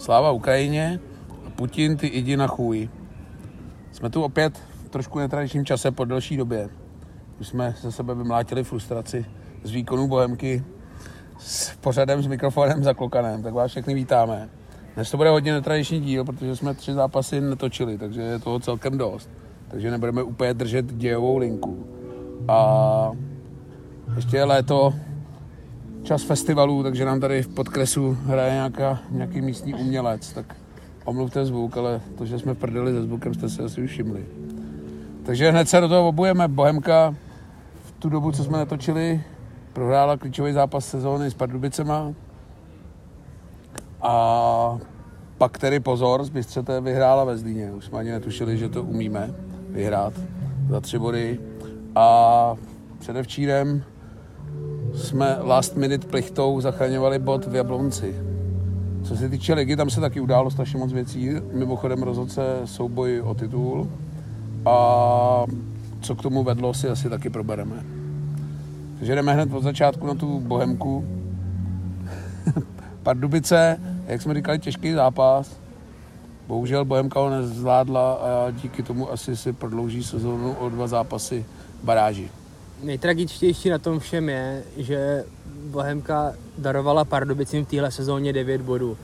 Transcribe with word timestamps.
Sláva 0.00 0.30
Ukrajině 0.30 1.00
Putin 1.56 1.96
ty 1.96 2.18
jdi 2.18 2.36
na 2.36 2.46
chůj. 2.46 2.88
Jsme 3.92 4.10
tu 4.10 4.22
opět 4.22 4.58
v 4.84 4.88
trošku 4.88 5.18
netradičním 5.18 5.64
čase 5.64 5.90
po 5.90 6.04
delší 6.04 6.36
době. 6.36 6.68
Už 7.40 7.48
jsme 7.48 7.74
ze 7.80 7.92
sebe 7.92 8.14
vymlátili 8.14 8.64
frustraci 8.64 9.26
z 9.62 9.70
výkonu 9.70 10.08
Bohemky 10.08 10.64
s 11.38 11.76
pořadem, 11.76 12.22
s 12.22 12.26
mikrofonem 12.26 12.82
za 12.82 12.94
klokanem, 12.94 13.42
tak 13.42 13.54
vás 13.54 13.70
všechny 13.70 13.94
vítáme. 13.94 14.48
Dnes 14.94 15.10
to 15.10 15.16
bude 15.16 15.30
hodně 15.30 15.52
netradiční 15.52 16.00
díl, 16.00 16.24
protože 16.24 16.56
jsme 16.56 16.74
tři 16.74 16.92
zápasy 16.92 17.40
netočili, 17.40 17.98
takže 17.98 18.22
je 18.22 18.38
toho 18.38 18.60
celkem 18.60 18.98
dost. 18.98 19.30
Takže 19.68 19.90
nebudeme 19.90 20.22
úplně 20.22 20.54
držet 20.54 20.94
dějovou 20.94 21.36
linku. 21.36 21.86
A 22.48 23.10
ještě 24.16 24.36
je 24.36 24.44
léto, 24.44 24.94
čas 26.02 26.22
festivalů, 26.22 26.82
takže 26.82 27.04
nám 27.04 27.20
tady 27.20 27.42
v 27.42 27.48
podkresu 27.48 28.18
hraje 28.24 28.52
nějaká, 28.52 28.98
nějaký 29.10 29.40
místní 29.40 29.74
umělec, 29.74 30.32
tak 30.32 30.56
omluvte 31.04 31.44
zvuk, 31.44 31.76
ale 31.76 32.00
to, 32.18 32.26
že 32.26 32.38
jsme 32.38 32.54
prdeli 32.54 32.92
se 32.92 33.02
zvukem, 33.02 33.34
jste 33.34 33.48
si 33.48 33.62
asi 33.62 33.86
všimli. 33.86 34.26
Takže 35.22 35.50
hned 35.50 35.68
se 35.68 35.80
do 35.80 35.88
toho 35.88 36.08
obujeme. 36.08 36.48
Bohemka 36.48 37.14
v 37.84 37.92
tu 37.92 38.08
dobu, 38.08 38.32
co 38.32 38.44
jsme 38.44 38.58
natočili, 38.58 39.20
prohrála 39.72 40.16
klíčový 40.16 40.52
zápas 40.52 40.86
sezóny 40.86 41.30
s 41.30 41.34
Pardubicema. 41.34 42.12
A 44.02 44.78
pak 45.38 45.58
tedy 45.58 45.80
pozor, 45.80 46.24
z 46.24 46.28
Bystřete 46.28 46.80
vyhrála 46.80 47.24
ve 47.24 47.38
Zlíně. 47.38 47.72
Už 47.72 47.84
jsme 47.84 47.98
ani 47.98 48.10
netušili, 48.10 48.58
že 48.58 48.68
to 48.68 48.82
umíme 48.82 49.34
vyhrát 49.68 50.12
za 50.68 50.80
tři 50.80 50.98
body. 50.98 51.40
A 51.94 52.54
předevčírem 52.98 53.84
jsme 54.94 55.36
last 55.40 55.76
minute 55.76 56.06
plichtou 56.06 56.60
zachraňovali 56.60 57.18
bod 57.18 57.46
v 57.46 57.54
Jablonci. 57.54 58.14
Co 59.04 59.16
se 59.16 59.28
týče 59.28 59.54
ligy, 59.54 59.76
tam 59.76 59.90
se 59.90 60.00
taky 60.00 60.20
událo 60.20 60.50
strašně 60.50 60.78
moc 60.78 60.92
věcí. 60.92 61.30
Mimochodem 61.52 62.02
rozhodl 62.02 62.30
se 62.30 62.60
souboj 62.64 63.20
o 63.20 63.34
titul. 63.34 63.90
A 64.66 65.44
co 66.00 66.14
k 66.14 66.22
tomu 66.22 66.42
vedlo, 66.42 66.74
si 66.74 66.88
asi 66.88 67.10
taky 67.10 67.30
probereme. 67.30 67.84
Takže 68.98 69.14
jdeme 69.14 69.34
hned 69.34 69.52
od 69.52 69.62
začátku 69.62 70.06
na 70.06 70.14
tu 70.14 70.40
Bohemku. 70.40 71.04
Pardubice, 73.02 73.80
jak 74.06 74.22
jsme 74.22 74.34
říkali, 74.34 74.58
těžký 74.58 74.92
zápas. 74.92 75.56
Bohužel 76.48 76.84
Bohemka 76.84 77.20
ho 77.20 77.30
nezvládla 77.30 78.12
a 78.12 78.50
díky 78.50 78.82
tomu 78.82 79.12
asi 79.12 79.36
si 79.36 79.52
prodlouží 79.52 80.02
sezónu 80.02 80.52
o 80.52 80.68
dva 80.68 80.86
zápasy 80.86 81.44
baráži. 81.82 82.30
Nejtragičtější 82.82 83.70
na 83.70 83.78
tom 83.78 83.98
všem 83.98 84.28
je, 84.28 84.64
že 84.76 85.24
Bohemka 85.70 86.32
darovala 86.58 87.04
Pardubicím 87.04 87.64
v 87.64 87.68
téhle 87.68 87.90
sezóně 87.90 88.32
9 88.32 88.60
bodů. 88.60 88.96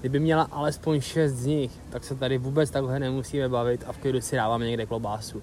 Kdyby 0.00 0.20
měla 0.20 0.42
alespoň 0.42 1.00
6 1.00 1.32
z 1.32 1.46
nich, 1.46 1.70
tak 1.90 2.04
se 2.04 2.14
tady 2.14 2.38
vůbec 2.38 2.70
takhle 2.70 2.98
nemusíme 2.98 3.48
bavit 3.48 3.84
a 3.86 3.92
v 3.92 3.98
klidu 3.98 4.20
si 4.20 4.36
dáváme 4.36 4.66
někde 4.66 4.86
klobásu. 4.86 5.42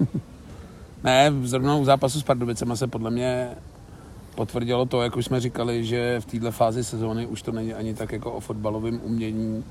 ne, 1.04 1.32
zrovna 1.42 1.76
u 1.76 1.84
zápasu 1.84 2.20
s 2.20 2.22
Pardubicema 2.22 2.76
se 2.76 2.86
podle 2.86 3.10
mě 3.10 3.50
potvrdilo 4.34 4.86
to, 4.86 5.02
jak 5.02 5.16
už 5.16 5.24
jsme 5.24 5.40
říkali, 5.40 5.84
že 5.84 6.20
v 6.20 6.26
této 6.26 6.52
fázi 6.52 6.84
sezóny 6.84 7.26
už 7.26 7.42
to 7.42 7.52
není 7.52 7.74
ani 7.74 7.94
tak 7.94 8.12
jako 8.12 8.32
o 8.32 8.40
fotbalovém 8.40 9.00
umění 9.02 9.64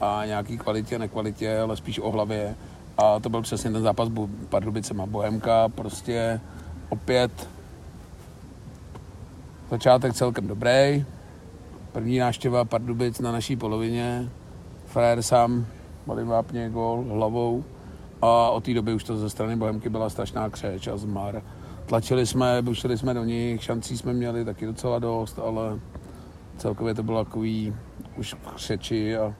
a 0.00 0.22
nějaký 0.26 0.58
kvalitě, 0.58 0.98
nekvalitě, 0.98 1.58
ale 1.58 1.76
spíš 1.76 1.98
o 1.98 2.10
hlavě. 2.10 2.54
A 2.98 3.20
to 3.20 3.28
byl 3.28 3.42
přesně 3.42 3.70
ten 3.70 3.82
zápas 3.82 4.08
Pardubicema. 4.48 5.06
Bohemka 5.06 5.68
prostě 5.68 6.40
opět 6.88 7.48
začátek 9.70 10.14
celkem 10.14 10.46
dobrý. 10.46 11.04
První 11.92 12.18
náštěva 12.18 12.64
Pardubic 12.64 13.20
na 13.20 13.32
naší 13.32 13.56
polovině. 13.56 14.30
Frajer 14.86 15.22
sám 15.22 15.66
malý 16.06 16.24
vápně 16.24 16.70
gol 16.70 17.04
hlavou. 17.08 17.64
A 18.22 18.50
od 18.50 18.64
té 18.64 18.74
doby 18.74 18.94
už 18.94 19.04
to 19.04 19.16
ze 19.16 19.30
strany 19.30 19.56
Bohemky 19.56 19.88
byla 19.88 20.10
strašná 20.10 20.50
křeč 20.50 20.86
a 20.86 20.96
zmar. 20.96 21.42
Tlačili 21.86 22.26
jsme, 22.26 22.62
bušili 22.62 22.98
jsme 22.98 23.14
do 23.14 23.24
nich, 23.24 23.62
šancí 23.62 23.98
jsme 23.98 24.12
měli 24.12 24.44
taky 24.44 24.66
docela 24.66 24.98
dost, 24.98 25.38
ale 25.38 25.78
celkově 26.58 26.94
to 26.94 27.02
bylo 27.02 27.24
takový 27.24 27.74
už 28.16 28.36
křeči 28.54 29.16
a 29.16 29.34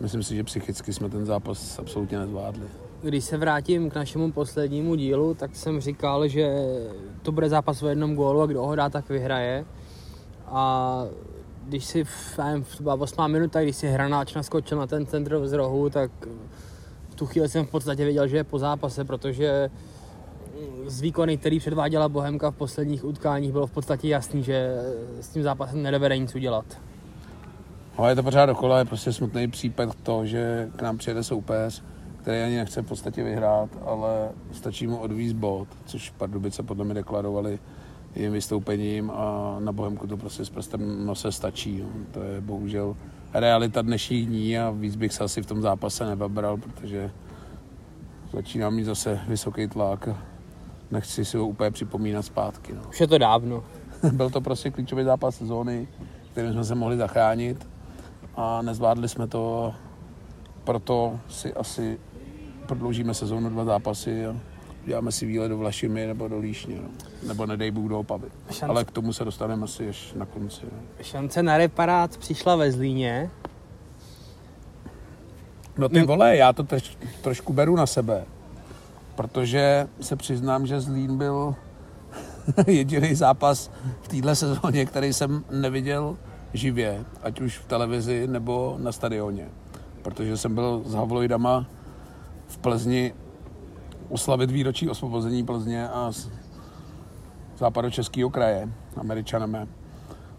myslím 0.00 0.22
si, 0.22 0.36
že 0.36 0.44
psychicky 0.44 0.92
jsme 0.92 1.08
ten 1.08 1.26
zápas 1.26 1.78
absolutně 1.78 2.18
nezvládli. 2.18 2.85
Když 3.02 3.24
se 3.24 3.36
vrátím 3.36 3.90
k 3.90 3.94
našemu 3.94 4.32
poslednímu 4.32 4.94
dílu, 4.94 5.34
tak 5.34 5.56
jsem 5.56 5.80
říkal, 5.80 6.28
že 6.28 6.56
to 7.22 7.32
bude 7.32 7.48
zápas 7.48 7.82
o 7.82 7.88
jednom 7.88 8.14
gólu 8.14 8.40
a 8.40 8.46
kdo 8.46 8.62
ho 8.62 8.74
dá, 8.74 8.88
tak 8.88 9.08
vyhraje. 9.08 9.64
A 10.46 11.04
když 11.64 11.84
si 11.84 12.04
v, 12.04 12.38
nevím, 12.38 12.64
v 12.64 12.80
8 12.86 13.30
minuta, 13.30 13.62
když 13.62 13.76
si 13.76 13.88
hranáč 13.88 14.34
naskočil 14.34 14.78
na 14.78 14.86
ten 14.86 15.06
centr 15.06 15.46
z 15.46 15.52
rohu, 15.52 15.90
tak 15.90 16.10
v 17.08 17.14
tu 17.14 17.26
chvíli 17.26 17.48
jsem 17.48 17.66
v 17.66 17.70
podstatě 17.70 18.04
věděl, 18.04 18.28
že 18.28 18.36
je 18.36 18.44
po 18.44 18.58
zápase, 18.58 19.04
protože 19.04 19.70
z 20.86 21.00
výkony, 21.00 21.36
který 21.36 21.58
předváděla 21.58 22.08
Bohemka 22.08 22.50
v 22.50 22.54
posledních 22.54 23.04
utkáních, 23.04 23.52
bylo 23.52 23.66
v 23.66 23.72
podstatě 23.72 24.08
jasný, 24.08 24.42
že 24.42 24.76
s 25.20 25.28
tím 25.28 25.42
zápasem 25.42 25.82
nedovede 25.82 26.18
nic 26.18 26.34
udělat. 26.34 26.64
Ale 27.96 28.10
je 28.10 28.14
to 28.14 28.22
pořád 28.22 28.46
dokola, 28.46 28.78
je 28.78 28.84
prostě 28.84 29.12
smutný 29.12 29.48
případ 29.48 29.94
to, 30.02 30.26
že 30.26 30.68
k 30.76 30.82
nám 30.82 30.98
přijede 30.98 31.24
soupeř, 31.24 31.82
který 32.26 32.42
ani 32.42 32.56
nechce 32.56 32.82
v 32.82 32.86
podstatě 32.86 33.22
vyhrát, 33.24 33.70
ale 33.84 34.28
stačí 34.52 34.86
mu 34.86 34.96
odvíz 34.96 35.32
bod, 35.32 35.68
což 35.84 36.10
Pardubice 36.10 36.62
podle 36.62 36.84
mě 36.84 36.94
deklarovali 36.94 37.58
jejím 38.14 38.32
vystoupením 38.32 39.10
a 39.10 39.56
na 39.58 39.72
Bohemku 39.72 40.06
to 40.06 40.16
prostě 40.16 40.44
s 40.44 40.50
prstem 40.50 41.06
nose 41.06 41.32
stačí. 41.32 41.78
Jo. 41.78 41.86
To 42.10 42.22
je 42.22 42.40
bohužel 42.40 42.96
realita 43.34 43.82
dnešních 43.82 44.26
dní 44.26 44.58
a 44.58 44.70
víc 44.70 44.96
bych 44.96 45.12
se 45.12 45.24
asi 45.24 45.42
v 45.42 45.46
tom 45.46 45.62
zápase 45.62 46.06
nebabral, 46.06 46.56
protože 46.56 47.10
začíná 48.32 48.70
mít 48.70 48.84
zase 48.84 49.20
vysoký 49.28 49.68
tlak 49.68 50.08
a 50.08 50.18
nechci 50.90 51.24
si 51.24 51.36
ho 51.36 51.48
úplně 51.48 51.70
připomínat 51.70 52.22
zpátky. 52.22 52.72
No. 52.72 52.82
Už 52.88 53.00
je 53.00 53.06
to 53.06 53.18
dávno. 53.18 53.64
Byl 54.12 54.30
to 54.30 54.40
prostě 54.40 54.70
klíčový 54.70 55.04
zápas 55.04 55.36
sezóny, 55.36 55.88
kterým 56.32 56.52
jsme 56.52 56.64
se 56.64 56.74
mohli 56.74 56.96
zachránit 56.96 57.68
a 58.36 58.62
nezvládli 58.62 59.08
jsme 59.08 59.26
to, 59.26 59.74
proto 60.64 61.20
si 61.28 61.54
asi 61.54 61.98
prodloužíme 62.66 63.14
sezónu 63.14 63.50
dva 63.50 63.64
zápasy 63.64 64.26
a 64.26 64.36
děláme 64.86 65.12
si 65.12 65.26
výlet 65.26 65.48
do 65.48 65.58
Vlašimi 65.58 66.06
nebo 66.06 66.28
do 66.28 66.38
Líšně, 66.38 66.76
no. 66.76 66.88
nebo 67.28 67.46
nedej 67.46 67.70
Bůh 67.70 67.88
do 67.88 68.00
Opavy. 68.00 68.28
Šance. 68.50 68.66
Ale 68.66 68.84
k 68.84 68.90
tomu 68.90 69.12
se 69.12 69.24
dostaneme 69.24 69.64
asi 69.64 69.88
až 69.88 70.12
na 70.16 70.26
konci. 70.26 70.66
No. 70.72 71.04
Šance 71.04 71.42
na 71.42 71.58
reparát 71.58 72.16
přišla 72.16 72.56
ve 72.56 72.72
Zlíně. 72.72 73.30
No 75.78 75.88
ty 75.88 76.02
vole, 76.02 76.36
já 76.36 76.52
to 76.52 76.62
troš, 76.62 76.98
trošku 77.22 77.52
beru 77.52 77.76
na 77.76 77.86
sebe, 77.86 78.24
protože 79.14 79.88
se 80.00 80.16
přiznám, 80.16 80.66
že 80.66 80.80
Zlín 80.80 81.18
byl 81.18 81.54
jediný 82.66 83.14
zápas 83.14 83.70
v 84.02 84.08
téhle 84.08 84.36
sezóně, 84.36 84.86
který 84.86 85.12
jsem 85.12 85.44
neviděl 85.50 86.16
živě, 86.52 87.04
ať 87.22 87.40
už 87.40 87.58
v 87.58 87.66
televizi 87.66 88.26
nebo 88.26 88.76
na 88.78 88.92
stadioně. 88.92 89.48
Protože 90.02 90.36
jsem 90.36 90.54
byl 90.54 90.82
s 90.86 90.94
Havloidama 90.94 91.66
v 92.46 92.58
Plzni 92.58 93.14
oslavit 94.08 94.50
výročí 94.50 94.88
osvobození 94.88 95.44
Plzně 95.44 95.88
a 95.88 96.12
západočeského 97.58 98.30
kraje, 98.30 98.68
američaneme. 98.96 99.66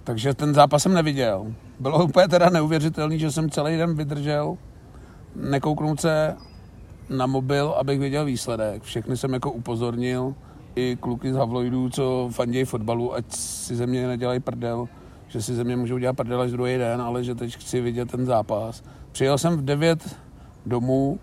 Takže 0.04 0.34
ten 0.34 0.54
zápas 0.54 0.84
jsem 0.84 0.94
neviděl. 0.94 1.54
Bylo 1.80 2.04
úplně 2.04 2.28
teda 2.28 2.50
neuvěřitelný, 2.50 3.20
že 3.20 3.32
jsem 3.32 3.50
celý 3.50 3.78
den 3.78 3.96
vydržel 3.96 4.58
nekouknout 5.36 6.02
se 6.02 6.36
na 7.10 7.26
mobil, 7.26 7.70
abych 7.70 8.00
viděl 8.00 8.26
výsledek. 8.26 8.84
Všechny 8.84 9.18
jsem 9.18 9.34
jako 9.34 9.52
upozornil, 9.52 10.36
i 10.76 10.98
kluky 11.00 11.34
z 11.34 11.36
Havloidů, 11.36 11.90
co 11.90 12.30
fandějí 12.32 12.66
fotbalu, 12.66 13.16
ať 13.16 13.26
si 13.30 13.76
ze 13.76 13.88
mě 13.88 14.08
nedělají 14.08 14.40
prdel, 14.40 14.88
že 15.28 15.42
si 15.42 15.56
ze 15.56 15.64
mě 15.64 15.76
můžou 15.76 15.98
dělat 15.98 16.14
prdel 16.14 16.42
až 16.42 16.52
druhý 16.52 16.78
den, 16.78 17.02
ale 17.02 17.24
že 17.24 17.36
teď 17.36 17.58
chci 17.58 17.82
vidět 17.82 18.12
ten 18.12 18.26
zápas. 18.26 18.84
Přijel 19.12 19.38
jsem 19.38 19.58
v 19.58 19.66
9 19.66 20.18
domů, 20.66 21.20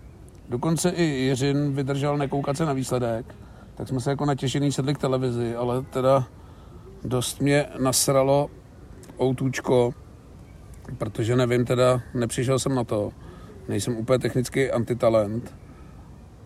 dokonce 0.49 0.89
i 0.89 1.03
Jiřin 1.03 1.73
vydržel 1.73 2.17
nekoukat 2.17 2.57
se 2.57 2.65
na 2.65 2.73
výsledek, 2.73 3.35
tak 3.75 3.87
jsme 3.87 3.99
se 3.99 4.09
jako 4.09 4.25
natěšený 4.25 4.71
sedli 4.71 4.93
k 4.93 4.97
televizi, 4.97 5.55
ale 5.55 5.81
teda 5.81 6.27
dost 7.03 7.41
mě 7.41 7.65
nasralo 7.79 8.49
outůčko, 9.21 9.93
protože 10.97 11.35
nevím 11.35 11.65
teda, 11.65 12.01
nepřišel 12.13 12.59
jsem 12.59 12.75
na 12.75 12.83
to, 12.83 13.11
nejsem 13.67 13.97
úplně 13.97 14.19
technicky 14.19 14.71
antitalent, 14.71 15.55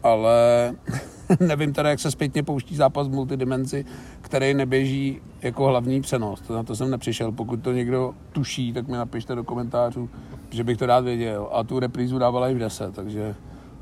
ale 0.04 0.74
nevím 1.40 1.74
teda, 1.74 1.90
jak 1.90 2.00
se 2.00 2.12
zpětně 2.12 2.44
pouští 2.44 2.76
zápas 2.76 3.08
v 3.08 3.12
multidimenzi, 3.12 3.86
který 4.22 4.54
neběží 4.54 5.22
jako 5.42 5.66
hlavní 5.66 6.02
přenos. 6.02 6.42
To 6.42 6.56
na 6.56 6.64
to 6.64 6.76
jsem 6.76 6.90
nepřišel. 6.90 7.32
Pokud 7.32 7.62
to 7.62 7.72
někdo 7.72 8.14
tuší, 8.32 8.74
tak 8.74 8.88
mi 8.88 8.98
napište 8.98 9.36
do 9.36 9.44
komentářů, 9.44 10.10
že 10.50 10.64
bych 10.64 10.78
to 10.78 10.86
rád 10.86 11.04
věděl. 11.04 11.50
A 11.52 11.64
tu 11.64 11.80
reprízu 11.80 12.20
dávala 12.20 12.50
i 12.50 12.54
v 12.54 12.60
10, 12.60 12.96
takže 12.96 13.36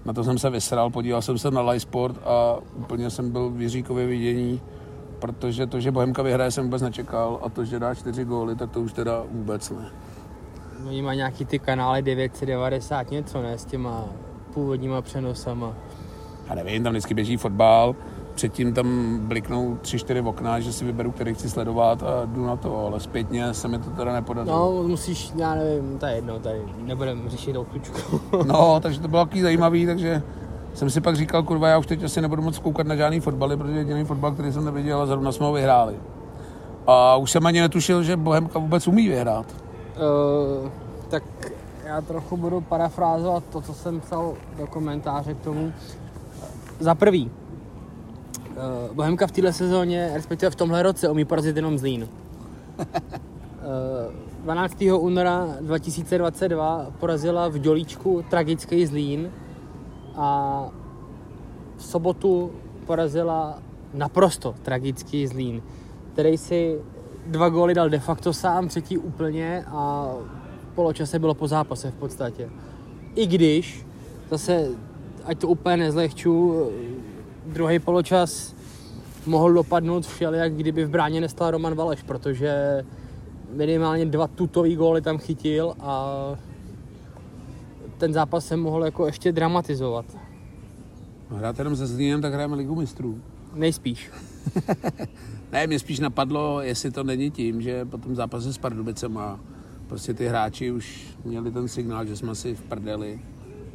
na 0.05 0.13
to 0.13 0.23
jsem 0.23 0.37
se 0.37 0.49
vysral, 0.49 0.89
podíval 0.89 1.21
jsem 1.21 1.37
se 1.37 1.51
na 1.51 1.61
live 1.61 1.79
sport 1.79 2.15
a 2.25 2.57
úplně 2.75 3.09
jsem 3.09 3.31
byl 3.31 3.49
v 3.49 3.61
Jiříkově 3.61 4.07
vidění, 4.07 4.61
protože 5.19 5.67
to, 5.67 5.79
že 5.79 5.91
Bohemka 5.91 6.21
vyhraje, 6.21 6.51
jsem 6.51 6.63
vůbec 6.63 6.81
nečekal 6.81 7.39
a 7.43 7.49
to, 7.49 7.65
že 7.65 7.79
dá 7.79 7.95
čtyři 7.95 8.25
góly, 8.25 8.55
tak 8.55 8.71
to 8.71 8.81
už 8.81 8.93
teda 8.93 9.23
vůbec 9.31 9.69
ne. 9.69 9.91
oni 10.87 11.01
mají 11.01 11.17
nějaký 11.17 11.45
ty 11.45 11.59
kanály 11.59 12.01
990 12.01 13.11
něco, 13.11 13.41
ne, 13.41 13.57
s 13.57 13.65
těma 13.65 14.05
původníma 14.53 15.01
přenosama. 15.01 15.73
Já 16.49 16.55
nevím, 16.55 16.83
tam 16.83 16.93
vždycky 16.93 17.13
běží 17.13 17.37
fotbal, 17.37 17.95
předtím 18.37 18.73
tam 18.73 19.19
bliknou 19.21 19.77
tři, 19.81 19.99
čtyři 19.99 20.21
okna, 20.21 20.59
že 20.59 20.73
si 20.73 20.85
vyberu, 20.85 21.11
který 21.11 21.33
chci 21.33 21.49
sledovat 21.49 22.03
a 22.03 22.25
jdu 22.25 22.45
na 22.45 22.55
to, 22.55 22.85
ale 22.85 22.99
zpětně 22.99 23.53
se 23.53 23.67
mi 23.67 23.79
to 23.79 23.89
teda 23.89 24.13
nepodařilo. 24.13 24.57
No, 24.57 24.87
musíš, 24.87 25.31
já 25.35 25.55
nevím, 25.55 25.99
to 25.99 26.05
je 26.05 26.15
jedno, 26.15 26.39
tady 26.39 26.61
nebudeme 26.77 27.29
řešit 27.29 27.53
tou 27.53 27.63
klučku. 27.63 28.21
No, 28.45 28.79
takže 28.79 28.99
to 28.99 29.07
bylo 29.07 29.25
takový 29.25 29.41
zajímavý, 29.41 29.85
takže 29.85 30.23
jsem 30.73 30.89
si 30.89 31.01
pak 31.01 31.15
říkal, 31.15 31.43
kurva, 31.43 31.67
já 31.67 31.77
už 31.77 31.85
teď 31.85 32.03
asi 32.03 32.21
nebudu 32.21 32.41
moc 32.41 32.59
koukat 32.59 32.87
na 32.87 32.95
žádný 32.95 33.19
fotbaly, 33.19 33.57
protože 33.57 33.77
jediný 33.77 34.05
fotbal, 34.05 34.31
který 34.31 34.51
jsem 34.51 34.65
neviděl, 34.65 35.01
a 35.01 35.05
zrovna 35.05 35.31
jsme 35.31 35.45
ho 35.45 35.53
vyhráli. 35.53 35.95
A 36.87 37.15
už 37.15 37.31
jsem 37.31 37.45
ani 37.45 37.61
netušil, 37.61 38.03
že 38.03 38.17
Bohemka 38.17 38.59
vůbec 38.59 38.87
umí 38.87 39.07
vyhrát. 39.07 39.45
Uh, 40.63 40.69
tak 41.09 41.23
já 41.85 42.01
trochu 42.01 42.37
budu 42.37 42.61
parafrázovat 42.61 43.43
to, 43.51 43.61
co 43.61 43.73
jsem 43.73 43.99
psal 43.99 44.33
do 44.57 44.67
komentáře 44.67 45.33
k 45.33 45.41
tomu. 45.41 45.73
Za 46.79 46.95
prvý, 46.95 47.31
uh, 48.57 48.95
Bohemka 48.95 49.27
v 49.27 49.31
této 49.31 49.53
sezóně, 49.53 50.11
respektive 50.13 50.49
v 50.49 50.55
tomhle 50.55 50.83
roce, 50.83 51.09
umí 51.09 51.25
porazit 51.25 51.55
jenom 51.55 51.77
Zlín. 51.77 52.07
Uh, 52.79 52.85
12. 54.43 54.83
února 54.99 55.47
2022 55.61 56.91
porazila 56.99 57.47
v 57.47 57.57
Dělíčku 57.57 58.25
tragický 58.29 58.85
Zlín 58.85 59.31
a 60.15 60.69
v 61.77 61.83
sobotu 61.83 62.51
porazila 62.85 63.59
naprosto 63.93 64.55
tragický 64.61 65.27
Zlín, 65.27 65.61
který 66.13 66.37
si 66.37 66.79
dva 67.25 67.49
góly 67.49 67.73
dal 67.73 67.89
de 67.89 67.99
facto 67.99 68.33
sám, 68.33 68.67
třetí 68.67 68.97
úplně 68.97 69.63
a 69.67 70.13
poločase 70.75 71.19
bylo 71.19 71.33
po 71.33 71.47
zápase 71.47 71.91
v 71.91 71.95
podstatě. 71.95 72.49
I 73.15 73.27
když, 73.27 73.85
zase, 74.31 74.67
ať 75.25 75.39
to 75.39 75.47
úplně 75.47 75.77
nezlehču, 75.77 76.65
druhý 77.47 77.79
poločas 77.79 78.55
mohl 79.25 79.53
dopadnout 79.53 80.05
všelijak, 80.05 80.53
kdyby 80.53 80.85
v 80.85 80.89
bráně 80.89 81.21
nestal 81.21 81.51
Roman 81.51 81.75
Valeš, 81.75 82.03
protože 82.03 82.83
minimálně 83.53 84.05
dva 84.05 84.27
tutový 84.27 84.75
góly 84.75 85.01
tam 85.01 85.17
chytil 85.17 85.73
a 85.79 86.15
ten 87.97 88.13
zápas 88.13 88.45
se 88.45 88.57
mohl 88.57 88.85
jako 88.85 89.05
ještě 89.05 89.31
dramatizovat. 89.31 90.05
No, 91.31 91.37
hrát 91.37 91.59
jenom 91.59 91.75
se 91.75 91.87
Zlínem, 91.87 92.21
tak 92.21 92.33
hrajeme 92.33 92.55
ligu 92.55 92.75
mistrů. 92.75 93.21
Nejspíš. 93.53 94.11
ne, 95.51 95.67
mě 95.67 95.79
spíš 95.79 95.99
napadlo, 95.99 96.61
jestli 96.61 96.91
to 96.91 97.03
není 97.03 97.31
tím, 97.31 97.61
že 97.61 97.85
po 97.85 97.97
tom 97.97 98.15
zápase 98.15 98.53
s 98.53 98.57
Pardubicema 98.57 99.39
prostě 99.87 100.13
ty 100.13 100.27
hráči 100.27 100.71
už 100.71 101.07
měli 101.25 101.51
ten 101.51 101.67
signál, 101.67 102.05
že 102.05 102.15
jsme 102.15 102.35
si 102.35 102.55
v 102.55 102.61
prdeli, 102.61 103.19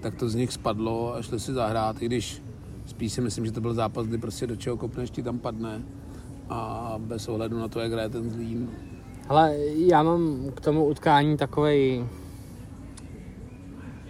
tak 0.01 0.15
to 0.15 0.29
z 0.29 0.35
nich 0.35 0.53
spadlo 0.53 1.15
a 1.15 1.23
šli 1.23 1.41
si 1.41 1.53
zahrát, 1.53 2.03
i 2.03 2.07
když 2.07 2.43
spíš 2.87 3.13
si 3.13 3.21
myslím, 3.21 3.47
že 3.47 3.53
to 3.53 3.61
byl 3.61 3.75
zápas, 3.75 4.07
kdy 4.07 4.19
prostě 4.19 4.47
do 4.47 4.57
čeho 4.57 4.77
kopneš, 4.77 5.11
ti 5.11 5.23
tam 5.23 5.39
padne 5.39 5.83
a 6.49 6.95
bez 6.99 7.29
ohledu 7.29 7.59
na 7.59 7.69
to, 7.69 7.81
jak 7.81 7.93
hraje 7.93 8.09
ten 8.09 8.31
Zlín. 8.31 8.71
Ale 9.29 9.57
já 9.77 10.03
mám 10.03 10.51
k 10.55 10.61
tomu 10.61 10.87
utkání 10.87 11.37
takovej... 11.37 12.07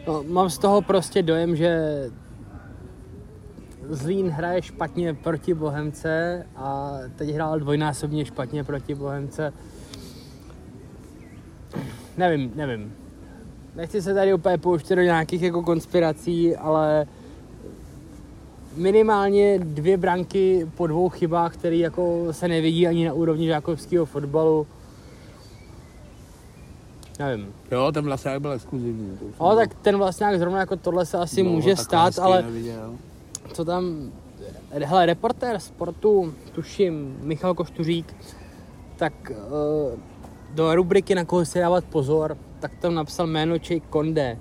No, 0.07 0.23
mám 0.23 0.51
z 0.51 0.59
toho 0.59 0.83
prostě 0.83 1.23
dojem, 1.23 1.57
že 1.57 2.11
Zlín 3.89 4.29
hraje 4.29 4.63
špatně 4.63 5.15
proti 5.15 5.55
Bohemce 5.55 6.47
a 6.57 6.93
teď 7.17 7.31
hrál 7.31 7.59
dvojnásobně 7.59 8.25
špatně 8.25 8.65
proti 8.65 8.95
Bohemce. 8.95 9.53
Nevím, 12.17 12.53
nevím. 12.55 12.95
Nechci 13.75 14.03
se 14.03 14.15
tady 14.15 14.35
úplně 14.35 14.59
pouštět 14.59 14.97
do 14.97 15.03
nějakých 15.03 15.43
jako 15.43 15.63
konspirací, 15.63 16.57
ale 16.57 17.07
minimálně 18.77 19.59
dvě 19.59 19.97
branky 19.97 20.69
po 20.77 20.87
dvou 20.87 21.09
chybách, 21.09 21.55
které 21.55 21.77
jako 21.77 22.27
se 22.31 22.49
nevidí 22.49 22.87
ani 22.87 23.07
na 23.07 23.13
úrovni 23.13 23.47
žákovského 23.47 24.07
fotbalu. 24.07 24.67
Nevím. 27.19 27.53
Jo, 27.71 27.93
ten 27.93 28.05
vlastně 28.05 28.41
byl 28.41 28.53
exkluzivní. 28.53 29.19
No, 29.41 29.57
tak 29.57 29.75
ten 29.75 29.97
vlastně 29.97 30.39
zrovna 30.39 30.59
jako 30.59 30.77
tohle 30.77 31.07
se 31.07 31.19
asi 31.19 31.43
no, 31.43 31.51
může 31.51 31.77
stát, 31.77 32.19
ale 32.19 32.43
neviděl. 32.43 32.95
co 33.53 33.65
tam, 33.65 34.13
hele, 34.71 35.07
reportér 35.07 35.61
sportu, 35.61 36.35
tuším, 36.53 37.17
Michal 37.23 37.55
Koštuřík, 37.55 38.15
tak 38.97 39.13
uh, 39.31 39.99
do 40.55 40.75
rubriky 40.75 41.15
na 41.15 41.25
koho 41.25 41.45
si 41.45 41.59
dávat 41.59 41.85
pozor, 41.85 42.37
tak 42.61 42.73
tam 42.81 42.95
napsal 42.95 43.27
jméno 43.27 43.59
Čej 43.59 43.81
Konde. 43.81 44.39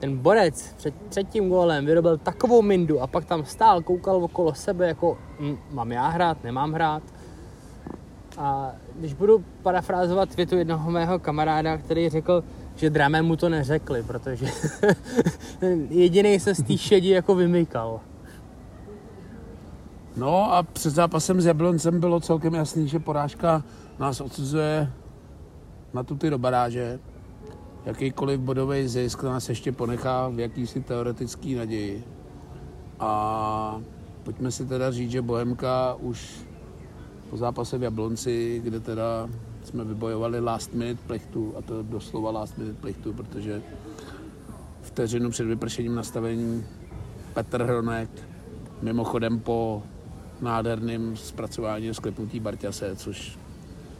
Ten 0.00 0.16
borec 0.16 0.74
před 0.76 0.94
třetím 1.08 1.48
gólem 1.48 1.86
vyrobil 1.86 2.18
takovou 2.18 2.62
mindu 2.62 3.00
a 3.00 3.06
pak 3.06 3.24
tam 3.24 3.44
stál, 3.44 3.82
koukal 3.82 4.24
okolo 4.24 4.54
sebe 4.54 4.88
jako 4.88 5.18
mám 5.70 5.92
já 5.92 6.08
hrát, 6.08 6.44
nemám 6.44 6.72
hrát. 6.72 7.02
A 8.38 8.72
když 8.98 9.14
budu 9.14 9.44
parafrázovat 9.62 10.36
větu 10.36 10.56
jednoho 10.56 10.90
mého 10.90 11.18
kamaráda, 11.18 11.78
který 11.78 12.08
řekl, 12.08 12.44
že 12.76 12.90
dramé 12.90 13.22
mu 13.22 13.36
to 13.36 13.48
neřekli, 13.48 14.02
protože 14.02 14.46
jediný 15.90 16.40
se 16.40 16.54
z 16.54 16.62
té 16.62 16.78
šedi 16.78 17.08
jako 17.08 17.34
vymykal. 17.34 18.00
No 20.16 20.52
a 20.52 20.62
před 20.62 20.90
zápasem 20.90 21.40
s 21.40 21.46
Jabloncem 21.46 22.00
bylo 22.00 22.20
celkem 22.20 22.54
jasný, 22.54 22.88
že 22.88 22.98
porážka 22.98 23.64
nás 23.98 24.20
odsuzuje 24.20 24.92
na 25.94 26.02
tuty 26.02 26.30
do 26.30 26.38
baráže. 26.38 26.98
Jakýkoliv 27.84 28.40
bodový 28.40 28.88
zisk 28.88 29.22
nás 29.22 29.48
ještě 29.48 29.72
ponechá 29.72 30.28
v 30.28 30.38
jakýsi 30.38 30.80
teoretický 30.80 31.54
naději. 31.54 32.04
A 33.00 33.80
pojďme 34.22 34.50
si 34.50 34.66
teda 34.66 34.90
říct, 34.90 35.10
že 35.10 35.22
Bohemka 35.22 35.94
už 35.94 36.46
po 37.30 37.36
zápase 37.36 37.78
v 37.78 37.82
Jablonci, 37.82 38.60
kde 38.64 38.80
teda 38.80 39.28
jsme 39.64 39.84
vybojovali 39.84 40.40
last 40.40 40.74
minute 40.74 41.02
plechtu, 41.06 41.54
a 41.58 41.62
to 41.62 41.82
doslova 41.82 42.30
last 42.30 42.58
minute 42.58 42.80
plechtu, 42.80 43.12
protože 43.12 43.62
vteřinu 44.82 45.30
před 45.30 45.44
vypršením 45.44 45.94
nastavení 45.94 46.64
Petr 47.34 47.62
Hronek, 47.62 48.10
mimochodem 48.82 49.40
po 49.40 49.82
nádherným 50.40 51.16
zpracování 51.16 51.94
sklepnutí 51.94 52.40
Barťase, 52.40 52.96
což 52.96 53.38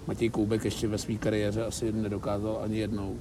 Matěj 0.07 0.31
Koubek 0.31 0.65
ještě 0.65 0.89
ve 0.89 0.99
své 0.99 1.15
kariéře 1.15 1.65
asi 1.65 1.93
nedokázal 1.93 2.61
ani 2.63 2.79
jednou. 2.79 3.19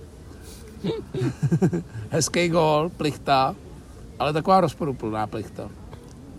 Hezký 2.09 2.49
gol, 2.49 2.91
plichta, 2.97 3.55
ale 4.19 4.33
taková 4.33 4.61
rozporuplná 4.61 5.27
plichta. 5.27 5.69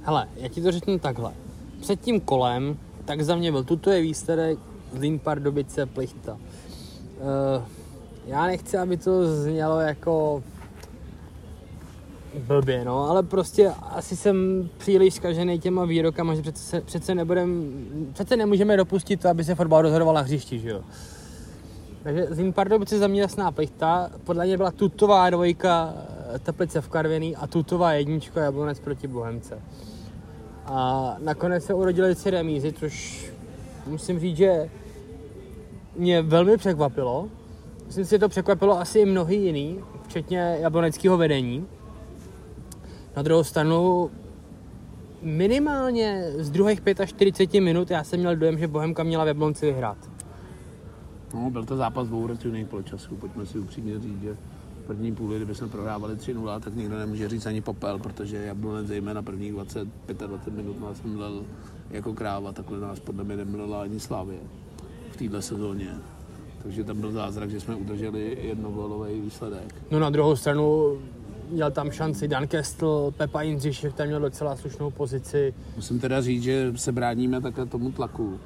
Hele, 0.03 0.29
já 0.37 0.49
ti 0.49 0.63
to 0.63 0.73
řeknu 0.73 0.99
takhle. 0.99 1.33
Před 1.81 2.01
tím 2.01 2.21
kolem, 2.21 2.77
tak 3.05 3.21
za 3.21 3.37
mě 3.37 3.53
byl, 3.53 3.65
tuto 3.65 3.91
je 3.91 4.03
výsledek 4.03 4.59
Zlín 4.93 5.19
Pardubice 5.19 5.87
plichta. 5.87 6.33
Uh, 6.33 7.65
já 8.27 8.47
nechci, 8.47 8.79
aby 8.79 8.97
to 8.97 9.43
znělo 9.43 9.81
jako 9.81 10.43
blbě, 12.39 12.85
no, 12.85 13.11
ale 13.11 13.23
prostě 13.23 13.69
asi 13.69 14.17
jsem 14.17 14.69
příliš 14.79 15.15
zkažený 15.15 15.59
těma 15.59 15.85
výrokama, 15.85 16.35
že 16.35 16.43
přece, 16.43 16.81
přece 16.81 17.15
nebudem, 17.15 17.73
přece 18.13 18.37
nemůžeme 18.37 18.77
dopustit 18.77 19.21
to, 19.21 19.29
aby 19.29 19.45
se 19.45 19.55
fotbal 19.55 19.83
rozhodoval 19.83 20.15
na 20.15 20.21
hřišti, 20.21 20.59
že 20.59 20.69
jo. 20.69 20.81
Takže 22.03 22.27
Zlín 22.31 22.53
Pardubice 22.53 22.99
za 22.99 23.07
mě 23.07 23.21
jasná 23.21 23.53
plichta, 23.53 24.11
podle 24.25 24.47
mě 24.47 24.57
byla 24.57 24.71
tutová 24.71 25.31
dvojka 25.31 25.95
eh, 26.35 26.39
Teplice 26.39 26.81
v 26.81 26.89
Karvěný 26.89 27.37
a 27.37 27.47
tutová 27.47 27.93
jednička 27.93 28.41
Jablonec 28.41 28.81
proti 28.81 29.07
Bohemce. 29.07 29.63
A 30.67 31.17
nakonec 31.19 31.65
se 31.65 31.75
urodili 31.75 32.15
tři 32.15 32.31
remízy, 32.31 32.73
což 32.73 33.27
musím 33.87 34.21
říct, 34.21 34.37
že 34.37 34.71
mě 35.97 36.23
velmi 36.23 36.57
překvapilo. 36.57 37.29
Myslím 37.87 38.05
si, 38.05 38.11
že 38.11 38.19
to 38.19 38.29
překvapilo 38.29 38.81
asi 38.81 38.99
i 38.99 39.05
mnohý 39.05 39.45
jiný, 39.45 39.79
včetně 40.09 40.57
jabloneckého 40.61 41.17
vedení. 41.17 41.67
Na 43.17 43.23
druhou 43.23 43.45
stranu 43.45 44.11
minimálně 45.23 46.25
z 46.39 46.51
druhých 46.51 46.83
45 47.07 47.61
minut 47.61 47.91
já 47.91 48.05
jsem 48.05 48.21
měl 48.21 48.37
dojem, 48.37 48.59
že 48.59 48.69
Bohemka 48.69 49.03
měla 49.03 49.25
v 49.25 49.29
Jablonci 49.29 49.67
vyhrát. 49.67 50.20
No, 51.35 51.51
byl 51.51 51.65
to 51.65 51.77
zápas 51.77 52.09
dvou 52.09 52.27
ročných 52.27 52.67
poločasů, 52.67 53.17
pojďme 53.17 53.47
si 53.47 53.59
upřímně 53.59 54.01
říct, 54.01 54.23
že 54.23 54.37
v 54.85 54.87
první 54.87 55.15
půli, 55.15 55.37
kdyby 55.37 55.55
jsme 55.55 55.69
prohrávali 55.69 56.15
3-0, 56.15 56.61
tak 56.61 56.75
nikdo 56.75 56.99
nemůže 56.99 57.29
říct 57.29 57.47
ani 57.47 57.61
popel, 57.61 57.99
protože 57.99 58.37
Jablonec 58.37 58.87
zejména 58.87 59.23
prvních 59.23 59.53
20, 59.53 59.89
25 60.27 60.57
minut 60.57 60.81
nás 60.81 61.03
mlel 61.03 61.45
jako 61.91 62.15
kráva, 62.15 62.53
takhle 62.53 62.81
nás 62.81 63.01
podle 63.01 63.25
mě 63.25 63.37
nemlela 63.37 63.83
ani 63.83 64.01
Slávě 64.01 64.39
v 65.11 65.17
této 65.17 65.43
sezóně. 65.43 65.95
Takže 66.63 66.85
tam 66.85 67.01
byl 67.01 67.13
zázrak, 67.13 67.51
že 67.51 67.61
jsme 67.61 67.75
udrželi 67.75 68.39
jednogólový 68.43 69.21
výsledek. 69.21 69.75
No 69.91 69.99
na 69.99 70.11
druhou 70.11 70.37
stranu 70.37 70.99
měl 71.51 71.71
tam 71.71 71.91
šanci 71.91 72.29
Dan 72.29 72.47
Kestl, 72.47 73.15
Pepa 73.17 73.43
Jindřišek, 73.43 73.95
tam 73.95 74.07
měl 74.07 74.21
docela 74.21 74.57
slušnou 74.57 74.91
pozici. 74.91 75.55
Musím 75.77 76.01
teda 76.01 76.21
říct, 76.21 76.43
že 76.43 76.73
se 76.77 76.93
bráníme 76.93 77.41
také 77.41 77.67
tomu 77.67 77.93
tlaku. 77.93 78.39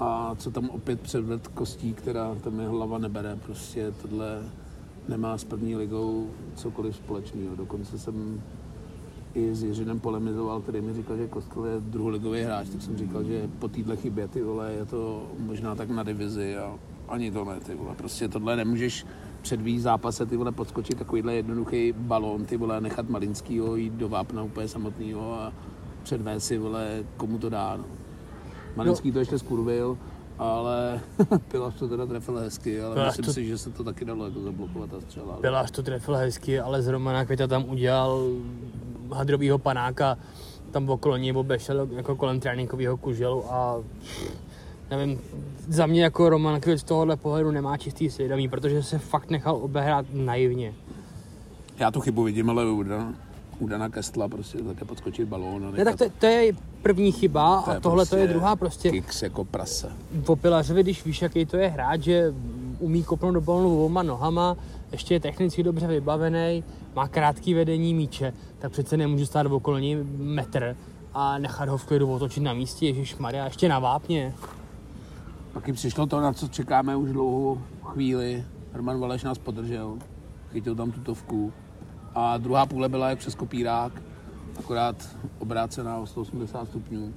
A 0.00 0.34
co 0.38 0.50
tam 0.50 0.68
opět 0.70 1.00
předved 1.00 1.48
kostí, 1.48 1.92
která 1.92 2.34
tam 2.34 2.60
je 2.60 2.68
hlava 2.68 2.98
nebere, 2.98 3.36
prostě 3.36 3.92
tohle 4.02 4.42
nemá 5.08 5.38
s 5.38 5.44
první 5.44 5.76
ligou 5.76 6.30
cokoliv 6.54 6.96
společného. 6.96 7.56
Dokonce 7.56 7.98
jsem 7.98 8.42
i 9.34 9.54
s 9.54 9.62
Jiřinem 9.62 10.00
polemizoval, 10.00 10.60
který 10.60 10.80
mi 10.80 10.94
říkal, 10.94 11.16
že 11.16 11.28
Kostel 11.28 11.64
je 11.64 11.80
druholigový 11.80 12.42
hráč, 12.42 12.68
tak 12.68 12.82
jsem 12.82 12.96
říkal, 12.96 13.24
že 13.24 13.48
po 13.58 13.68
téhle 13.68 13.96
chybě, 13.96 14.28
ty 14.28 14.42
vole, 14.42 14.72
je 14.72 14.84
to 14.84 15.26
možná 15.38 15.74
tak 15.74 15.90
na 15.90 16.02
divizi 16.02 16.56
a 16.56 16.74
ani 17.08 17.30
to 17.30 17.44
ne, 17.44 17.60
ty 17.60 17.74
vole. 17.74 17.94
Prostě 17.94 18.28
tohle 18.28 18.56
nemůžeš 18.56 19.06
před 19.42 19.60
víc 19.60 19.82
zápase, 19.82 20.26
ty 20.26 20.36
vole, 20.36 20.52
podskočit 20.52 20.98
takovýhle 20.98 21.34
jednoduchý 21.34 21.92
balón, 21.92 22.44
ty 22.44 22.56
vole, 22.56 22.80
nechat 22.80 23.08
Malinskýho 23.08 23.76
jít 23.76 23.92
do 23.92 24.08
vápna 24.08 24.42
úplně 24.42 24.68
samotného 24.68 25.34
a 25.34 25.52
předvést 26.02 26.44
si, 26.44 26.58
vole, 26.58 27.04
komu 27.16 27.38
to 27.38 27.50
dá, 27.50 27.76
no. 27.76 27.84
Malinský 28.76 29.08
no. 29.08 29.12
to 29.12 29.18
ještě 29.18 29.38
skurvil, 29.38 29.98
ale 30.38 31.00
Pilař 31.48 31.74
to 31.74 31.88
teda 31.88 32.06
trefil 32.06 32.36
hezky, 32.36 32.80
ale 32.80 32.94
Pilař 32.94 33.08
myslím 33.08 33.24
to... 33.24 33.32
si, 33.32 33.46
že 33.46 33.58
se 33.58 33.70
to 33.70 33.84
taky 33.84 34.04
dalo 34.04 34.24
jako 34.24 34.40
zablokovat 34.40 34.90
ta 34.90 35.00
střela. 35.00 35.32
Ale... 35.32 35.40
Pilař 35.40 35.70
to 35.70 35.82
trefil 35.82 36.14
hezky, 36.14 36.60
ale 36.60 36.82
z 36.82 36.88
Romana 36.88 37.24
Květa 37.24 37.46
tam 37.46 37.64
udělal 37.68 38.28
hadrovýho 39.12 39.58
panáka, 39.58 40.18
tam 40.70 40.90
okolo 40.90 41.16
něj 41.16 41.32
obešel 41.32 41.88
jako 41.92 42.16
kolem 42.16 42.40
tréninkového 42.40 42.96
kuželu 42.96 43.52
a 43.52 43.76
nevím, 44.90 45.20
za 45.68 45.86
mě 45.86 46.02
jako 46.02 46.28
Roman 46.28 46.60
Květ 46.60 46.78
z 46.78 46.84
tohohle 46.84 47.16
pohledu 47.16 47.50
nemá 47.50 47.76
čistý 47.76 48.10
svědomí, 48.10 48.48
protože 48.48 48.82
se 48.82 48.98
fakt 48.98 49.30
nechal 49.30 49.56
obehrát 49.56 50.06
naivně. 50.12 50.74
Já 51.78 51.90
tu 51.90 52.00
chybu 52.00 52.22
vidím, 52.22 52.50
ale 52.50 52.64
u 53.58 53.66
Dana, 53.66 53.88
Kestla 53.88 54.28
prostě 54.28 54.58
také 54.58 54.84
podskočit 54.84 55.28
balón. 55.28 55.66
A. 55.66 55.70
Ne, 55.70 55.84
tak 55.84 55.98
to, 55.98 56.04
to, 56.18 56.26
je 56.26 56.52
první 56.82 57.12
chyba 57.12 57.62
to 57.62 57.70
a 57.70 57.80
tohle 57.80 57.96
prostě 57.96 58.16
to 58.16 58.22
je 58.22 58.28
druhá 58.28 58.56
prostě. 58.56 58.90
Kicks 58.90 59.22
jako 59.22 59.44
prase. 59.44 59.92
Po 60.26 60.36
Pilařovi, 60.36 60.82
když 60.82 61.04
víš, 61.04 61.22
jaký 61.22 61.46
to 61.46 61.56
je 61.56 61.68
hráč, 61.68 62.00
že 62.00 62.34
umí 62.78 63.02
kopnout 63.02 63.34
do 63.34 63.40
balónu 63.40 63.74
oboma 63.74 64.02
nohama, 64.02 64.56
ještě 64.92 65.14
je 65.14 65.20
technicky 65.20 65.62
dobře 65.62 65.86
vybavený, 65.86 66.64
má 66.94 67.08
krátký 67.08 67.54
vedení 67.54 67.94
míče, 67.94 68.32
tak 68.58 68.72
přece 68.72 68.96
nemůžu 68.96 69.26
stát 69.26 69.46
v 69.46 69.52
okolní 69.52 69.96
metr 70.18 70.76
a 71.14 71.38
nechat 71.38 71.68
ho 71.68 71.78
v 71.78 71.84
klidu 71.84 72.12
otočit 72.12 72.42
na 72.42 72.54
místě, 72.54 72.86
Ježíš 72.86 73.16
Maria, 73.16 73.44
ještě 73.44 73.68
na 73.68 73.78
vápně. 73.78 74.34
Pak 75.52 75.66
jim 75.66 75.76
přišlo 75.76 76.06
to, 76.06 76.20
na 76.20 76.32
co 76.32 76.48
čekáme 76.48 76.96
už 76.96 77.12
dlouhou 77.12 77.60
chvíli. 77.84 78.44
Herman 78.72 79.00
Valeš 79.00 79.24
nás 79.24 79.38
podržel, 79.38 79.98
chytil 80.52 80.74
tam 80.74 80.92
tutovku. 80.92 81.52
A 82.16 82.38
druhá 82.38 82.66
půle 82.66 82.88
byla 82.88 83.08
jak 83.10 83.18
přes 83.18 83.34
kopírák, 83.34 83.92
akorát 84.58 84.96
obrácená 85.38 85.98
o 85.98 86.06
180 86.06 86.68
stupňů. 86.68 87.14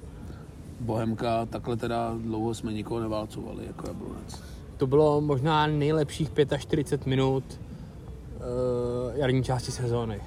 Bohemka, 0.80 1.46
takhle 1.46 1.76
teda 1.76 2.14
dlouho 2.18 2.54
jsme 2.54 2.72
nikoho 2.72 3.00
neválcovali 3.00 3.66
jako 3.66 3.88
Jablonec. 3.88 4.42
To 4.76 4.86
bylo 4.86 5.20
možná 5.20 5.66
nejlepších 5.66 6.30
45 6.58 7.06
minut 7.06 7.44
uh, 7.50 9.18
jarní 9.18 9.44
části 9.44 9.72
sezóny. 9.72 10.20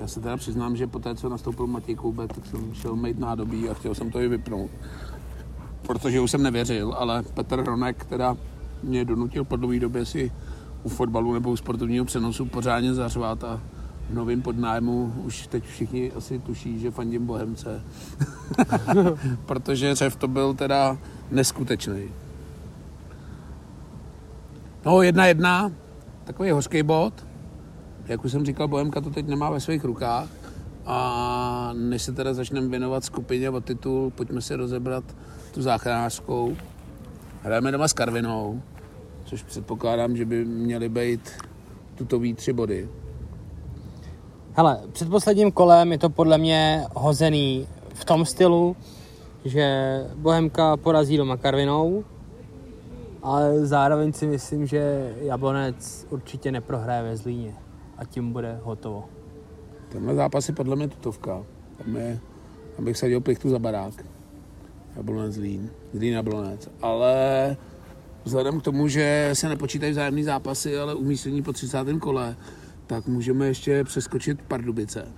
Já 0.00 0.06
se 0.06 0.20
teda 0.20 0.36
přiznám, 0.36 0.76
že 0.76 0.86
po 0.86 0.98
té, 0.98 1.14
co 1.14 1.28
nastoupil 1.28 1.66
Matěj 1.66 1.94
Koubek, 1.94 2.32
tak 2.32 2.46
jsem 2.46 2.74
šel 2.74 2.96
mít 2.96 3.18
nádobí 3.18 3.68
a 3.68 3.74
chtěl 3.74 3.94
jsem 3.94 4.10
to 4.10 4.20
i 4.20 4.28
vypnout 4.28 4.70
protože 5.88 6.20
už 6.20 6.30
jsem 6.30 6.42
nevěřil, 6.42 6.94
ale 6.98 7.22
Petr 7.22 7.64
Ronek 7.64 8.04
teda 8.04 8.36
mě 8.82 9.04
donutil 9.04 9.44
po 9.44 9.56
dlouhé 9.56 9.80
době 9.80 10.06
si 10.06 10.32
u 10.88 10.90
fotbalu 10.90 11.34
nebo 11.34 11.50
u 11.50 11.56
sportovního 11.56 12.04
přenosu 12.04 12.46
pořádně 12.46 12.94
zařvat 12.94 13.44
a 13.44 13.60
v 14.10 14.14
novém 14.14 14.42
podnájmu 14.42 15.12
už 15.24 15.46
teď 15.46 15.64
všichni 15.64 16.12
asi 16.12 16.38
tuší, 16.38 16.80
že 16.80 16.90
fandím 16.90 17.26
Bohemce. 17.26 17.82
protože 19.46 19.94
řev 19.94 20.16
to 20.16 20.28
byl 20.28 20.54
teda 20.54 20.98
neskutečný. 21.30 22.08
No, 24.86 25.02
jedna 25.02 25.26
jedna, 25.26 25.72
takový 26.24 26.50
hořký 26.50 26.82
bod. 26.82 27.26
Jak 28.06 28.24
už 28.24 28.32
jsem 28.32 28.44
říkal, 28.44 28.68
Bohemka 28.68 29.00
to 29.00 29.10
teď 29.10 29.26
nemá 29.26 29.50
ve 29.50 29.60
svých 29.60 29.84
rukách. 29.84 30.28
A 30.86 31.72
než 31.76 32.02
se 32.02 32.12
teda 32.12 32.34
začneme 32.34 32.68
věnovat 32.68 33.04
skupině 33.04 33.50
o 33.50 33.60
titul, 33.60 34.10
pojďme 34.10 34.40
si 34.40 34.54
rozebrat 34.54 35.04
tu 35.54 35.62
záchranářskou. 35.62 36.56
Hrajeme 37.42 37.72
doma 37.72 37.88
s 37.88 37.92
Karvinou, 37.92 38.62
což 39.28 39.42
předpokládám, 39.42 40.16
že 40.16 40.24
by 40.24 40.44
měly 40.44 40.88
být 40.88 41.30
tutový 41.94 42.34
tři 42.34 42.52
body. 42.52 42.88
Hele, 44.52 44.80
před 44.92 45.08
posledním 45.08 45.52
kolem 45.52 45.92
je 45.92 45.98
to 45.98 46.10
podle 46.10 46.38
mě 46.38 46.84
hozený 46.94 47.66
v 47.94 48.04
tom 48.04 48.24
stylu, 48.24 48.76
že 49.44 50.04
Bohemka 50.16 50.76
porazí 50.76 51.16
doma 51.16 51.36
Karvinou, 51.36 52.04
ale 53.22 53.66
zároveň 53.66 54.12
si 54.12 54.26
myslím, 54.26 54.66
že 54.66 55.14
Jablonec 55.20 56.06
určitě 56.10 56.52
neprohraje 56.52 57.02
ve 57.02 57.16
Zlíně 57.16 57.54
a 57.98 58.04
tím 58.04 58.32
bude 58.32 58.60
hotovo. 58.62 59.04
Tenhle 59.88 60.14
zápas 60.14 60.48
je 60.48 60.54
podle 60.54 60.76
mě 60.76 60.88
tutovka. 60.88 61.42
Tam 61.78 61.96
je, 61.96 62.18
abych 62.78 62.96
sadil 62.96 63.20
plichtu 63.20 63.50
za 63.50 63.58
barák. 63.58 64.04
Jablonec 64.96 65.34
Zlín, 65.34 65.70
Zlín 65.92 66.14
Jablonec. 66.14 66.68
Ale 66.82 67.56
vzhledem 68.28 68.60
k 68.60 68.62
tomu, 68.62 68.88
že 68.88 69.30
se 69.32 69.48
nepočítají 69.48 69.92
vzájemné 69.92 70.24
zápasy, 70.24 70.78
ale 70.78 70.94
umístění 70.94 71.42
po 71.42 71.52
30. 71.52 71.78
kole, 72.00 72.36
tak 72.86 73.06
můžeme 73.06 73.46
ještě 73.46 73.84
přeskočit 73.84 74.42
Pardubice 74.42 75.08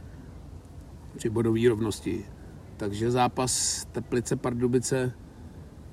při 1.16 1.30
bodové 1.30 1.68
rovnosti. 1.68 2.24
Takže 2.76 3.10
zápas 3.10 3.84
Teplice 3.92 4.36
Pardubice 4.36 5.12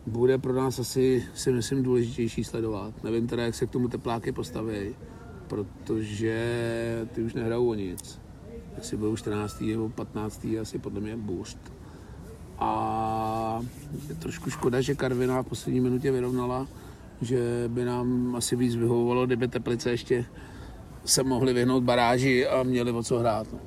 bude 0.06 0.38
pro 0.38 0.54
nás 0.54 0.80
asi, 0.80 1.26
si 1.34 1.52
myslím, 1.52 1.84
důležitější 1.84 2.44
sledovat. 2.44 3.04
Nevím 3.04 3.28
teda, 3.28 3.44
jak 3.44 3.56
se 3.56 3.66
k 3.66 3.70
tomu 3.70 3.88
tepláky 3.88 4.32
postaví, 4.32 4.96
protože 5.48 6.38
ty 7.12 7.24
už 7.24 7.34
nehrajou 7.34 7.70
o 7.70 7.74
nic. 7.74 8.20
Jestli 8.78 8.98
budou 8.98 9.16
14. 9.16 9.62
nebo 9.62 9.90
15. 9.90 10.48
asi 10.62 10.80
podle 10.80 11.02
mě 11.02 11.18
bůřt. 11.18 11.74
A 12.60 13.62
je 14.10 14.16
trošku 14.16 14.50
škoda, 14.50 14.82
že 14.82 14.96
Karvina 14.96 15.44
v 15.44 15.46
poslední 15.46 15.80
minutě 15.80 16.12
vyrovnala, 16.12 16.68
že 17.22 17.64
by 17.68 17.86
nám 17.86 18.36
asi 18.36 18.56
víc 18.56 18.76
vyhovovalo, 18.76 19.26
kdyby 19.26 19.48
Teplice 19.48 19.90
ještě 19.90 20.26
se 21.06 21.24
mohli 21.24 21.54
vyhnout 21.54 21.84
baráži 21.84 22.48
a 22.48 22.64
měli 22.64 22.92
o 22.92 23.04
co 23.04 23.20
hrát. 23.20 23.48
No. 23.54 23.60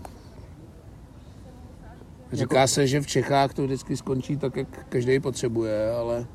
Říká 2.33 2.67
se, 2.67 2.87
že 2.87 3.01
v 3.01 3.07
Čechách 3.07 3.55
to 3.55 3.65
vždycky 3.65 3.97
skončí 3.97 4.37
tak, 4.37 4.57
jak 4.57 4.87
každý 4.89 5.21
potřebuje, 5.21 5.93
ale 5.93 6.27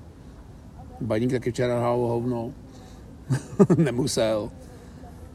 Baník 1.01 1.31
taky 1.31 1.51
včera 1.51 1.79
hrál 1.79 1.97
hovno. 1.97 2.53
Nemusel. 3.77 4.51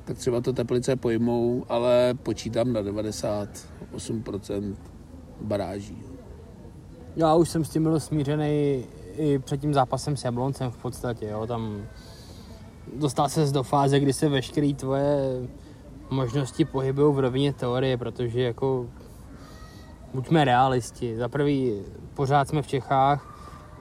Tak 0.05 0.19
třeba 0.19 0.41
to 0.41 0.53
Teplice 0.53 0.97
pojmou, 0.97 1.65
ale 1.69 2.15
počítám 2.23 2.73
na 2.73 2.83
98% 2.83 4.77
baráží. 5.41 6.03
Já 7.17 7.35
už 7.35 7.49
jsem 7.49 7.65
s 7.65 7.71
tím 7.71 7.83
byl 7.83 8.01
smířený 8.01 8.85
i 9.17 9.39
před 9.39 9.61
tím 9.61 9.75
zápasem 9.75 10.17
s 10.17 10.25
Jabloncem 10.25 10.71
v 10.71 10.77
podstatě, 10.77 11.27
jo, 11.27 11.47
tam 11.47 11.83
dostal 12.97 13.29
se 13.29 13.53
do 13.53 13.63
fáze, 13.63 14.01
kdy 14.01 14.13
se 14.13 14.29
veškeré 14.29 14.75
tvoje 14.75 15.19
možnosti 16.11 16.65
pohybují 16.65 17.15
v 17.15 17.19
rovině 17.19 17.53
teorie, 17.53 17.97
protože 17.97 18.43
jako 18.43 18.87
buďme 20.15 20.45
realisti. 20.45 21.17
Za 21.17 21.29
prvý 21.29 21.83
pořád 22.15 22.49
jsme 22.49 22.63
v 22.63 22.67
Čechách, 22.67 23.27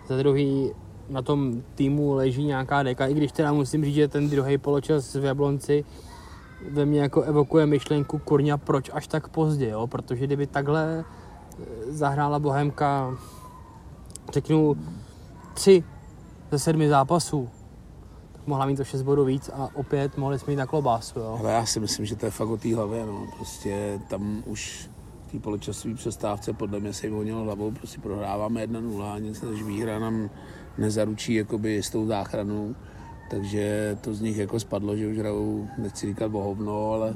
za 0.08 0.18
druhý 0.18 0.72
na 1.10 1.22
tom 1.22 1.64
týmu 1.76 2.14
leží 2.14 2.44
nějaká 2.44 2.84
deka, 2.84 3.08
i 3.08 3.14
když 3.14 3.32
teda 3.32 3.54
musím 3.54 3.86
říct, 3.86 3.96
že 3.96 4.08
ten 4.08 4.30
druhý 4.30 4.58
poločas 4.58 5.16
v 5.16 5.24
Jablonci 5.24 5.86
ve 6.72 6.86
mně 6.86 7.02
jako 7.02 7.22
evokuje 7.22 7.66
myšlenku 7.66 8.18
kurňa, 8.18 8.58
proč 8.58 8.90
až 8.94 9.08
tak 9.08 9.28
pozdě, 9.28 9.70
jo? 9.70 9.88
protože 9.88 10.28
kdyby 10.28 10.48
takhle 10.48 11.06
zahrála 11.88 12.40
Bohemka, 12.40 13.18
řeknu, 14.34 14.76
tři 15.54 15.84
ze 16.52 16.60
sedmi 16.60 16.90
zápasů, 16.90 17.50
tak 18.32 18.48
mohla 18.48 18.66
mít 18.66 18.76
to 18.76 18.84
6 18.84 19.02
bodů 19.02 19.26
víc 19.26 19.50
a 19.54 19.70
opět 19.74 20.18
mohli 20.18 20.40
jsme 20.40 20.54
jít 20.54 20.58
na 20.58 20.66
klobásu. 20.66 21.20
Jo. 21.20 21.38
Ale 21.40 21.52
já 21.52 21.66
si 21.66 21.80
myslím, 21.80 22.06
že 22.06 22.16
to 22.16 22.26
je 22.26 22.32
fakt 22.32 22.50
o 22.50 22.58
té 22.58 22.76
hlavě. 22.76 23.06
No. 23.06 23.28
Prostě 23.38 24.00
tam 24.08 24.44
už 24.46 24.90
v 25.28 25.32
té 25.32 25.40
poločasové 25.40 25.94
přestávce 25.94 26.54
podle 26.54 26.80
mě 26.80 26.94
se 26.94 27.08
jim 27.08 27.16
honilo 27.16 27.44
hlavou, 27.44 27.72
prostě 27.72 28.02
prohráváme 28.02 28.68
1-0 28.68 29.12
a 29.12 29.20
nic 29.20 29.42
než 29.42 29.64
výhra 29.64 30.00
nám 30.00 30.30
nezaručí 30.78 31.34
jakoby 31.34 31.84
s 31.84 31.90
tou 31.90 32.08
záchranou. 32.08 32.76
Takže 33.30 33.98
to 34.02 34.14
z 34.14 34.22
nich 34.22 34.38
jako 34.38 34.60
spadlo, 34.60 34.96
že 34.96 35.08
už 35.08 35.18
hrajou, 35.18 35.68
nechci 35.78 36.08
říkat 36.08 36.32
bohovno, 36.32 36.92
ale 36.92 37.14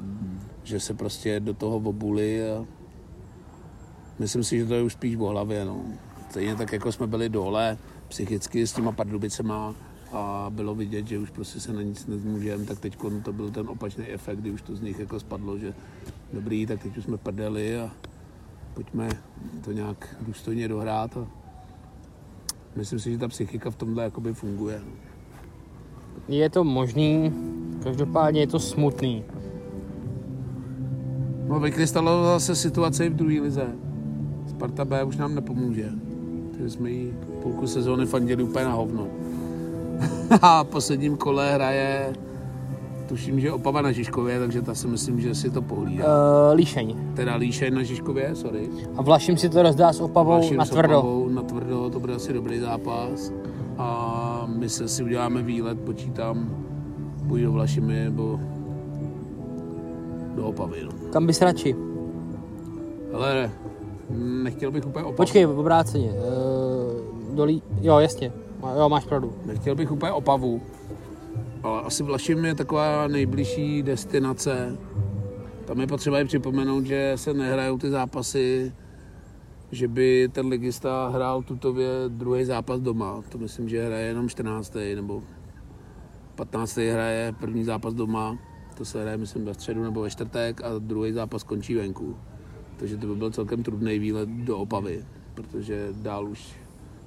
že 0.64 0.80
se 0.80 0.94
prostě 0.94 1.40
do 1.40 1.54
toho 1.54 1.76
obuli 1.76 2.52
a 2.52 2.66
myslím 4.20 4.44
si, 4.44 4.60
že 4.60 4.66
to 4.66 4.74
je 4.74 4.84
už 4.84 4.94
spíš 4.94 5.16
o 5.16 5.26
hlavě. 5.26 5.66
No. 5.66 5.82
Stejně 6.30 6.56
tak, 6.56 6.74
jako 6.74 6.92
jsme 6.92 7.08
byli 7.08 7.30
dole 7.30 7.78
psychicky 8.14 8.68
s 8.68 8.74
těma 8.74 8.92
pardubicema 8.92 9.76
a 10.12 10.48
bylo 10.50 10.76
vidět, 10.76 11.08
že 11.08 11.20
už 11.20 11.30
prostě 11.30 11.60
se 11.60 11.74
na 11.74 11.82
nic 11.82 12.08
nezmůžeme, 12.08 12.66
tak 12.66 12.80
teď 12.80 12.98
to 13.24 13.34
byl 13.34 13.50
ten 13.50 13.70
opačný 13.70 14.06
efekt, 14.06 14.40
kdy 14.40 14.52
už 14.52 14.62
to 14.62 14.76
z 14.76 14.82
nich 14.82 15.00
jako 15.00 15.20
spadlo, 15.20 15.58
že 15.58 15.74
dobrý, 16.34 16.66
tak 16.66 16.84
teď 16.84 16.98
už 16.98 17.04
jsme 17.04 17.18
prdeli 17.18 17.80
a 17.80 17.92
pojďme 18.74 19.10
to 19.64 19.72
nějak 19.72 20.16
důstojně 20.22 20.68
dohrát 20.68 21.18
a 21.18 21.28
myslím 22.76 23.00
si, 23.00 23.12
že 23.12 23.18
ta 23.18 23.28
psychika 23.28 23.72
v 23.72 23.76
tomhle 23.76 24.04
jakoby 24.04 24.34
funguje. 24.34 24.82
Je 26.28 26.50
to 26.50 26.64
možný, 26.64 27.34
Každopádně 27.84 28.42
je 28.42 28.48
to 28.48 28.60
smutný. 28.60 29.24
No, 31.48 31.60
vykrystalovala 31.60 32.40
se 32.40 32.56
situace 32.56 33.06
i 33.06 33.10
v 33.10 33.16
druhé 33.16 33.42
lize. 33.42 33.76
Sparta 34.48 34.86
B 34.86 35.04
už 35.04 35.18
nám 35.18 35.36
nepomůže. 35.36 35.90
Takže 36.52 36.70
jsme 36.70 36.92
jí 36.92 37.14
půlku 37.44 37.68
sezóny 37.68 38.06
fandili 38.06 38.44
úplně 38.44 38.66
na 38.66 38.74
hovno. 38.74 39.08
A 40.42 40.64
v 40.64 40.68
posledním 40.68 41.18
kole 41.18 41.54
hraje 41.54 42.14
tuším, 43.08 43.40
že 43.40 43.52
Opava 43.52 43.82
na 43.82 43.92
Žižkově, 43.92 44.40
takže 44.40 44.62
ta 44.62 44.76
si 44.76 44.88
myslím, 44.88 45.22
že 45.22 45.36
si 45.36 45.50
to 45.50 45.62
pohlídá. 45.62 46.04
Uh, 46.06 46.56
líšeň. 46.56 46.96
Teda 47.16 47.36
Líšeň 47.36 47.74
na 47.74 47.84
Žižkově, 47.84 48.36
sorry. 48.36 48.70
A 48.98 49.02
Vlašim 49.02 49.38
si 49.38 49.50
to 49.50 49.64
rozdá 49.64 49.94
s 49.94 50.02
Opavou 50.02 50.32
Vlašim 50.32 50.58
na 50.58 50.66
s 50.66 50.70
tvrdo. 50.70 51.00
Opavou 51.00 51.30
na 51.30 51.42
tvrdo, 51.42 51.90
to 51.90 52.00
bude 52.00 52.16
asi 52.16 52.34
dobrý 52.34 52.60
zápas. 52.60 53.32
A 53.78 54.48
my 54.48 54.70
se 54.70 54.88
si 54.88 55.04
uděláme 55.04 55.42
výlet, 55.42 55.80
počítám, 55.80 56.50
buď 57.24 57.42
do 57.42 57.52
Vlašimi, 57.52 58.04
nebo 58.04 58.40
do 60.36 60.48
Opavy. 60.48 60.78
No. 60.84 60.92
Kam 61.10 61.28
bys 61.28 61.42
radši? 61.42 61.76
Ale 63.14 63.52
nechtěl 64.44 64.72
bych 64.72 64.86
úplně 64.86 65.06
Opavu. 65.06 65.18
Počkej, 65.18 65.46
obráceně. 65.46 66.10
Uh, 66.10 66.63
dolí... 67.34 67.64
Jo, 67.82 68.00
jasně. 68.00 68.32
Jo, 68.78 68.90
máš 68.90 69.06
pravdu. 69.06 69.34
Nechtěl 69.46 69.76
bych 69.76 69.92
úplně 69.92 70.12
Opavu, 70.12 70.62
ale 71.64 71.82
asi 71.82 72.04
Vlašim 72.04 72.46
je 72.46 72.56
taková 72.56 73.08
nejbližší 73.08 73.84
destinace. 73.84 74.78
Tam 75.66 75.80
je 75.80 75.88
potřeba 75.88 76.20
i 76.20 76.26
připomenout, 76.26 76.86
že 76.86 77.14
se 77.16 77.34
nehrajou 77.34 77.78
ty 77.78 77.90
zápasy, 77.90 78.74
že 79.72 79.88
by 79.88 80.30
ten 80.32 80.48
ligista 80.48 81.10
hrál 81.10 81.42
tutově 81.42 81.90
druhý 82.08 82.46
zápas 82.46 82.80
doma. 82.80 83.22
To 83.30 83.38
myslím, 83.38 83.70
že 83.70 83.86
hraje 83.86 84.08
jenom 84.08 84.30
14. 84.30 84.78
nebo 84.96 85.24
15. 86.36 86.78
hraje 86.78 87.36
první 87.40 87.64
zápas 87.64 87.94
doma. 87.94 88.38
To 88.78 88.86
se 88.86 89.02
hraje, 89.02 89.18
myslím, 89.18 89.46
ve 89.46 89.54
středu 89.54 89.84
nebo 89.84 90.02
ve 90.02 90.10
čtvrtek 90.10 90.62
a 90.64 90.80
druhý 90.80 91.12
zápas 91.12 91.44
končí 91.44 91.76
venku. 91.76 92.16
Takže 92.78 92.98
to 92.98 93.08
by 93.08 93.16
byl 93.16 93.32
celkem 93.32 93.64
trudný 93.64 94.00
výlet 94.00 94.30
do 94.30 94.58
Opavy, 94.58 95.06
protože 95.34 95.88
dál 95.92 96.30
už 96.30 96.56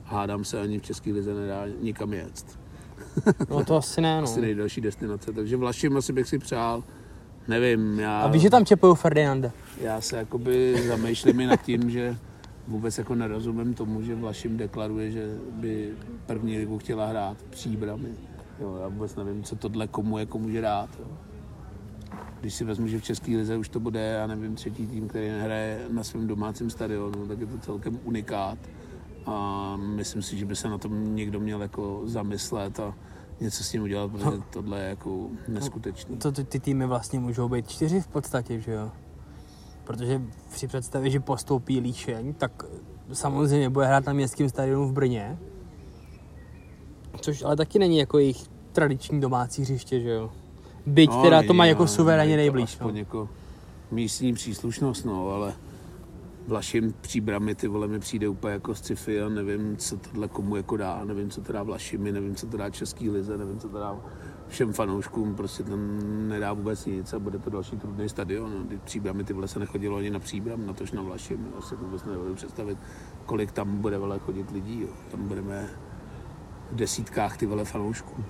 hádám 0.07 0.45
se 0.45 0.61
ani 0.61 0.79
v 0.79 0.83
České 0.83 1.13
lize 1.13 1.35
nedá 1.35 1.65
nikam 1.83 2.13
jet. 2.13 2.59
No 3.51 3.65
to 3.65 3.77
asi 3.77 4.01
ne, 4.01 4.17
no. 4.21 4.25
Asi 4.25 4.41
nejdelší 4.41 4.81
destinace, 4.81 5.33
takže 5.33 5.57
Vlašim 5.57 5.97
asi 5.97 6.13
bych 6.13 6.29
si 6.29 6.39
přál. 6.39 6.85
Nevím, 7.49 7.99
já, 7.99 8.21
A 8.21 8.29
víš, 8.29 8.43
že 8.43 8.51
tam 8.51 8.65
čepují 8.67 8.97
Ferdinanda? 8.97 9.51
já 9.81 10.01
se 10.01 10.17
jakoby 10.17 10.83
zamýšlím 10.89 11.41
i 11.41 11.47
nad 11.47 11.57
tím, 11.63 11.91
že 11.91 12.17
vůbec 12.69 12.99
jako 12.99 13.15
nerozumím 13.15 13.75
tomu, 13.75 14.03
že 14.03 14.15
Vlašim 14.15 14.57
deklaruje, 14.57 15.11
že 15.11 15.27
by 15.53 15.91
první 16.27 16.59
ligu 16.59 16.79
chtěla 16.79 17.07
hrát 17.07 17.37
příbramy. 17.51 18.09
Jo, 18.61 18.79
já 18.83 18.89
vůbec 18.89 19.17
nevím, 19.17 19.43
co 19.43 19.57
tohle 19.57 19.87
komu 19.89 20.19
jako 20.19 20.39
může 20.39 20.61
dát. 20.61 20.91
Jo. 20.99 21.07
Když 22.41 22.55
si 22.55 22.65
vezmu, 22.65 22.87
že 22.87 22.99
v 22.99 23.03
České 23.03 23.31
lize 23.31 23.57
už 23.57 23.69
to 23.69 23.81
bude, 23.81 24.01
já 24.01 24.27
nevím, 24.27 24.55
třetí 24.55 24.87
tým, 24.87 25.09
který 25.09 25.29
nehraje 25.29 25.81
na 25.91 26.05
svém 26.05 26.27
domácím 26.27 26.71
stadionu, 26.71 27.27
tak 27.27 27.41
je 27.41 27.47
to 27.47 27.59
celkem 27.59 27.99
unikát. 28.05 28.59
A 29.27 29.77
myslím 29.77 30.23
si, 30.23 30.37
že 30.37 30.47
by 30.47 30.57
se 30.57 30.69
na 30.69 30.79
tom 30.79 31.17
někdo 31.17 31.41
měl 31.41 31.63
jako 31.63 32.01
zamyslet 32.05 32.81
a 32.81 32.95
něco 33.41 33.65
s 33.65 33.71
tím 33.71 33.83
udělat, 33.83 34.11
protože 34.11 34.43
tohle 34.51 34.81
je 34.81 34.89
jako 34.89 35.29
neskutečný. 35.49 36.17
To 36.17 36.33
ty, 36.33 36.45
ty 36.45 36.61
týmy 36.61 36.87
vlastně 36.87 37.21
můžou 37.21 37.49
být 37.49 37.71
čtyři 37.71 38.01
v 38.01 38.07
podstatě, 38.07 38.61
že 38.61 38.73
jo? 38.73 38.91
Protože 39.85 40.23
při 40.53 40.69
představě, 40.69 41.11
že 41.11 41.21
postoupí 41.21 41.81
Líšeň, 41.81 42.35
tak 42.35 42.65
samozřejmě 43.13 43.71
bude 43.71 43.87
hrát 43.87 44.07
na 44.07 44.13
městském 44.13 44.49
stadionu 44.49 44.89
v 44.89 44.93
Brně. 44.93 45.39
Což 47.21 47.43
ale 47.43 47.57
taky 47.57 47.79
není 47.79 47.99
jako 47.99 48.19
jejich 48.19 48.49
tradiční 48.73 49.21
domácí 49.21 49.63
hřiště, 49.63 50.01
že 50.01 50.11
jo? 50.11 50.33
Byť 50.87 51.11
no, 51.11 51.23
teda 51.23 51.43
to 51.43 51.55
má 51.55 51.67
jako 51.67 51.87
suverénně 51.87 52.37
nejblíž. 52.37 52.79
No. 52.79 52.87
Aspoň 52.87 52.97
jako 52.97 53.29
místní 53.91 54.33
příslušnost, 54.33 55.05
no, 55.05 55.29
ale 55.31 55.55
Vlašim 56.47 56.95
příbramy, 57.01 57.55
ty 57.55 57.69
vole, 57.69 57.89
mi 57.89 57.99
přijde 57.99 58.29
úplně 58.29 58.53
jako 58.53 58.75
sci-fi 58.75 59.23
a 59.23 59.29
nevím, 59.29 59.77
co 59.77 59.97
tohle 59.97 60.29
komu 60.29 60.57
jako 60.57 60.77
dá, 60.77 61.05
nevím, 61.05 61.31
co 61.31 61.41
to 61.41 61.53
dá 61.53 61.63
Vlašimi, 61.63 62.13
nevím, 62.13 62.35
co 62.35 62.47
to 62.47 62.57
dá 62.57 62.71
Český 62.71 63.11
lize, 63.11 63.39
nevím, 63.39 63.59
co 63.59 63.69
to 63.69 63.79
dá 63.79 63.97
všem 64.49 64.73
fanouškům, 64.73 65.35
prostě 65.35 65.63
tam 65.63 65.99
nedá 66.29 66.53
vůbec 66.53 66.87
nic 66.87 67.13
a 67.13 67.19
bude 67.19 67.39
to 67.39 67.51
další 67.51 67.77
trudný 67.77 68.09
stadion. 68.09 68.53
No. 68.59 68.65
Ty 68.65 68.79
příbramy, 68.85 69.25
ty 69.25 69.33
vole, 69.33 69.49
se 69.49 69.59
nechodilo 69.59 69.97
ani 69.97 70.11
na 70.11 70.19
příbram, 70.19 70.67
na 70.67 70.73
tož 70.73 70.93
na 70.93 71.03
Vlašim, 71.03 71.49
já 71.55 71.61
si 71.61 71.77
vůbec 71.77 72.05
nedovedu 72.05 72.35
představit, 72.35 72.79
kolik 73.27 73.53
tam 73.53 73.77
bude 73.77 73.99
vole 73.99 74.19
chodit 74.19 74.51
lidí, 74.51 74.81
jo. 74.83 74.89
tam 75.11 75.29
budeme 75.29 75.69
v 76.71 76.77
desítkách 76.77 77.37
ty 77.37 77.47
vole 77.47 77.65
fanoušků. 77.65 78.25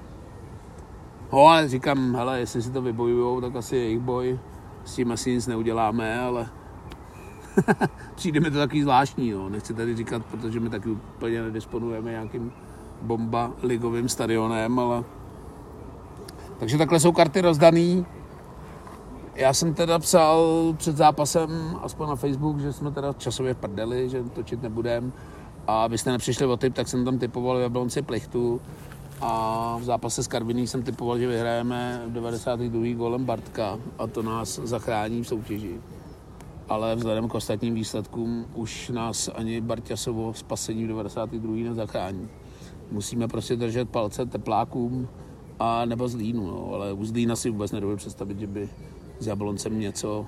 No 1.33 1.47
ale 1.47 1.69
říkám, 1.69 2.15
hele, 2.15 2.41
jestli 2.41 2.63
si 2.63 2.71
to 2.71 2.83
vybojujou, 2.83 3.41
tak 3.41 3.57
asi 3.57 3.77
jejich 3.77 4.01
boj, 4.01 4.39
s 4.85 4.95
tím 4.95 5.13
asi 5.13 5.31
nic 5.31 5.47
neuděláme, 5.47 6.21
ale 6.21 6.49
přijde 8.15 8.41
mi 8.41 8.51
to 8.51 8.59
takový 8.59 8.83
zvláštní, 8.83 9.29
jo. 9.29 9.49
nechci 9.49 9.75
tady 9.75 9.97
říkat, 9.97 10.27
protože 10.27 10.61
my 10.61 10.71
taky 10.71 10.91
úplně 10.91 11.43
nedisponujeme 11.43 12.11
nějakým 12.11 12.53
bomba 13.03 13.53
ligovým 13.63 14.09
stadionem, 14.09 14.79
ale 14.79 15.05
takže 16.59 16.79
takhle 16.79 17.01
jsou 17.01 17.13
karty 17.13 17.41
rozdaný. 17.41 18.07
Já 19.35 19.53
jsem 19.53 19.75
teda 19.75 19.99
psal 19.99 20.75
před 20.77 20.97
zápasem, 20.97 21.79
aspoň 21.83 22.09
na 22.09 22.17
Facebook, 22.17 22.61
že 22.61 22.73
jsme 22.73 22.91
teda 22.91 23.13
časově 23.13 23.55
prdeli, 23.55 24.09
že 24.09 24.23
točit 24.23 24.63
nebudem. 24.63 25.13
A 25.67 25.85
abyste 25.85 26.13
nepřišli 26.13 26.47
o 26.47 26.57
typ, 26.57 26.75
tak 26.75 26.89
jsem 26.89 27.05
tam 27.05 27.19
typoval 27.19 27.59
v 27.59 27.61
Jablonci 27.61 28.03
plichtu. 28.03 28.61
A 29.21 29.77
v 29.81 29.85
zápase 29.85 30.23
s 30.23 30.27
Karviní 30.27 30.67
jsem 30.67 30.83
typoval, 30.83 31.19
že 31.19 31.27
vyhrajeme 31.27 32.03
v 32.07 32.13
92. 32.13 32.95
golem 32.95 33.25
Bartka 33.25 33.79
a 33.99 34.07
to 34.07 34.23
nás 34.23 34.61
zachrání 34.65 35.23
v 35.23 35.29
soutěži. 35.29 35.81
Ale 36.69 36.97
vzhledem 36.97 37.29
k 37.29 37.35
ostatním 37.35 37.75
výsledkům 37.75 38.47
už 38.55 38.89
nás 38.89 39.31
ani 39.35 39.61
Barťasovo 39.61 40.35
spasení 40.35 40.85
v 40.85 40.89
92. 40.89 41.55
nezachrání. 41.57 42.29
Musíme 42.91 43.29
prostě 43.29 43.57
držet 43.57 43.91
palce 43.91 44.27
teplákům 44.27 45.09
a 45.59 45.85
nebo 45.85 46.09
Zlínu, 46.09 46.47
no. 46.47 46.71
ale 46.75 46.93
u 46.93 47.05
Zlína 47.05 47.37
si 47.37 47.51
vůbec 47.51 47.73
nedovedu 47.73 47.97
představit, 47.97 48.39
že 48.39 48.47
by 48.47 48.69
s 49.19 49.27
Jabloncem 49.27 49.81
něco 49.81 50.27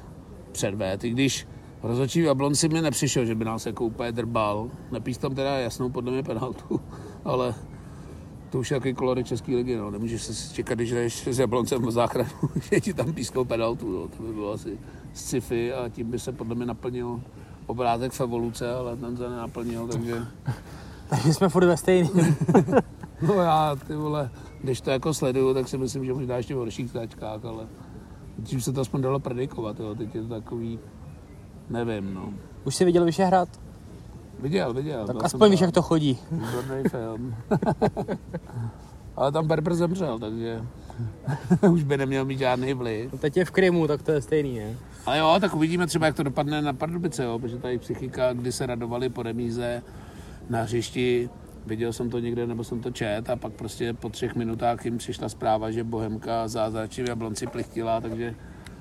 předvést. 0.52 1.04
I 1.04 1.10
když 1.10 1.46
rozhodčí 1.82 2.20
Jablonci 2.20 2.68
mi 2.68 2.82
nepřišel, 2.82 3.24
že 3.24 3.34
by 3.34 3.44
nás 3.44 3.66
jako 3.66 3.84
úplně 3.84 4.12
drbal. 4.12 4.70
Nepíš 4.92 5.18
tam 5.18 5.34
teda 5.34 5.58
jasnou 5.58 5.90
podle 5.90 6.12
mě 6.12 6.22
penaltu, 6.22 6.80
ale 7.24 7.54
to 8.50 8.58
už 8.58 8.70
je 8.70 8.74
jaký 8.74 8.94
kolory 8.94 9.24
České 9.24 9.56
ligy, 9.56 9.76
no. 9.76 9.90
Nemůžeš 9.90 10.22
se 10.22 10.54
čekat, 10.54 10.74
když 10.74 10.90
jdeš 10.90 11.26
s 11.26 11.38
Jabloncem 11.38 11.82
v 11.82 11.90
záchranu, 11.90 12.30
že 12.70 12.80
ti 12.80 12.94
tam 12.94 13.12
pískou 13.12 13.44
penaltu, 13.44 13.92
no. 13.92 14.08
To 14.08 14.22
by 14.22 14.32
bylo 14.32 14.52
asi 14.52 14.78
sci-fi 15.14 15.72
a 15.72 15.88
tím 15.88 16.10
by 16.10 16.18
se 16.18 16.32
podle 16.32 16.54
mě 16.54 16.66
naplnil 16.66 17.20
obrázek 17.66 18.12
v 18.12 18.20
evoluce, 18.20 18.74
ale 18.74 18.96
ten 18.96 19.16
se 19.16 19.30
nenaplnil, 19.30 19.88
takže... 19.88 20.26
Takže 21.08 21.34
jsme 21.34 21.48
furt 21.48 21.66
ve 21.66 21.76
stejný. 21.76 22.10
No 23.22 23.34
já, 23.34 23.76
ty 23.86 23.96
vole, 23.96 24.30
když 24.60 24.80
to 24.80 24.90
jako 24.90 25.14
sleduju, 25.14 25.54
tak 25.54 25.68
si 25.68 25.78
myslím, 25.78 26.04
že 26.04 26.14
možná 26.14 26.36
ještě 26.36 26.54
v 26.54 26.58
horších 26.58 26.92
tačkách, 26.92 27.44
ale 27.44 27.66
tím 28.44 28.60
se 28.60 28.72
to 28.72 28.80
aspoň 28.80 29.02
dalo 29.02 29.20
predikovat, 29.20 29.80
jo. 29.80 29.94
teď 29.94 30.14
je 30.14 30.22
to 30.22 30.28
takový, 30.28 30.78
nevím, 31.70 32.14
no. 32.14 32.32
Už 32.64 32.74
jsi 32.74 32.84
viděl 32.84 33.04
Vyšehrad? 33.04 33.48
Viděl, 34.40 34.74
viděl. 34.74 35.06
Tak 35.06 35.24
aspoň 35.24 35.50
víš, 35.50 35.60
jak 35.60 35.72
to 35.72 35.82
chodí. 35.82 36.18
Výborný 36.30 36.88
film. 36.88 37.34
ale 39.16 39.32
tam 39.32 39.46
Berber 39.46 39.74
zemřel, 39.74 40.18
takže 40.18 40.62
už 41.70 41.82
by 41.82 41.96
neměl 41.96 42.24
mít 42.24 42.38
žádný 42.38 42.74
vliv. 42.74 43.12
No 43.12 43.18
teď 43.18 43.36
je 43.36 43.44
v 43.44 43.50
Krymu, 43.50 43.86
tak 43.86 44.02
to 44.02 44.12
je 44.12 44.22
stejný, 44.22 44.58
ne? 44.58 44.76
Ale 45.06 45.18
jo, 45.18 45.36
tak 45.40 45.54
uvidíme 45.54 45.86
třeba, 45.86 46.06
jak 46.06 46.16
to 46.16 46.22
dopadne 46.22 46.62
na 46.62 46.72
Pardubice, 46.72 47.24
jo, 47.24 47.38
protože 47.38 47.56
tady 47.56 47.78
psychika, 47.78 48.32
kdy 48.32 48.52
se 48.52 48.66
radovali 48.66 49.08
po 49.08 49.22
remíze 49.22 49.82
na 50.50 50.62
hřišti, 50.62 51.30
viděl 51.66 51.92
jsem 51.92 52.10
to 52.10 52.18
někde, 52.18 52.46
nebo 52.46 52.64
jsem 52.64 52.80
to 52.80 52.90
čet 52.90 53.30
a 53.30 53.36
pak 53.36 53.52
prostě 53.52 53.92
po 53.92 54.08
třech 54.08 54.34
minutách 54.34 54.84
jim 54.84 54.98
přišla 54.98 55.28
zpráva, 55.28 55.70
že 55.70 55.84
Bohemka 55.84 56.48
zázračně 56.48 57.04
v 57.04 57.08
Jablonci 57.08 57.46
plichtila, 57.46 58.00
takže 58.00 58.34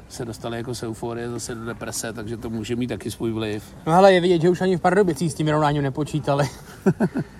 se 0.09 0.25
dostali 0.25 0.57
jako 0.57 0.75
z 0.75 0.83
euforie 0.83 1.29
zase 1.29 1.55
do 1.55 1.65
deprese, 1.65 2.13
takže 2.13 2.37
to 2.37 2.49
může 2.49 2.75
mít 2.75 2.87
taky 2.87 3.11
svůj 3.11 3.31
vliv. 3.31 3.75
No 3.87 3.93
hele, 3.93 4.13
je 4.13 4.21
vidět, 4.21 4.41
že 4.41 4.49
už 4.49 4.61
ani 4.61 4.77
v 4.77 4.81
Pardubicích 4.81 5.31
s 5.31 5.35
tím 5.35 5.45
vyrovnáním 5.45 5.83
nepočítali. 5.83 6.45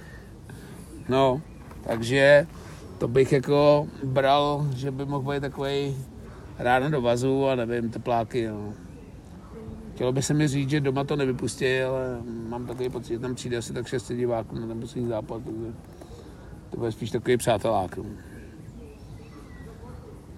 No, 1.09 1.41
takže 1.87 2.47
to 2.97 3.07
bych 3.07 3.31
jako 3.31 3.87
bral, 4.03 4.67
že 4.75 4.91
by 4.91 5.05
mohl 5.05 5.33
být 5.33 5.41
takový 5.41 5.95
ráno 6.59 6.89
do 6.89 7.01
vazu 7.01 7.47
a 7.47 7.55
nevím, 7.55 7.89
tepláky, 7.89 8.47
no. 8.47 8.73
Chtělo 9.95 10.11
by 10.11 10.21
se 10.21 10.33
mi 10.33 10.47
říct, 10.47 10.69
že 10.69 10.79
doma 10.79 11.03
to 11.03 11.15
nevypustí, 11.15 11.79
ale 11.79 12.19
mám 12.49 12.65
takový 12.65 12.89
pocit, 12.89 13.13
že 13.13 13.19
tam 13.19 13.35
přijde 13.35 13.57
asi 13.57 13.73
tak 13.73 13.87
6 13.87 14.11
diváků 14.13 14.55
na 14.55 14.67
ten 14.67 14.79
poslední 14.79 15.09
zápas, 15.09 15.41
takže 15.45 15.73
to 16.69 16.77
bude 16.77 16.91
spíš 16.91 17.11
takový 17.11 17.37
přátelák. 17.37 17.97
No. 17.97 18.05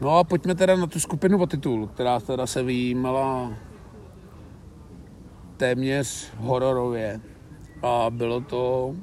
no 0.02 0.18
a 0.18 0.24
pojďme 0.24 0.56
teda 0.56 0.76
na 0.76 0.88
tu 0.88 1.00
skupinu 1.00 1.42
o 1.42 1.48
titul, 1.48 1.88
která 1.88 2.20
teda 2.20 2.48
se 2.48 2.64
vyjímala 2.64 3.54
téměř 5.58 6.32
hororově. 6.38 7.20
A 7.84 8.10
bylo 8.10 8.42
to 8.42 8.96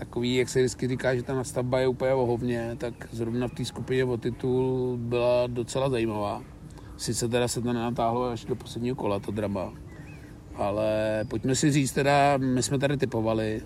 takový, 0.00 0.36
jak 0.36 0.48
se 0.48 0.58
vždycky 0.58 0.88
říká, 0.88 1.14
že 1.14 1.22
ta 1.22 1.34
nastavba 1.34 1.78
je 1.78 1.88
úplně 1.88 2.14
o 2.14 2.26
hovně, 2.26 2.76
tak 2.78 2.94
zrovna 3.12 3.48
v 3.48 3.54
té 3.54 3.64
skupině 3.64 4.04
o 4.04 4.16
titul 4.16 4.96
byla 5.00 5.46
docela 5.46 5.90
zajímavá. 5.90 6.42
Sice 6.96 7.28
teda 7.28 7.48
se 7.48 7.60
to 7.60 7.72
nenatáhlo 7.72 8.24
až 8.24 8.44
do 8.44 8.56
posledního 8.56 8.96
kola, 8.96 9.20
to 9.20 9.32
drama. 9.32 9.72
Ale 10.54 11.20
pojďme 11.28 11.54
si 11.54 11.70
říct 11.70 11.92
teda, 11.92 12.36
my 12.36 12.62
jsme 12.62 12.78
tady 12.78 12.96
typovali, 12.96 13.62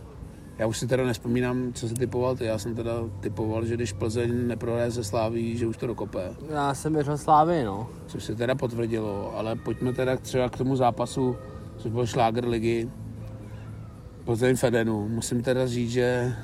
já 0.58 0.66
už 0.66 0.78
si 0.78 0.86
teda 0.86 1.04
nespomínám, 1.04 1.72
co 1.72 1.88
se 1.88 1.94
typoval 1.94 2.36
ty. 2.36 2.44
Já 2.44 2.58
jsem 2.58 2.74
teda 2.74 2.92
typoval, 3.20 3.64
že 3.64 3.74
když 3.74 3.92
Plzeň 3.92 4.46
neprohraje 4.46 4.90
se 4.90 5.04
Sláví, 5.04 5.56
že 5.56 5.66
už 5.66 5.76
to 5.76 5.86
dokope. 5.86 6.30
Já 6.50 6.74
jsem 6.74 6.94
věřil 6.94 7.18
Slávy, 7.18 7.64
no. 7.64 7.88
Což 8.06 8.24
se 8.24 8.34
teda 8.34 8.54
potvrdilo, 8.54 9.32
ale 9.36 9.56
pojďme 9.56 9.92
teda 9.92 10.16
třeba 10.16 10.48
k 10.48 10.58
tomu 10.58 10.76
zápasu, 10.76 11.36
což 11.76 11.92
byl 11.92 12.06
šláger 12.06 12.48
ligy. 12.48 12.90
Plzeň 14.24 14.56
Fedenu. 14.56 15.08
Musím 15.08 15.42
teda 15.42 15.66
říct, 15.66 15.90
že 15.90 16.36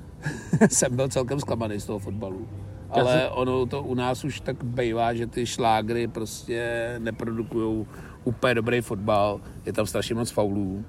jsem 0.70 0.96
byl 0.96 1.08
celkem 1.08 1.40
zklamaný 1.40 1.80
z 1.80 1.86
toho 1.86 1.98
fotbalu. 1.98 2.48
Ale 2.90 3.28
ono 3.28 3.66
to 3.66 3.82
u 3.82 3.94
nás 3.94 4.24
už 4.24 4.40
tak 4.40 4.64
bývá, 4.64 5.14
že 5.14 5.26
ty 5.26 5.46
šlágry 5.46 6.08
prostě 6.08 6.94
neprodukují 6.98 7.86
úplně 8.24 8.54
dobrý 8.54 8.80
fotbal. 8.80 9.40
Je 9.66 9.72
tam 9.72 9.86
strašně 9.86 10.14
moc 10.14 10.30
faulů. 10.30 10.84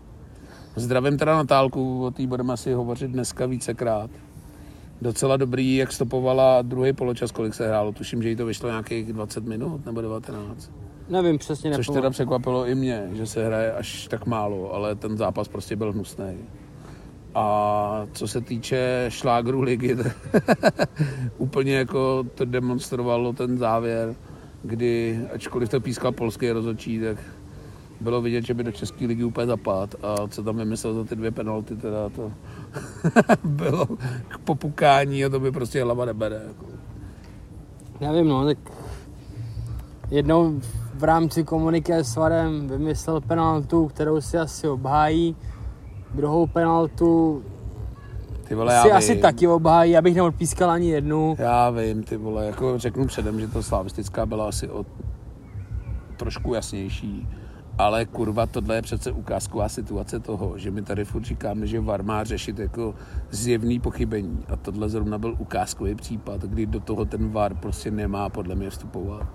Zdravím 0.75 1.17
teda 1.17 1.35
Natálku, 1.35 2.05
o 2.05 2.11
té 2.11 2.27
budeme 2.27 2.53
asi 2.53 2.73
hovořit 2.73 3.11
dneska 3.11 3.45
vícekrát. 3.45 4.11
Docela 5.01 5.37
dobrý, 5.37 5.75
jak 5.75 5.91
stopovala 5.91 6.61
druhý 6.61 6.93
poločas, 6.93 7.31
kolik 7.31 7.53
se 7.53 7.67
hrálo. 7.67 7.91
Tuším, 7.91 8.23
že 8.23 8.29
jí 8.29 8.35
to 8.35 8.45
vyšlo 8.45 8.69
nějakých 8.69 9.13
20 9.13 9.43
minut 9.43 9.85
nebo 9.85 10.01
19. 10.01 10.71
Nevím 11.09 11.37
přesně, 11.37 11.71
Což 11.75 11.87
teda 11.87 12.09
překvapilo 12.09 12.65
i 12.65 12.75
mě, 12.75 13.09
že 13.13 13.25
se 13.25 13.45
hraje 13.45 13.73
až 13.73 14.07
tak 14.07 14.25
málo, 14.25 14.73
ale 14.73 14.95
ten 14.95 15.17
zápas 15.17 15.47
prostě 15.47 15.75
byl 15.75 15.91
hnusný. 15.91 16.37
A 17.35 18.07
co 18.13 18.27
se 18.27 18.41
týče 18.41 19.05
šlágru 19.09 19.61
ligy, 19.61 19.97
úplně 21.37 21.75
jako 21.75 22.23
to 22.35 22.45
demonstrovalo 22.45 23.33
ten 23.33 23.57
závěr, 23.57 24.15
kdy, 24.63 25.19
ačkoliv 25.33 25.69
to 25.69 25.81
pískal 25.81 26.11
polský 26.11 26.51
rozhodčí, 26.51 26.99
tak 26.99 27.17
bylo 28.01 28.21
vidět, 28.21 28.45
že 28.45 28.53
by 28.53 28.63
do 28.63 28.71
České 28.71 29.05
ligy 29.05 29.23
úplně 29.23 29.47
zapad 29.47 29.95
a 30.03 30.27
co 30.27 30.43
tam 30.43 30.57
vymyslel 30.57 30.93
za 30.93 31.03
ty 31.03 31.15
dvě 31.15 31.31
penalty, 31.31 31.75
teda 31.75 32.09
to 32.09 32.31
bylo 33.43 33.85
k 34.27 34.37
popukání 34.37 35.25
a 35.25 35.29
to 35.29 35.39
by 35.39 35.51
prostě 35.51 35.83
hlava 35.83 36.05
nebere. 36.05 36.41
Jako. 36.47 36.65
Já 37.99 38.11
vím, 38.11 38.27
no, 38.27 38.45
tak 38.45 38.57
jednou 40.11 40.61
v 40.99 41.03
rámci 41.03 41.43
komuniké 41.43 42.03
s 42.03 42.15
Varem 42.15 42.67
vymyslel 42.67 43.21
penaltu, 43.21 43.87
kterou 43.87 44.21
si 44.21 44.37
asi 44.37 44.67
obhájí, 44.67 45.35
druhou 46.13 46.47
penaltu 46.47 47.43
ty 48.47 48.55
vole, 48.55 48.81
si 48.81 48.87
já 48.87 48.97
asi 48.97 49.13
vím. 49.13 49.21
taky 49.21 49.47
obhájí, 49.47 49.97
abych 49.97 50.15
neodpískal 50.15 50.71
ani 50.71 50.89
jednu. 50.89 51.35
Já 51.39 51.69
vím, 51.69 52.03
ty 52.03 52.17
vole, 52.17 52.45
jako 52.45 52.77
řeknu 52.77 53.05
předem, 53.07 53.39
že 53.39 53.47
to 53.47 53.63
slavistická 53.63 54.25
byla 54.25 54.47
asi 54.49 54.69
o 54.69 54.85
trošku 56.17 56.53
jasnější. 56.53 57.27
Ale 57.77 58.05
kurva, 58.05 58.45
tohle 58.45 58.75
je 58.75 58.81
přece 58.81 59.11
ukázková 59.11 59.69
situace 59.69 60.19
toho, 60.19 60.57
že 60.57 60.71
my 60.71 60.81
tady 60.81 61.05
furt 61.05 61.23
říkáme, 61.23 61.67
že 61.67 61.79
VAR 61.79 62.03
má 62.03 62.23
řešit 62.23 62.59
jako 62.59 62.95
zjevný 63.31 63.79
pochybení. 63.79 64.45
A 64.47 64.55
tohle 64.55 64.89
zrovna 64.89 65.17
byl 65.17 65.35
ukázkový 65.39 65.95
případ, 65.95 66.41
kdy 66.41 66.65
do 66.65 66.79
toho 66.79 67.05
ten 67.05 67.29
VAR 67.29 67.53
prostě 67.53 67.91
nemá 67.91 68.29
podle 68.29 68.55
mě 68.55 68.69
vstupovat. 68.69 69.27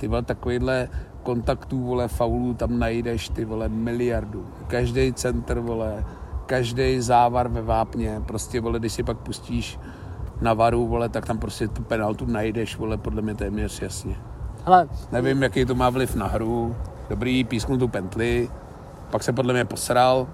Ty 0.00 0.08
vole, 0.08 0.22
takovýhle 0.22 0.88
kontaktů, 1.22 1.80
vole, 1.80 2.08
faulů 2.08 2.54
tam 2.54 2.78
najdeš, 2.78 3.28
ty 3.28 3.44
vole, 3.44 3.68
miliardu. 3.68 4.46
Každý 4.66 5.12
center, 5.12 5.60
vole, 5.60 6.04
každý 6.46 7.00
závar 7.00 7.48
ve 7.48 7.62
vápně, 7.62 8.22
prostě, 8.26 8.60
vole, 8.60 8.78
když 8.78 8.92
si 8.92 9.02
pak 9.02 9.16
pustíš 9.18 9.78
na 10.40 10.54
varu, 10.54 10.86
vole, 10.86 11.08
tak 11.08 11.26
tam 11.26 11.38
prostě 11.38 11.68
tu 11.68 11.82
penaltu 11.82 12.26
najdeš, 12.26 12.76
vole, 12.76 12.96
podle 12.96 13.22
mě 13.22 13.34
téměř 13.34 13.82
jasně. 13.82 14.16
Ale 14.64 14.88
Nevím, 15.12 15.42
jaký 15.42 15.64
to 15.64 15.74
má 15.74 15.90
vliv 15.90 16.16
na 16.16 16.26
hru. 16.26 16.76
Dobrý, 17.10 17.44
písknul 17.44 17.78
tu 17.78 17.88
pentli, 17.88 18.50
pak 19.10 19.22
se 19.22 19.32
podle 19.32 19.52
mě 19.52 19.64
posral, 19.64 20.26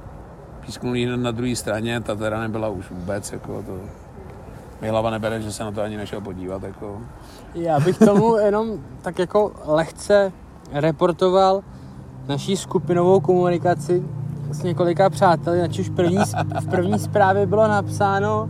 písknul 0.66 0.96
ji 0.96 1.16
na 1.16 1.30
druhé 1.30 1.56
straně, 1.56 2.00
ta 2.00 2.14
teda 2.14 2.40
nebyla 2.40 2.68
už 2.68 2.90
vůbec, 2.90 3.32
jako 3.32 3.62
to... 3.62 3.80
Mi 4.80 4.88
hlava 4.88 5.10
nebere, 5.10 5.42
že 5.42 5.52
se 5.52 5.64
na 5.64 5.72
to 5.72 5.82
ani 5.82 5.96
nešel 5.96 6.20
podívat, 6.20 6.62
jako... 6.62 7.00
já 7.56 7.80
bych 7.80 7.98
tomu 7.98 8.36
jenom 8.36 8.78
tak 9.02 9.18
jako 9.18 9.52
lehce 9.64 10.32
reportoval 10.72 11.62
naší 12.28 12.56
skupinovou 12.56 13.20
komunikaci 13.20 14.02
s 14.50 14.62
několika 14.62 15.10
přáteli, 15.10 15.68
už 15.80 15.88
první, 15.88 16.18
v 16.60 16.68
první 16.70 16.98
zprávě 16.98 17.46
bylo 17.46 17.68
napsáno, 17.68 18.48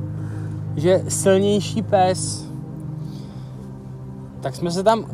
že 0.76 1.04
silnější 1.08 1.82
pes. 1.82 2.46
Tak 4.40 4.56
jsme 4.56 4.70
se 4.70 4.82
tam 4.82 5.06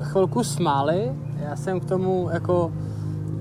chvilku 0.00 0.44
smáli, 0.44 1.12
já 1.42 1.56
jsem 1.56 1.80
k 1.80 1.84
tomu 1.84 2.28
jako 2.32 2.72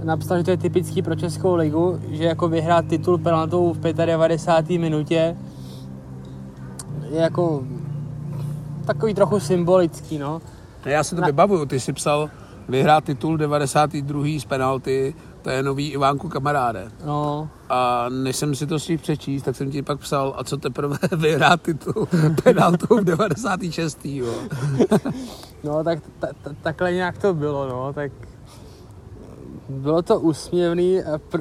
napsal, 0.03 0.37
že 0.37 0.43
to 0.43 0.51
je 0.51 0.57
typický 0.57 1.01
pro 1.01 1.15
Českou 1.15 1.55
ligu, 1.55 1.99
že 2.09 2.23
jako 2.23 2.47
vyhrát 2.47 2.85
titul 2.85 3.17
penaltou 3.17 3.73
v 3.73 3.93
95. 3.93 4.77
minutě 4.77 5.37
je 7.09 7.21
jako 7.21 7.63
takový 8.85 9.13
trochu 9.13 9.39
symbolický, 9.39 10.17
no. 10.17 10.41
Já 10.85 11.03
si 11.03 11.15
to 11.15 11.21
Na- 11.21 11.27
vybavuju, 11.27 11.65
ty 11.65 11.79
jsi 11.79 11.93
psal 11.93 12.29
vyhrát 12.69 13.03
titul 13.03 13.37
92. 13.37 14.39
z 14.39 14.45
penalty, 14.45 15.15
to 15.41 15.49
je 15.49 15.63
nový 15.63 15.87
Ivánku 15.91 16.29
kamaráde. 16.29 16.91
No, 17.05 17.49
A 17.69 18.05
než 18.09 18.35
jsem 18.35 18.55
si 18.55 18.67
to 18.67 18.79
stihl 18.79 19.01
přečíst, 19.01 19.43
tak 19.43 19.55
jsem 19.55 19.71
ti 19.71 19.81
pak 19.81 19.99
psal, 19.99 20.33
a 20.37 20.43
co 20.43 20.57
teprve 20.57 20.97
vyhrát 21.17 21.61
titul 21.61 22.07
penaltou 22.43 22.97
v 22.97 23.03
96. 23.03 23.99
Jo. 24.05 24.33
no 25.63 25.83
tak 25.83 25.99
ta, 26.19 26.27
ta, 26.41 26.51
takhle 26.61 26.93
nějak 26.93 27.17
to 27.17 27.33
bylo, 27.33 27.69
no, 27.69 27.93
tak 27.93 28.11
bylo 29.69 30.01
to 30.01 30.19
úsměvný 30.19 30.99
pr, 31.29 31.39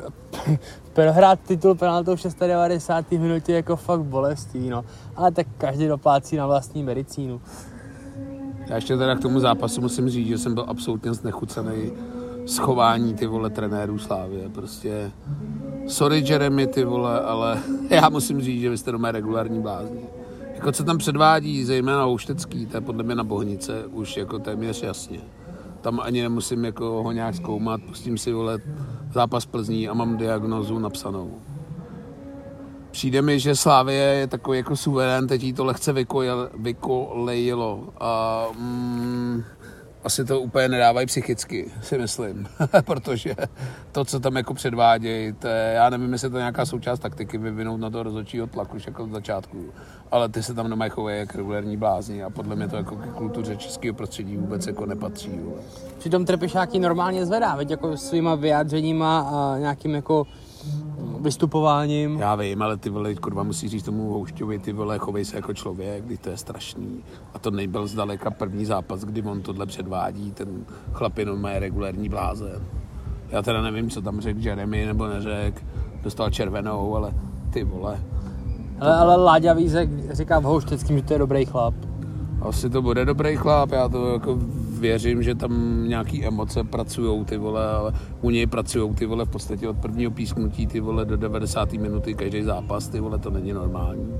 prohrát 1.02 1.40
titul 1.40 1.74
penaltou 1.74 2.16
v 2.16 2.22
96. 2.46 3.20
minutě 3.20 3.52
jako 3.52 3.76
fakt 3.76 4.02
bolestí, 4.02 4.70
no. 4.70 4.84
Ale 5.16 5.30
tak 5.30 5.46
každý 5.58 5.86
doplácí 5.86 6.36
na 6.36 6.46
vlastní 6.46 6.82
medicínu. 6.82 7.40
Já 8.66 8.74
ještě 8.74 8.96
teda 8.96 9.14
k 9.14 9.20
tomu 9.20 9.40
zápasu 9.40 9.80
musím 9.80 10.10
říct, 10.10 10.28
že 10.28 10.38
jsem 10.38 10.54
byl 10.54 10.64
absolutně 10.68 11.14
znechucený 11.14 11.92
schování 12.46 13.14
ty 13.14 13.26
vole 13.26 13.50
trenérů 13.50 13.98
Slávě. 13.98 14.48
Prostě 14.48 15.10
sorry 15.86 16.24
Jeremy 16.26 16.66
ty 16.66 16.84
vole, 16.84 17.20
ale 17.20 17.58
já 17.90 18.08
musím 18.08 18.40
říct, 18.40 18.60
že 18.60 18.70
vy 18.70 18.78
jste 18.78 18.92
doma 18.92 19.12
regulární 19.12 19.60
blázni. 19.60 20.00
Jako 20.54 20.72
co 20.72 20.84
tam 20.84 20.98
předvádí, 20.98 21.64
zejména 21.64 22.04
Houštecký, 22.04 22.66
to 22.66 22.76
je 22.76 22.80
podle 22.80 23.02
mě 23.02 23.14
na 23.14 23.24
Bohnice 23.24 23.86
už 23.86 24.16
jako 24.16 24.38
téměř 24.38 24.82
jasně. 24.82 25.20
Tam 25.80 26.00
ani 26.00 26.22
nemusím 26.22 26.64
jako 26.64 26.84
ho 26.84 27.12
nějak 27.12 27.34
zkoumat, 27.34 27.80
pustím 27.82 28.18
si 28.18 28.32
vole 28.32 28.58
zápas 29.12 29.46
Plzní 29.46 29.88
a 29.88 29.94
mám 29.94 30.16
diagnozu 30.16 30.78
napsanou. 30.78 31.38
Přijde 32.90 33.22
mi, 33.22 33.40
že 33.40 33.56
Slávie 33.56 34.02
je 34.02 34.26
takový 34.26 34.58
jako 34.58 34.76
suverén, 34.76 35.26
teď 35.26 35.42
jí 35.42 35.52
to 35.52 35.64
lehce 35.64 35.92
vykojel- 35.92 36.48
vykolejilo. 36.54 37.88
A 38.00 38.44
mm, 38.58 39.44
asi 40.04 40.24
to 40.24 40.40
úplně 40.40 40.68
nedávají 40.68 41.06
psychicky, 41.06 41.70
si 41.82 41.98
myslím. 41.98 42.48
Protože 42.84 43.34
to, 43.92 44.04
co 44.04 44.20
tam 44.20 44.36
jako 44.36 44.54
předvádějí, 44.54 45.32
to 45.32 45.48
je, 45.48 45.72
já 45.74 45.90
nevím, 45.90 46.12
jestli 46.12 46.30
to 46.30 46.36
je 46.36 46.40
nějaká 46.40 46.66
součást 46.66 46.98
taktiky 46.98 47.38
vyvinout 47.38 47.80
na 47.80 47.90
to 47.90 48.02
rozhodčího 48.02 48.46
tlaku 48.46 48.76
už 48.76 48.86
jako 48.86 49.04
od 49.04 49.10
začátku. 49.10 49.72
Ale 50.10 50.28
ty 50.28 50.42
se 50.42 50.54
tam 50.54 50.68
nemají 50.68 50.90
chovají 50.90 51.18
jako 51.18 51.36
regulární 51.36 51.76
blázni 51.76 52.22
a 52.22 52.30
podle 52.30 52.56
mě 52.56 52.68
to 52.68 52.76
jako 52.76 52.96
k 52.96 53.14
kultuře 53.14 53.56
českého 53.56 53.94
prostředí 53.94 54.36
vůbec 54.36 54.66
jako 54.66 54.86
nepatří. 54.86 55.40
Přitom 55.98 56.24
Trpišáky 56.24 56.78
normálně 56.78 57.26
zvedá, 57.26 57.56
veď 57.56 57.70
jako 57.70 57.96
svýma 57.96 58.34
vyjádřeníma 58.34 59.20
a 59.20 59.58
nějakým 59.58 59.94
jako 59.94 60.26
vystupováním. 61.20 62.18
Já 62.18 62.34
vím, 62.34 62.62
ale 62.62 62.76
ty 62.76 62.90
vole, 62.90 63.14
kurva, 63.14 63.42
musí 63.42 63.68
říct 63.68 63.82
tomu 63.82 64.12
Houšťovi, 64.12 64.58
ty 64.58 64.72
vole, 64.72 64.98
chovej 64.98 65.24
se 65.24 65.36
jako 65.36 65.54
člověk, 65.54 66.04
kdy 66.04 66.16
to 66.16 66.30
je 66.30 66.36
strašný. 66.36 67.04
A 67.34 67.38
to 67.38 67.50
nebyl 67.50 67.86
zdaleka 67.86 68.30
první 68.30 68.64
zápas, 68.64 69.04
kdy 69.04 69.22
on 69.22 69.42
tohle 69.42 69.66
předvádí, 69.66 70.30
ten 70.32 70.64
chlap 70.92 71.18
jenom 71.18 71.40
má 71.40 71.58
regulární 71.58 72.08
blázen. 72.08 72.62
Já 73.30 73.42
teda 73.42 73.62
nevím, 73.62 73.90
co 73.90 74.02
tam 74.02 74.20
řekl 74.20 74.40
Jeremy 74.40 74.86
nebo 74.86 75.06
neřekl, 75.06 75.60
dostal 76.02 76.30
červenou, 76.30 76.96
ale 76.96 77.12
ty 77.50 77.64
vole. 77.64 78.00
Ale, 78.80 78.96
ale 78.96 79.16
Láďa 79.16 79.52
Vízek 79.52 79.90
říká 80.12 80.38
v 80.38 80.42
Houšteckým, 80.42 80.96
že 80.96 81.02
to 81.02 81.12
je 81.12 81.18
dobrý 81.18 81.44
chlap. 81.44 81.74
Asi 82.40 82.70
to 82.70 82.82
bude 82.82 83.04
dobrý 83.04 83.36
chlap, 83.36 83.72
já 83.72 83.88
to 83.88 84.12
jako 84.12 84.38
věřím, 84.80 85.22
že 85.22 85.34
tam 85.34 85.84
nějaký 85.88 86.24
emoce 86.24 86.64
pracují 86.64 87.24
ty 87.24 87.36
vole, 87.36 87.70
ale 87.70 87.92
u 88.20 88.30
něj 88.30 88.46
pracují 88.46 88.94
ty 88.94 89.06
vole 89.06 89.24
v 89.24 89.28
podstatě 89.28 89.68
od 89.68 89.76
prvního 89.76 90.10
písknutí 90.10 90.66
ty 90.66 90.80
vole 90.80 91.04
do 91.04 91.16
90. 91.16 91.72
minuty 91.72 92.14
každý 92.14 92.42
zápas, 92.42 92.88
ty 92.88 93.00
vole, 93.00 93.18
to 93.18 93.30
není 93.30 93.52
normální. 93.52 94.14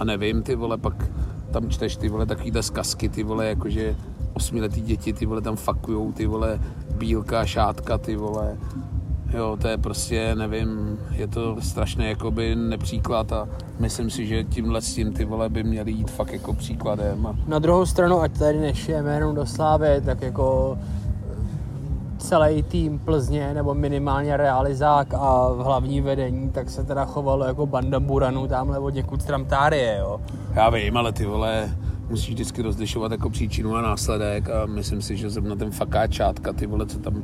A 0.00 0.04
nevím, 0.04 0.42
ty 0.42 0.54
vole, 0.54 0.78
pak 0.78 1.10
tam 1.50 1.70
čteš 1.70 1.96
ty 1.96 2.08
vole 2.08 2.26
takovýhle 2.26 2.62
zkazky, 2.62 3.08
ty 3.08 3.22
vole, 3.22 3.46
jakože 3.46 3.96
osmiletý 4.32 4.80
děti, 4.80 5.12
ty 5.12 5.26
vole, 5.26 5.40
tam 5.40 5.56
fakujou, 5.56 6.12
ty 6.12 6.26
vole, 6.26 6.60
bílka, 6.98 7.46
šátka, 7.46 7.98
ty 7.98 8.16
vole. 8.16 8.58
Jo, 9.34 9.56
to 9.60 9.68
je 9.68 9.78
prostě, 9.78 10.34
nevím, 10.34 10.98
je 11.10 11.28
to 11.28 11.56
strašný 11.60 12.08
jakoby 12.08 12.56
nepříklad 12.56 13.32
a 13.32 13.48
myslím 13.78 14.10
si, 14.10 14.26
že 14.26 14.44
tímhle 14.44 14.82
s 14.82 14.94
tím 14.94 15.12
ty 15.12 15.24
vole 15.24 15.48
by 15.48 15.64
měly 15.64 15.92
jít 15.92 16.10
fakt 16.10 16.32
jako 16.32 16.54
příkladem. 16.54 17.26
A... 17.26 17.34
Na 17.46 17.58
druhou 17.58 17.86
stranu, 17.86 18.20
ať 18.20 18.38
tady 18.38 18.58
nešijeme 18.58 19.14
jenom 19.14 19.34
do 19.34 19.46
Slávy, 19.46 20.00
tak 20.04 20.22
jako 20.22 20.78
celý 22.18 22.62
tým 22.62 22.98
Plzně 22.98 23.54
nebo 23.54 23.74
minimálně 23.74 24.36
realizák 24.36 25.14
a 25.14 25.48
v 25.48 25.58
hlavní 25.58 26.00
vedení, 26.00 26.50
tak 26.50 26.70
se 26.70 26.84
teda 26.84 27.04
chovalo 27.04 27.44
jako 27.44 27.66
banda 27.66 28.00
buranů 28.00 28.48
tamhle 28.48 28.78
od 28.78 28.94
někud 28.94 29.22
z 29.22 29.24
Tramtárie, 29.24 29.98
jo. 29.98 30.20
Já 30.54 30.70
vím, 30.70 30.96
ale 30.96 31.12
ty 31.12 31.24
vole, 31.24 31.70
musíš 32.10 32.34
vždycky 32.34 32.62
rozlišovat 32.62 33.12
jako 33.12 33.30
příčinu 33.30 33.76
a 33.76 33.82
následek 33.82 34.50
a 34.50 34.66
myslím 34.66 35.02
si, 35.02 35.16
že 35.16 35.30
zrovna 35.30 35.56
ten 35.56 35.70
fakáčátka, 35.70 36.52
ty 36.52 36.66
vole, 36.66 36.86
co 36.86 36.98
tam 36.98 37.22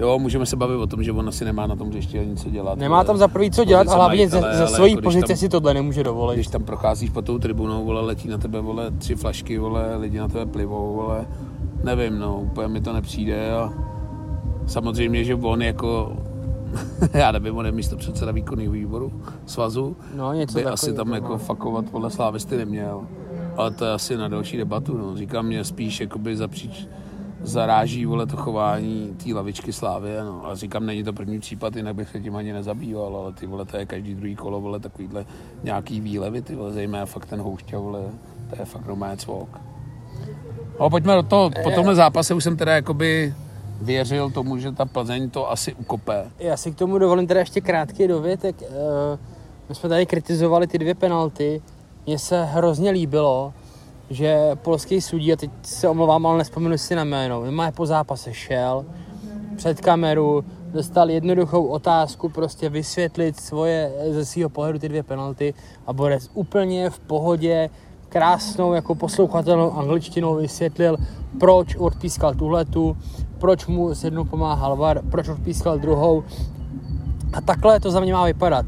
Jo, 0.00 0.18
můžeme 0.18 0.46
se 0.46 0.56
bavit 0.56 0.76
o 0.76 0.86
tom, 0.86 1.02
že 1.02 1.12
on 1.12 1.28
asi 1.28 1.44
nemá 1.44 1.66
na 1.66 1.76
tom 1.76 1.88
hřišti 1.88 2.18
ani 2.18 2.36
co 2.36 2.50
dělat. 2.50 2.78
Nemá 2.78 3.04
tam 3.04 3.16
za 3.16 3.28
prvý 3.28 3.50
co 3.50 3.64
dělat 3.64 3.88
a 3.88 3.94
hlavně 3.94 4.28
ze, 4.28 4.40
ze 4.52 4.66
svojí 4.66 4.92
jako 4.92 5.02
pozice 5.02 5.26
tam, 5.26 5.36
si 5.36 5.48
tohle 5.48 5.74
nemůže 5.74 6.04
dovolit. 6.04 6.34
Když 6.34 6.46
tam 6.46 6.64
procházíš 6.64 7.10
po 7.10 7.22
tou 7.22 7.38
tribunou, 7.38 7.84
vole, 7.84 8.00
letí 8.00 8.28
na 8.28 8.38
tebe, 8.38 8.60
vole, 8.60 8.90
tři 8.90 9.14
flašky, 9.14 9.58
vole, 9.58 9.96
lidi 9.96 10.18
na 10.18 10.28
tebe 10.28 10.46
plivou, 10.46 10.94
vole, 10.94 11.26
nevím, 11.84 12.18
no, 12.18 12.40
úplně 12.40 12.68
mi 12.68 12.80
to 12.80 12.92
nepřijde 12.92 13.52
a 13.52 13.72
samozřejmě, 14.66 15.24
že 15.24 15.34
on 15.34 15.62
jako 15.62 16.16
já 17.14 17.32
nevím, 17.32 17.56
on 17.56 17.66
je 17.66 17.72
místo 17.72 17.96
předseda 17.96 18.32
výkonného 18.32 18.72
výboru 18.72 19.12
svazu, 19.46 19.96
no, 20.14 20.32
něco 20.32 20.58
by 20.58 20.64
takový, 20.64 20.74
asi 20.74 20.92
tam 20.92 21.12
jako 21.12 21.32
no. 21.32 21.38
fakovat 21.38 21.84
podle 21.90 22.10
slávisty 22.10 22.56
neměl. 22.56 23.02
Ale 23.56 23.70
to 23.70 23.84
je 23.84 23.92
asi 23.92 24.16
na 24.16 24.28
další 24.28 24.56
debatu. 24.56 24.98
No. 24.98 25.16
Říkám, 25.16 25.46
mě 25.46 25.64
spíš 25.64 26.00
jakoby 26.00 26.36
zapříč 26.36 26.88
zaráží 27.42 28.06
vole 28.06 28.26
to 28.26 28.36
chování 28.36 29.16
té 29.24 29.34
lavičky 29.34 29.72
Slávy. 29.72 30.10
No. 30.24 30.46
A 30.46 30.54
říkám, 30.54 30.86
není 30.86 31.04
to 31.04 31.12
první 31.12 31.40
případ, 31.40 31.76
jinak 31.76 31.94
bych 31.94 32.08
se 32.08 32.20
tím 32.20 32.36
ani 32.36 32.52
nezabýval, 32.52 33.16
ale 33.16 33.32
ty 33.32 33.46
vole, 33.46 33.64
to 33.64 33.76
je 33.76 33.86
každý 33.86 34.14
druhý 34.14 34.36
kolo, 34.36 34.60
vole, 34.60 34.80
takovýhle 34.80 35.24
nějaký 35.62 36.00
výlevy, 36.00 36.42
ty 36.42 36.54
vole, 36.54 36.72
zejména 36.72 37.06
fakt 37.06 37.26
ten 37.26 37.40
houšťa, 37.40 37.78
vole, 37.78 38.00
to 38.50 38.56
je 38.58 38.64
fakt 38.64 38.86
romance 38.86 39.24
cvok. 39.24 39.60
No, 40.80 40.90
pojďme 40.90 41.14
do 41.14 41.22
toho, 41.22 41.50
po 41.62 41.70
tomhle 41.70 41.94
zápase 41.94 42.34
už 42.34 42.44
jsem 42.44 42.56
teda 42.56 42.74
jakoby 42.74 43.34
věřil 43.80 44.30
tomu, 44.30 44.58
že 44.58 44.72
ta 44.72 44.84
Plzeň 44.84 45.30
to 45.30 45.50
asi 45.50 45.74
ukope. 45.74 46.30
Já 46.38 46.56
si 46.56 46.72
k 46.72 46.74
tomu 46.74 46.98
dovolím 46.98 47.26
teda 47.26 47.40
ještě 47.40 47.60
krátký 47.60 48.08
dovětek. 48.08 48.62
Eh, 48.62 49.18
my 49.68 49.74
jsme 49.74 49.88
tady 49.88 50.06
kritizovali 50.06 50.66
ty 50.66 50.78
dvě 50.78 50.94
penalty. 50.94 51.62
Mně 52.06 52.18
se 52.18 52.44
hrozně 52.44 52.90
líbilo, 52.90 53.52
že 54.10 54.50
polský 54.54 55.00
sudí, 55.00 55.32
a 55.32 55.36
teď 55.36 55.50
se 55.62 55.88
omlouvám, 55.88 56.26
ale 56.26 56.38
nespomenu 56.38 56.78
si 56.78 56.94
na 56.94 57.04
jméno, 57.04 57.44
má 57.50 57.70
po 57.70 57.86
zápase 57.86 58.34
šel 58.34 58.84
před 59.56 59.80
kameru, 59.80 60.44
dostal 60.72 61.10
jednoduchou 61.10 61.66
otázku, 61.66 62.28
prostě 62.28 62.68
vysvětlit 62.68 63.40
svoje, 63.40 63.92
ze 64.10 64.24
svého 64.24 64.50
pohledu 64.50 64.78
ty 64.78 64.88
dvě 64.88 65.02
penalty 65.02 65.54
a 65.86 65.92
Borec 65.92 66.30
úplně 66.34 66.90
v 66.90 66.98
pohodě, 67.00 67.70
krásnou 68.08 68.72
jako 68.72 68.94
poslouchatelnou 68.94 69.72
angličtinou 69.72 70.34
vysvětlil, 70.34 70.96
proč 71.40 71.76
odpískal 71.76 72.34
tuhletu, 72.34 72.96
proč 73.38 73.66
mu 73.66 73.94
s 73.94 74.04
jednou 74.04 74.24
pomáhal 74.24 74.76
VAR, 74.76 75.02
proč 75.10 75.28
odpískal 75.28 75.78
druhou. 75.78 76.24
A 77.32 77.40
takhle 77.40 77.80
to 77.80 77.90
za 77.90 78.00
mě 78.00 78.12
má 78.12 78.24
vypadat. 78.24 78.66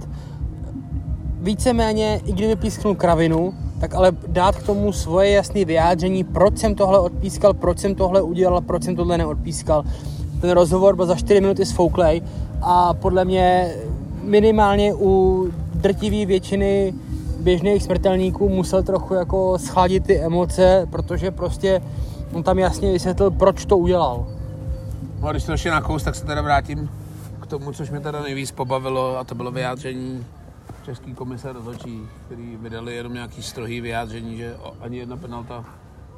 Víceméně, 1.41 2.21
i 2.25 2.33
kdyby 2.33 2.57
písknul 2.57 2.95
kravinu, 2.95 3.55
tak 3.83 3.95
ale 3.95 4.13
dát 4.27 4.57
k 4.57 4.63
tomu 4.63 4.93
svoje 4.93 5.31
jasné 5.31 5.65
vyjádření, 5.65 6.25
proč 6.25 6.59
jsem 6.59 6.75
tohle 6.75 7.01
odpískal, 7.01 7.55
proč 7.55 7.79
jsem 7.79 7.95
tohle 7.95 8.23
udělal, 8.23 8.61
proč 8.61 8.83
jsem 8.83 8.97
tohle 8.97 9.19
neodpískal. 9.19 9.85
Ten 10.41 10.51
rozhovor 10.51 10.97
byl 10.97 11.07
za 11.07 11.15
4 11.15 11.41
minuty 11.41 11.67
s 11.67 11.73
Fouklej 11.73 12.23
a 12.61 12.95
podle 12.95 13.25
mě 13.25 13.75
minimálně 14.23 14.95
u 14.95 15.47
drtivé 15.75 16.27
většiny 16.27 16.95
běžných 17.41 17.83
smrtelníků 17.83 18.49
musel 18.49 18.83
trochu 18.83 19.15
jako 19.15 19.59
schladit 19.59 20.07
ty 20.07 20.19
emoce, 20.19 20.87
protože 20.91 21.31
prostě 21.31 21.83
on 22.33 22.43
tam 22.43 22.59
jasně 22.59 22.93
vysvětlil, 22.93 23.31
proč 23.31 23.65
to 23.65 23.79
udělal. 23.79 24.27
No 25.21 25.29
a 25.29 25.33
když 25.33 25.45
to 25.45 25.53
ještě 25.53 25.71
na 25.71 25.81
kous, 25.81 26.03
tak 26.03 26.15
se 26.15 26.27
teda 26.27 26.43
vrátím 26.43 26.91
k 27.41 27.47
tomu, 27.47 27.73
což 27.73 27.91
mě 27.91 28.01
teda 28.01 28.23
nejvíc 28.23 28.51
pobavilo 28.51 29.19
a 29.19 29.25
to 29.25 29.35
bylo 29.35 29.51
vyjádření 29.51 30.25
Český 30.83 31.15
komise 31.15 31.53
rozhodčí, 31.53 32.09
který 32.27 32.57
vydali 32.57 32.95
jenom 32.95 33.15
nějaký 33.15 33.43
strohý 33.43 33.81
vyjádření, 33.81 34.37
že 34.37 34.57
ani 34.81 34.99
jedna 34.99 35.17
penalta 35.17 35.65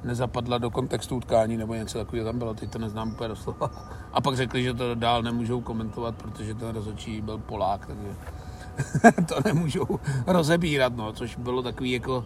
nezapadla 0.05 0.59
do 0.59 0.71
kontextu 0.71 1.17
utkání 1.17 1.57
nebo 1.57 1.75
něco 1.75 1.99
takového 1.99 2.27
tam 2.27 2.39
bylo, 2.39 2.55
teď 2.55 2.71
to 2.71 2.79
neznám 2.79 3.13
úplně 3.13 3.29
doslova. 3.29 3.71
A 4.13 4.21
pak 4.21 4.37
řekli, 4.37 4.63
že 4.63 4.75
to 4.75 4.95
dál 4.95 5.23
nemůžou 5.23 5.61
komentovat, 5.61 6.15
protože 6.15 6.55
ten 6.55 6.69
rozhodčí 6.69 7.21
byl 7.21 7.39
Polák, 7.39 7.87
takže 7.87 8.17
to 9.29 9.35
nemůžou 9.45 9.87
rozebírat, 10.27 10.97
no, 10.97 11.13
což 11.13 11.37
bylo 11.37 11.63
takový 11.63 11.91
jako 11.91 12.25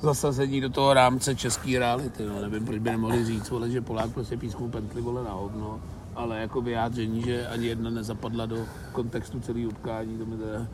zasazení 0.00 0.60
do 0.60 0.70
toho 0.70 0.94
rámce 0.94 1.34
český 1.34 1.78
reality, 1.78 2.26
no, 2.26 2.40
nevím, 2.40 2.66
proč 2.66 2.78
by 2.78 2.90
nemohli 2.90 3.24
říct, 3.24 3.50
vole, 3.50 3.70
že 3.70 3.80
Polák 3.80 4.10
prostě 4.10 4.36
písknul 4.36 4.68
pentli, 4.68 5.00
vole, 5.00 5.24
na 5.24 5.32
hovno, 5.32 5.80
ale 6.16 6.40
jako 6.40 6.60
vyjádření, 6.60 7.22
že 7.22 7.46
ani 7.46 7.66
jedna 7.66 7.90
nezapadla 7.90 8.46
do 8.46 8.66
kontextu 8.92 9.40
celého 9.40 9.68
utkání, 9.68 10.18
to 10.18 10.26
mi 10.26 10.36
teda 10.36 10.66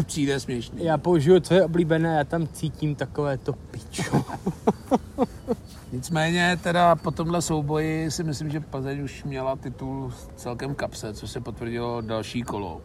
přijde 0.06 0.40
směšný. 0.40 0.84
Já 0.84 0.98
použiju 0.98 1.40
tvoje 1.40 1.64
oblíbené, 1.64 2.16
já 2.16 2.24
tam 2.24 2.48
cítím 2.48 2.94
takové 2.94 3.38
to 3.38 3.52
pičo. 3.52 4.24
Nicméně 5.92 6.58
teda 6.62 6.96
po 6.96 7.10
tomhle 7.10 7.42
souboji 7.42 8.10
si 8.10 8.24
myslím, 8.24 8.50
že 8.50 8.60
Plzeň 8.60 9.02
už 9.02 9.24
měla 9.24 9.56
titul 9.56 10.12
celkem 10.36 10.74
kapse, 10.74 11.14
co 11.14 11.28
se 11.28 11.40
potvrdilo 11.40 12.00
další 12.00 12.42
kolo, 12.42 12.82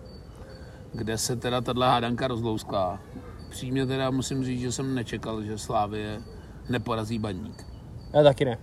kde 0.94 1.18
se 1.18 1.36
teda 1.36 1.62
tahle 1.62 1.88
hádanka 1.88 2.28
rozlouskla. 2.28 3.00
Přímě 3.50 3.86
teda 3.86 4.10
musím 4.12 4.44
říct, 4.44 4.62
že 4.62 4.72
jsem 4.72 4.96
nečekal, 4.96 5.44
že 5.44 5.58
Slávě 5.58 6.22
neporazí 6.70 7.20
baník. 7.20 7.66
Já 8.14 8.24
taky 8.24 8.46
ne. 8.46 8.58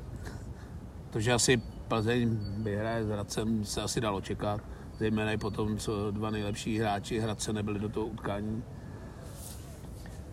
To, 1.10 1.20
že 1.20 1.32
asi 1.32 1.62
Plzeň 1.88 2.38
vyhraje 2.58 3.04
s 3.04 3.08
Hradcem, 3.08 3.64
se 3.64 3.82
asi 3.82 4.00
dalo 4.00 4.20
čekat. 4.20 4.60
Zejména 4.98 5.32
i 5.32 5.36
potom, 5.36 5.78
co 5.78 6.10
dva 6.10 6.30
nejlepší 6.30 6.78
hráči 6.78 7.20
Hradce 7.20 7.52
nebyli 7.52 7.78
do 7.78 7.88
toho 7.88 8.06
utkání 8.06 8.62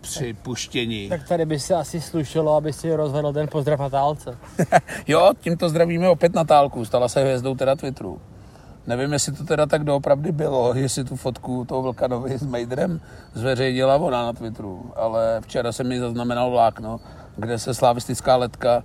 připuštění. 0.00 1.08
Tak 1.08 1.28
tady 1.28 1.46
by 1.46 1.60
se 1.60 1.74
asi 1.74 2.00
slušelo, 2.00 2.56
aby 2.56 2.72
si 2.72 2.96
rozvedl 2.96 3.32
ten 3.32 3.48
pozdrav 3.48 3.80
Natálce. 3.80 4.38
jo, 5.06 5.32
tímto 5.40 5.68
zdravíme 5.68 6.08
opět 6.08 6.34
Natálku, 6.34 6.84
stala 6.84 7.08
se 7.08 7.20
hvězdou 7.20 7.54
teda 7.54 7.76
Twitteru. 7.76 8.20
Nevím, 8.86 9.12
jestli 9.12 9.32
to 9.32 9.44
teda 9.44 9.66
tak 9.66 9.84
doopravdy 9.84 10.32
bylo, 10.32 10.74
jestli 10.74 11.04
tu 11.04 11.16
fotku 11.16 11.64
toho 11.64 11.82
Vlkanovi 11.82 12.38
s 12.38 12.46
Mejdrem 12.46 13.00
zveřejnila 13.34 13.96
ona 13.96 14.22
na 14.22 14.32
Twitteru, 14.32 14.92
ale 14.96 15.40
včera 15.40 15.72
jsem 15.72 15.88
mi 15.88 16.00
zaznamenal 16.00 16.50
vlákno, 16.50 17.00
kde 17.36 17.58
se 17.58 17.74
slavistická 17.74 18.36
letka 18.36 18.82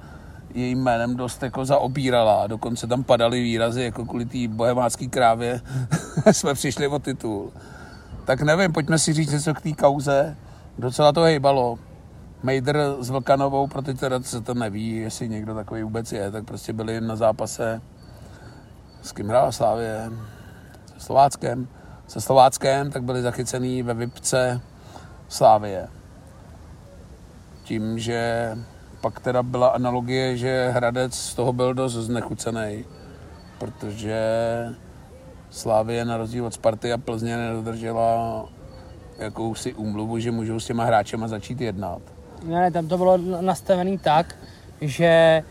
jejím 0.56 0.84
jménem 0.84 1.16
dost 1.16 1.44
jako 1.44 1.66
zaobírala. 1.66 2.48
Dokonce 2.48 2.88
tam 2.88 3.04
padaly 3.04 3.42
výrazy, 3.42 3.84
jako 3.84 4.06
kvůli 4.06 4.26
té 4.26 4.48
bohemácké 4.48 5.08
krávě 5.08 5.62
jsme 6.32 6.54
přišli 6.54 6.88
o 6.88 7.00
titul. 7.00 7.52
Tak 8.26 8.42
nevím, 8.42 8.74
pojďme 8.74 9.00
si 9.00 9.14
říct 9.14 9.32
něco 9.32 9.54
k 9.54 9.62
té 9.62 9.74
kauze. 9.74 10.38
Docela 10.78 11.12
to 11.12 11.22
hejbalo. 11.22 11.80
Mejdr 12.44 12.96
s 13.00 13.10
Vlkanovou, 13.10 13.68
pro 13.68 13.82
ty 13.82 13.94
teda 13.94 14.22
se 14.22 14.42
to 14.42 14.54
neví, 14.54 14.96
jestli 14.96 15.30
někdo 15.30 15.56
takový 15.56 15.84
vůbec 15.84 16.12
je, 16.12 16.32
tak 16.32 16.46
prostě 16.46 16.74
byli 16.74 17.02
na 17.02 17.16
zápase 17.16 17.82
s 19.02 19.12
kým 19.12 19.30
hrála 19.30 19.52
Slávě? 19.52 20.12
Se 20.94 21.00
Slováckem. 21.00 21.68
Se 22.08 22.22
Slováckem, 22.22 22.92
tak 22.92 23.04
byli 23.04 23.22
zachycený 23.22 23.84
ve 23.84 23.94
Vipce 23.94 24.62
Slávie. 25.28 25.88
Tím, 27.64 28.00
že 28.00 28.52
pak 29.02 29.20
teda 29.20 29.44
byla 29.44 29.68
analogie, 29.68 30.38
že 30.38 30.70
Hradec 30.70 31.16
z 31.16 31.36
toho 31.36 31.54
byl 31.54 31.74
dost 31.74 31.94
znechucený, 31.94 32.86
protože 33.58 34.20
Slávie 35.50 36.06
na 36.06 36.18
rozdíl 36.18 36.46
od 36.46 36.54
Sparty 36.54 36.94
a 36.94 36.98
Plzně 36.98 37.38
nedodržela 37.38 38.46
jakousi 39.18 39.74
úmluvu, 39.74 40.20
že 40.20 40.32
můžou 40.32 40.60
s 40.60 40.66
těma 40.66 40.86
hráčema 40.86 41.28
začít 41.28 41.62
jednat. 41.62 42.02
Ne, 42.44 42.60
ne, 42.60 42.72
tam 42.72 42.88
to 42.88 42.98
bylo 42.98 43.18
nastavené 43.42 43.98
tak, 43.98 44.36
že 44.82 45.06
eh, 45.06 45.44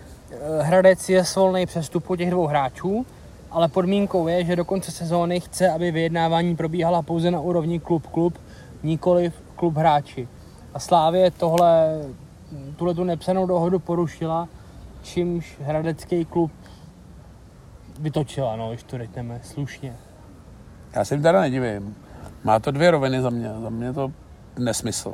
Hradec 0.62 1.08
je 1.08 1.24
svolný 1.24 1.66
přestupu 1.66 2.16
těch 2.16 2.30
dvou 2.30 2.46
hráčů, 2.46 3.06
ale 3.50 3.68
podmínkou 3.68 4.28
je, 4.28 4.44
že 4.44 4.56
do 4.56 4.64
konce 4.64 4.92
sezóny 4.92 5.40
chce, 5.40 5.70
aby 5.70 5.90
vyjednávání 5.90 6.56
probíhala 6.56 7.02
pouze 7.02 7.30
na 7.30 7.40
úrovni 7.40 7.80
klub-klub, 7.80 8.38
nikoli 8.82 9.32
klub 9.56 9.76
hráči. 9.76 10.28
A 10.74 10.78
Slávě 10.78 11.30
tohle, 11.30 12.00
tuhle 12.76 12.94
tu 12.94 13.04
nepsanou 13.04 13.46
dohodu 13.46 13.78
porušila, 13.78 14.48
čímž 15.02 15.56
hradecký 15.60 16.24
klub 16.24 16.52
vytočila, 18.00 18.56
no, 18.56 18.68
když 18.68 18.82
to 18.82 18.98
řekneme 18.98 19.40
slušně. 19.42 19.96
Já 20.92 21.04
se 21.04 21.18
teda 21.18 21.40
nedivím. 21.40 21.96
Má 22.44 22.58
to 22.58 22.70
dvě 22.70 22.90
roviny 22.90 23.22
za 23.22 23.30
mě. 23.30 23.52
Za 23.62 23.70
mě 23.70 23.92
to 23.92 24.12
nesmysl. 24.58 25.12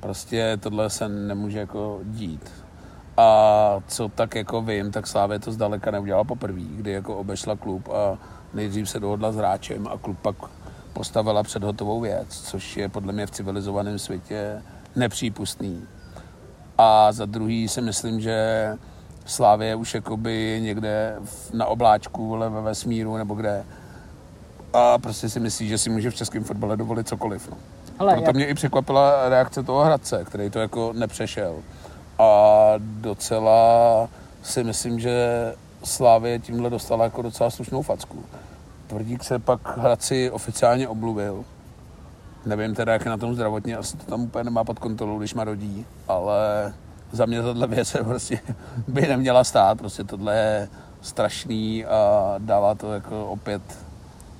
Prostě 0.00 0.56
tohle 0.60 0.90
se 0.90 1.08
nemůže 1.08 1.58
jako 1.58 2.00
dít. 2.04 2.50
A 3.16 3.80
co 3.88 4.08
tak 4.08 4.34
jako 4.34 4.62
vím, 4.62 4.92
tak 4.92 5.06
Slávě 5.06 5.38
to 5.38 5.52
zdaleka 5.52 5.90
neudělala 5.90 6.24
poprvé, 6.24 6.60
kdy 6.60 6.92
jako 6.92 7.16
obešla 7.16 7.56
klub 7.56 7.88
a 7.88 8.18
nejdřív 8.54 8.90
se 8.90 9.00
dohodla 9.00 9.32
s 9.32 9.36
hráčem 9.36 9.88
a 9.88 9.98
klub 9.98 10.18
pak 10.22 10.36
postavila 10.92 11.42
před 11.42 11.62
hotovou 11.62 12.00
věc, 12.00 12.28
což 12.28 12.76
je 12.76 12.88
podle 12.88 13.12
mě 13.12 13.26
v 13.26 13.30
civilizovaném 13.30 13.98
světě 13.98 14.62
nepřípustný. 14.96 15.82
A 16.78 17.12
za 17.12 17.26
druhý 17.26 17.68
si 17.68 17.80
myslím, 17.80 18.20
že 18.20 18.72
Slávě 19.26 19.74
už 19.74 19.94
jakoby 19.94 20.58
někde 20.62 21.16
na 21.52 21.66
obláčku, 21.66 22.34
ale 22.34 22.48
ve 22.48 22.60
vesmíru 22.60 23.16
nebo 23.16 23.34
kde. 23.34 23.64
A 24.72 24.98
prostě 24.98 25.28
si 25.28 25.40
myslí, 25.40 25.68
že 25.68 25.78
si 25.78 25.90
může 25.90 26.10
v 26.10 26.14
českém 26.14 26.44
fotbale 26.44 26.76
dovolit 26.76 27.08
cokoliv. 27.08 27.48
No. 27.50 27.56
Hele, 27.98 28.12
Proto 28.12 28.28
jak, 28.28 28.36
mě 28.36 28.46
i 28.46 28.54
překvapila 28.54 29.28
reakce 29.28 29.62
toho 29.62 29.84
Hradce, 29.84 30.24
který 30.24 30.50
to 30.50 30.58
jako 30.58 30.92
nepřešel. 30.92 31.54
A 32.18 32.72
docela 32.78 34.08
si 34.42 34.64
myslím, 34.64 35.00
že 35.00 35.54
Slávě 35.84 36.38
tímhle 36.38 36.70
dostala 36.70 37.04
jako 37.04 37.22
docela 37.22 37.50
slušnou 37.50 37.82
facku. 37.82 38.24
Tvrdík 38.86 39.24
se 39.24 39.38
pak 39.38 39.78
Hradci 39.78 40.30
oficiálně 40.30 40.88
obluvil. 40.88 41.44
Nevím 42.46 42.74
teda, 42.74 42.92
jak 42.92 43.04
je 43.04 43.10
na 43.10 43.16
tom 43.16 43.34
zdravotně, 43.34 43.76
asi 43.76 43.96
to 43.96 44.04
tam 44.04 44.22
úplně 44.22 44.44
nemá 44.44 44.64
pod 44.64 44.78
kontrolou, 44.78 45.18
když 45.18 45.34
má 45.34 45.44
rodí, 45.44 45.86
ale 46.08 46.72
za 47.12 47.26
mě 47.26 47.42
tohle 47.42 47.66
věc 47.66 47.96
prostě 48.04 48.40
by 48.88 49.02
neměla 49.02 49.44
stát, 49.44 49.78
prostě 49.78 50.04
tohle 50.04 50.36
je 50.36 50.68
strašný 51.00 51.84
a 51.84 52.34
dává 52.38 52.74
to 52.74 52.92
jako 52.92 53.26
opět 53.26 53.62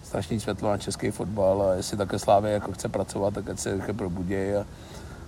strašný 0.03 0.41
světlo 0.41 0.71
na 0.71 0.79
český 0.79 1.11
fotbal 1.11 1.63
a 1.63 1.75
jestli 1.75 1.97
také 1.97 2.19
Slávě 2.19 2.53
jako 2.53 2.73
chce 2.73 2.89
pracovat, 2.89 3.35
tak 3.35 3.51
ať 3.51 3.59
se 3.59 3.71
jako 3.71 3.95
probuděj 3.95 4.57
a 4.57 4.67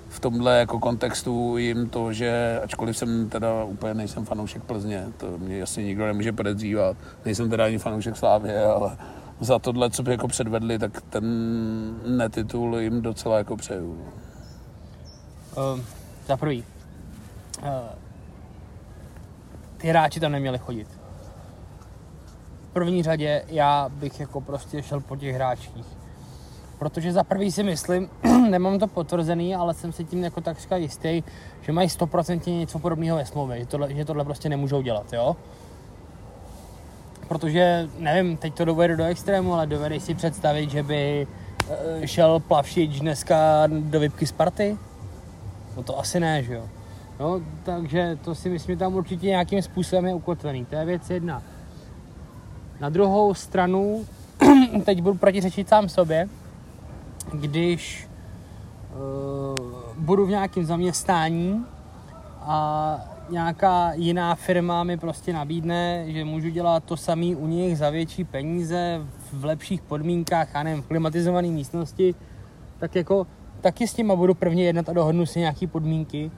v 0.08 0.20
tomhle 0.20 0.58
jako 0.58 0.78
kontextu 0.78 1.56
jim 1.56 1.88
to, 1.88 2.12
že 2.12 2.60
ačkoliv 2.64 2.96
jsem 2.96 3.28
teda 3.28 3.64
úplně 3.64 3.94
nejsem 3.94 4.24
fanoušek 4.24 4.62
Plzně, 4.62 5.06
to 5.16 5.38
mě 5.38 5.58
jasně 5.58 5.84
nikdo 5.84 6.06
nemůže 6.06 6.32
podezřívat, 6.32 6.96
nejsem 7.24 7.50
teda 7.50 7.64
ani 7.64 7.78
fanoušek 7.78 8.16
Slávě, 8.16 8.64
ale 8.64 8.96
za 9.40 9.58
tohle, 9.58 9.90
co 9.90 10.02
by 10.02 10.10
jako 10.10 10.28
předvedli, 10.28 10.78
tak 10.78 11.00
ten 11.00 11.24
netitul 12.16 12.78
jim 12.78 13.02
docela 13.02 13.38
jako 13.38 13.56
přeju. 13.56 13.92
uh, 15.56 15.80
za 16.26 16.36
prvý, 16.36 16.64
uh, 17.62 17.68
ty 19.76 19.88
hráči 19.88 20.20
tam 20.20 20.32
neměli 20.32 20.58
chodit. 20.58 20.88
V 22.70 22.72
první 22.72 23.02
řadě 23.02 23.44
já 23.48 23.88
bych 23.88 24.20
jako 24.20 24.40
prostě 24.40 24.82
šel 24.82 25.00
po 25.00 25.16
těch 25.16 25.34
hráčích. 25.34 25.86
Protože 26.78 27.12
za 27.12 27.24
prvý 27.24 27.52
si 27.52 27.62
myslím, 27.62 28.08
nemám 28.50 28.78
to 28.78 28.86
potvrzený, 28.86 29.54
ale 29.54 29.74
jsem 29.74 29.92
si 29.92 30.04
tím 30.04 30.24
jako 30.24 30.40
takřka 30.40 30.76
jistý, 30.76 31.22
že 31.60 31.72
mají 31.72 31.88
100% 31.88 32.58
něco 32.58 32.78
podobného 32.78 33.16
ve 33.16 33.26
smlouvě, 33.26 33.58
že 33.60 33.66
tohle, 33.66 33.94
že 33.94 34.04
tohle 34.04 34.24
prostě 34.24 34.48
nemůžou 34.48 34.82
dělat, 34.82 35.12
jo? 35.12 35.36
Protože, 37.28 37.88
nevím, 37.98 38.36
teď 38.36 38.54
to 38.54 38.64
dovedu 38.64 38.96
do 38.96 39.04
extrému, 39.04 39.54
ale 39.54 39.66
dovedeš 39.66 40.02
si 40.02 40.14
představit, 40.14 40.70
že 40.70 40.82
by 40.82 41.26
eh, 41.70 42.06
šel 42.06 42.40
Plavšič 42.40 43.00
dneska 43.00 43.66
do 43.66 44.00
vypky 44.00 44.26
Sparty? 44.26 44.78
No 45.76 45.82
to 45.82 45.98
asi 45.98 46.20
ne, 46.20 46.42
že 46.42 46.54
jo? 46.54 46.68
No, 47.20 47.40
takže 47.62 48.18
to 48.24 48.34
si 48.34 48.50
myslím, 48.50 48.78
tam 48.78 48.94
určitě 48.94 49.26
nějakým 49.26 49.62
způsobem 49.62 50.06
je 50.06 50.14
ukotvený. 50.14 50.64
To 50.64 50.74
je 50.74 50.84
věc 50.84 51.10
jedna. 51.10 51.42
Na 52.80 52.88
druhou 52.88 53.34
stranu, 53.34 54.04
teď 54.84 55.02
budu 55.02 55.18
protiřečit 55.18 55.68
sám 55.68 55.88
sobě, 55.88 56.28
když 57.32 58.08
uh, 58.94 59.54
budu 59.98 60.26
v 60.26 60.30
nějakém 60.30 60.64
zaměstnání 60.64 61.66
a 62.40 63.00
nějaká 63.30 63.92
jiná 63.92 64.34
firma 64.34 64.84
mi 64.84 64.96
prostě 64.96 65.32
nabídne, 65.32 66.04
že 66.06 66.24
můžu 66.24 66.48
dělat 66.48 66.84
to 66.84 66.96
samý 66.96 67.36
u 67.36 67.46
nich 67.46 67.78
za 67.78 67.90
větší 67.90 68.24
peníze, 68.24 69.00
v 69.32 69.44
lepších 69.44 69.82
podmínkách, 69.82 70.48
já 70.54 70.62
nevím, 70.62 70.82
v 70.82 70.86
klimatizované 70.86 71.48
místnosti, 71.48 72.14
tak 72.78 72.94
jako 72.96 73.26
taky 73.60 73.88
s 73.88 73.96
nima 73.96 74.16
budu 74.16 74.34
prvně 74.34 74.64
jednat 74.64 74.88
a 74.88 74.92
dohodnu 74.92 75.26
si 75.26 75.38
nějaký 75.38 75.66
podmínky 75.66 76.30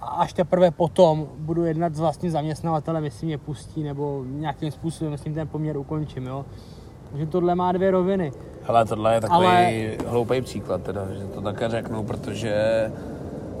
a 0.00 0.06
až 0.06 0.32
teprve 0.32 0.70
potom 0.70 1.28
budu 1.38 1.64
jednat 1.64 1.94
s 1.94 2.00
vlastním 2.00 2.30
zaměstnavatelem, 2.30 3.04
jestli 3.04 3.26
mě 3.26 3.38
pustí 3.38 3.82
nebo 3.82 4.24
nějakým 4.26 4.70
způsobem 4.70 5.18
s 5.18 5.22
tím 5.22 5.34
ten 5.34 5.48
poměr 5.48 5.76
ukončím, 5.76 6.26
jo. 6.26 6.44
Takže 7.10 7.26
tohle 7.26 7.54
má 7.54 7.72
dvě 7.72 7.90
roviny. 7.90 8.32
Hele, 8.62 8.84
tohle 8.84 9.14
je 9.14 9.20
takový 9.20 9.46
Ale- 9.46 9.66
Ale... 9.66 9.96
hloupý 10.06 10.40
příklad, 10.40 10.82
teda, 10.82 11.06
že 11.14 11.24
to 11.26 11.40
také 11.40 11.68
řeknu, 11.68 12.02
protože 12.02 12.54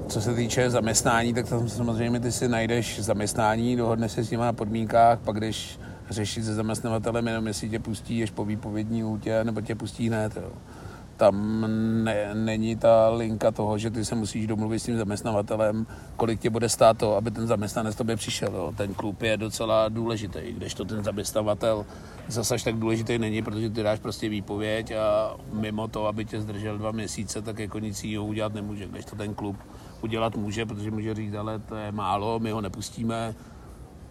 co 0.08 0.20
se 0.20 0.34
týče 0.34 0.70
zaměstnání, 0.70 1.34
tak 1.34 1.48
tam 1.48 1.68
samozřejmě 1.68 2.20
ty 2.20 2.32
si 2.32 2.48
najdeš 2.48 3.00
zaměstnání, 3.00 3.76
dohodneš 3.76 4.12
se 4.12 4.24
s 4.24 4.30
nimi 4.30 4.42
na 4.42 4.52
podmínkách, 4.52 5.18
pak 5.18 5.36
když 5.36 5.78
řešit 6.10 6.44
se 6.44 6.54
zaměstnavatelem 6.54 7.26
jenom 7.26 7.46
jestli 7.46 7.68
tě 7.68 7.78
pustí 7.78 8.22
až 8.22 8.30
po 8.30 8.44
výpovědní 8.44 9.04
útě, 9.04 9.44
nebo 9.44 9.60
tě 9.60 9.74
pustí 9.74 10.08
hned. 10.08 10.36
Jo. 10.36 10.50
Tam 11.16 11.66
ne, 12.04 12.34
není 12.34 12.76
ta 12.76 13.08
linka 13.08 13.50
toho, 13.50 13.78
že 13.78 13.90
ty 13.90 14.04
se 14.04 14.14
musíš 14.14 14.46
domluvit 14.46 14.78
s 14.78 14.84
tím 14.84 14.98
zaměstnavatelem, 14.98 15.86
kolik 16.16 16.40
tě 16.40 16.50
bude 16.50 16.68
stát 16.68 16.98
to, 16.98 17.16
aby 17.16 17.30
ten 17.30 17.46
zaměstnanec 17.46 17.96
tobě 17.96 18.16
přišel. 18.16 18.54
Jo. 18.54 18.72
Ten 18.76 18.94
klub 18.94 19.22
je 19.22 19.36
docela 19.36 19.88
důležitý, 19.88 20.40
když 20.52 20.74
to 20.74 20.84
ten 20.84 21.04
zaměstnavatel 21.04 21.86
zase 22.28 22.54
až 22.54 22.62
tak 22.62 22.74
důležitý 22.74 23.18
není, 23.18 23.42
protože 23.42 23.70
ty 23.70 23.82
dáš 23.82 23.98
prostě 23.98 24.28
výpověď 24.28 24.90
a 24.90 25.36
mimo 25.52 25.88
to, 25.88 26.06
aby 26.06 26.24
tě 26.24 26.40
zdržel 26.40 26.78
dva 26.78 26.90
měsíce, 26.90 27.42
tak 27.42 27.58
jako 27.58 27.78
nic 27.78 28.04
jiného 28.04 28.26
udělat 28.26 28.54
nemůže. 28.54 28.86
Když 28.86 29.04
to 29.04 29.16
ten 29.16 29.34
klub 29.34 29.56
udělat 30.06 30.36
může, 30.36 30.66
protože 30.66 30.90
může 30.90 31.14
říct, 31.14 31.34
ale 31.34 31.58
to 31.58 31.74
je 31.74 31.92
málo, 31.92 32.38
my 32.38 32.50
ho 32.50 32.60
nepustíme. 32.60 33.34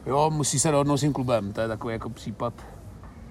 Jo, 0.05 0.29
musí 0.29 0.59
se 0.59 0.71
dohodnout 0.71 0.97
s 0.97 1.01
tím 1.01 1.13
klubem, 1.13 1.53
to 1.53 1.61
je 1.61 1.67
takový 1.67 1.93
jako 1.93 2.09
případ 2.09 2.53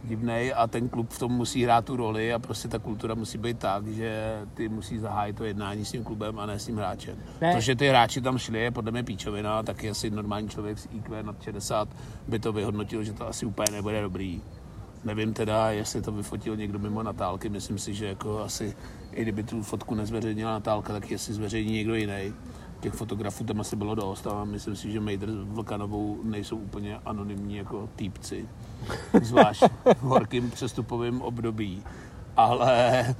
divnej 0.05 0.53
a 0.57 0.67
ten 0.67 0.89
klub 0.89 1.11
v 1.11 1.19
tom 1.19 1.33
musí 1.33 1.65
hrát 1.65 1.85
tu 1.85 1.97
roli 1.97 2.33
a 2.33 2.39
prostě 2.39 2.69
ta 2.69 2.79
kultura 2.79 3.15
musí 3.15 3.39
být 3.39 3.59
tak, 3.59 3.87
že 3.87 4.41
ty 4.55 4.69
musí 4.69 4.99
zahájit 4.99 5.37
to 5.37 5.45
jednání 5.45 5.85
s 5.85 5.91
tím 5.91 6.05
klubem 6.05 6.39
a 6.39 6.47
ne 6.47 6.59
s 6.59 6.67
tím 6.67 6.77
hráčem. 6.77 7.17
Ne. 7.41 7.49
Ne. 7.49 7.55
To, 7.55 7.61
že 7.61 7.77
ty 7.77 7.89
hráči 7.89 8.21
tam 8.21 8.39
šli, 8.39 8.61
je 8.61 8.71
podle 8.71 8.93
mě 8.93 9.03
píčovina, 9.03 9.63
taky 9.63 9.91
asi 9.91 10.11
normální 10.11 10.49
člověk 10.49 10.79
s 10.79 10.89
IQ 10.93 11.23
nad 11.23 11.43
60 11.43 11.89
by 12.29 12.39
to 12.39 12.53
vyhodnotil, 12.53 13.05
že 13.05 13.13
to 13.13 13.29
asi 13.29 13.47
úplně 13.47 13.71
nebude 13.73 14.03
dobrý. 14.03 14.41
Nevím 15.05 15.35
teda, 15.35 15.71
jestli 15.71 16.03
to 16.03 16.13
vyfotil 16.13 16.57
někdo 16.57 16.79
mimo 16.79 17.03
Natálky, 17.03 17.49
myslím 17.49 17.79
si, 17.79 17.95
že 17.95 18.07
jako 18.07 18.39
asi, 18.39 18.77
i 19.13 19.23
kdyby 19.23 19.43
tu 19.43 19.63
fotku 19.63 19.95
nezveřejnila 19.95 20.53
Natálka, 20.53 20.93
tak 20.93 21.11
jestli 21.11 21.35
zveřejní 21.35 21.73
někdo 21.73 21.95
jiný. 21.95 22.35
Těch 22.81 22.93
fotografů 22.93 23.45
tam 23.45 23.61
asi 23.61 23.77
bylo 23.77 23.95
dost 23.95 24.27
a 24.27 24.45
myslím 24.45 24.77
si, 24.77 24.93
že 24.93 25.01
Mejdr 25.01 25.31
s 25.31 25.45
Vlkanovou 25.45 26.21
nejsou 26.25 26.57
úplně 26.57 26.99
anonymní 27.05 27.57
jako 27.57 27.89
týpci, 27.97 28.49
zvlášť 29.23 29.63
v 29.97 30.03
horkým 30.03 30.51
přestupovém 30.51 31.23
období. 31.23 31.83
Ale 32.37 33.15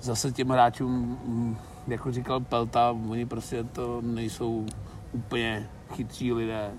zase 0.00 0.32
těm 0.32 0.48
hráčům, 0.48 1.18
mm, 1.24 1.56
jako 1.88 2.12
říkal 2.12 2.40
Pelta, 2.40 2.96
oni 3.10 3.26
prostě 3.26 3.64
to 3.64 4.00
nejsou 4.02 4.66
úplně 5.12 5.68
chytří 5.92 6.32
lidé. 6.32 6.70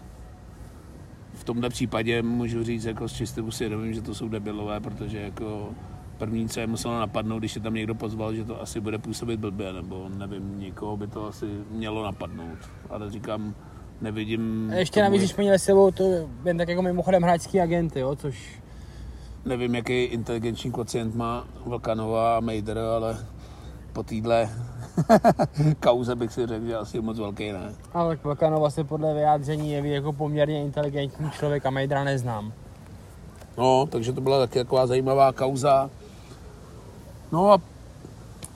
V 1.39 1.43
tomhle 1.43 1.69
případě 1.69 2.21
můžu 2.21 2.63
říct 2.63 2.85
jako 2.85 3.09
s 3.09 3.13
čistým 3.13 3.51
svědomím, 3.51 3.93
že 3.93 4.01
to 4.01 4.15
jsou 4.15 4.27
debilové, 4.27 4.79
protože 4.79 5.19
jako 5.19 5.69
první, 6.17 6.49
co 6.49 6.59
je 6.59 6.67
muselo 6.67 6.99
napadnout, 6.99 7.39
když 7.39 7.55
je 7.55 7.61
tam 7.61 7.73
někdo 7.73 7.95
pozval, 7.95 8.35
že 8.35 8.43
to 8.43 8.61
asi 8.61 8.79
bude 8.79 8.97
působit 8.97 9.39
blbě, 9.39 9.73
nebo 9.73 10.09
nevím, 10.17 10.59
někoho 10.59 10.97
by 10.97 11.07
to 11.07 11.27
asi 11.27 11.45
mělo 11.71 12.03
napadnout. 12.03 12.57
Ale 12.89 13.11
říkám, 13.11 13.55
nevidím... 14.01 14.71
A 14.73 14.75
ještě 14.75 15.01
navíc, 15.01 15.21
když 15.21 15.35
měli 15.35 15.59
s 15.59 15.63
sebou 15.63 15.91
to 15.91 16.29
jen 16.45 16.57
tak 16.57 16.69
jako 16.69 16.81
mimochodem 16.81 17.23
hráčský 17.23 17.61
agenty, 17.61 17.99
jo, 17.99 18.15
což 18.15 18.59
Nevím, 19.45 19.75
jaký 19.75 20.03
inteligenční 20.03 20.71
kocient 20.71 21.15
má 21.15 21.47
Vlkanová 21.65 22.37
a 22.37 22.39
Mejder, 22.39 22.77
ale 22.77 23.17
po 23.93 24.03
téhle 24.03 24.49
kauze 25.79 26.15
bych 26.15 26.33
si 26.33 26.47
řekl, 26.47 26.65
že 26.65 26.75
asi 26.77 27.01
moc 27.01 27.19
velký 27.19 27.51
ne. 27.51 27.73
ale 27.93 28.15
tak 28.15 28.25
Vakanova 28.25 28.69
se 28.69 28.83
podle 28.83 29.13
vyjádření 29.13 29.71
jeví 29.71 29.91
jako 29.91 30.13
poměrně 30.13 30.61
inteligentní 30.61 31.31
člověk 31.31 31.65
a 31.65 31.69
Mejdra 31.69 32.03
neznám. 32.03 32.53
No, 33.57 33.85
takže 33.91 34.13
to 34.13 34.21
byla 34.21 34.39
taky 34.39 34.59
taková 34.59 34.87
zajímavá 34.87 35.31
kauza. 35.33 35.89
No 37.31 37.51
a 37.51 37.57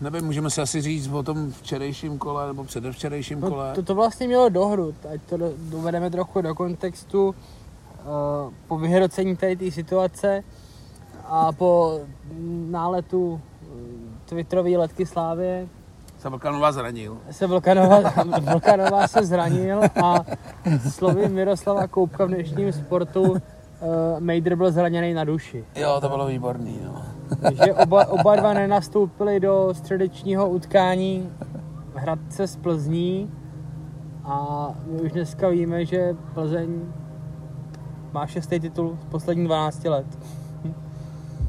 nevím, 0.02 0.26
můžeme 0.26 0.50
si 0.50 0.62
asi 0.62 0.82
říct 0.82 1.08
o 1.14 1.24
tom 1.24 1.52
včerejším 1.52 2.18
kole 2.18 2.48
nebo 2.48 2.64
předevčerejším 2.64 3.40
No, 3.42 3.50
kole. 3.50 3.72
to, 3.76 3.84
to 3.84 3.96
vlastně 3.96 4.28
mělo 4.28 4.50
dohru, 4.50 4.94
ať 5.14 5.22
to 5.30 5.38
do- 5.38 5.54
dovedeme 5.58 6.10
trochu 6.10 6.42
do 6.42 6.56
kontextu 6.56 7.28
uh, 7.28 7.34
po 8.68 8.78
vyhrocení 8.78 9.36
tady 9.36 9.56
té 9.56 9.72
situace 9.72 10.44
a 11.26 11.52
po 11.52 12.00
náletu 12.70 13.42
eh, 13.64 13.66
Twitterové 14.26 14.70
letky 14.78 15.06
Slávě 15.06 15.68
Se 16.24 16.30
Vlkanová 16.30 16.72
zranil. 16.72 17.18
se 17.32 17.48
Vlkanová, 17.48 18.00
Vlkanová 18.40 19.08
se 19.08 19.26
zranil 19.26 19.82
a 20.04 20.16
slovy 20.90 21.30
Miroslava 21.30 21.88
Koupka 21.88 22.26
v 22.26 22.28
dnešním 22.28 22.72
sportu 22.72 23.22
uh, 23.22 23.40
Mejdr 24.20 24.56
byl 24.56 24.72
zraněný 24.72 25.14
na 25.14 25.24
duši. 25.24 25.66
Jo, 25.76 25.98
to 26.02 26.10
bylo 26.10 26.28
výborný, 26.28 26.80
no. 26.86 27.02
Takže 27.42 27.74
oba, 27.74 28.08
oba 28.08 28.36
dva 28.36 28.54
nenastoupili 28.54 29.40
do 29.40 29.70
středečního 29.74 30.50
utkání 30.50 31.30
Hradce 31.96 32.48
z 32.48 32.56
Plzní 32.56 33.32
A 34.24 34.68
my 34.86 35.02
už 35.02 35.12
dneska 35.12 35.50
víme, 35.50 35.86
že 35.86 36.16
Plzeň 36.34 36.82
má 38.12 38.28
šestý 38.28 38.60
titul 38.60 38.98
z 39.02 39.06
posledních 39.06 39.48
12 39.48 39.84
let. 39.84 40.06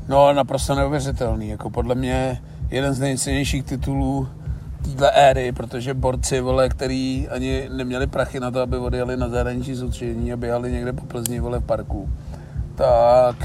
No, 0.08 0.32
naprosto 0.32 0.74
neuvěřitelný. 0.74 1.48
Jako 1.48 1.70
podle 1.70 1.94
mě 1.94 2.42
jeden 2.70 2.94
z 2.94 3.00
nejcennějších 3.00 3.64
titulů 3.64 4.28
téhle 4.84 5.10
éry, 5.10 5.52
protože 5.52 5.94
borci, 5.94 6.40
vole, 6.40 6.68
který 6.68 7.28
ani 7.28 7.68
neměli 7.72 8.06
prachy 8.06 8.40
na 8.40 8.50
to, 8.50 8.60
aby 8.60 8.76
odjeli 8.76 9.16
na 9.16 9.28
zahraniční 9.28 9.76
soustředění 9.76 10.32
a 10.32 10.36
běhali 10.36 10.72
někde 10.72 10.92
po 10.92 11.04
Plzni, 11.04 11.40
vole, 11.40 11.58
v 11.58 11.64
parku, 11.64 12.08
tak 12.74 13.36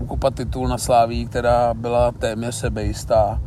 ukupat 0.00 0.34
titul 0.34 0.68
na 0.68 0.78
Sláví, 0.78 1.26
která 1.26 1.74
byla 1.74 2.12
téměř 2.12 2.54
sebejistá, 2.54 3.40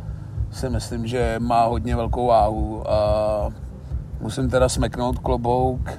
si 0.50 0.70
myslím, 0.70 1.06
že 1.06 1.36
má 1.38 1.64
hodně 1.64 1.96
velkou 1.96 2.26
váhu 2.26 2.90
a 2.90 3.52
musím 4.20 4.50
teda 4.50 4.68
smeknout 4.68 5.18
klobouk 5.18 5.90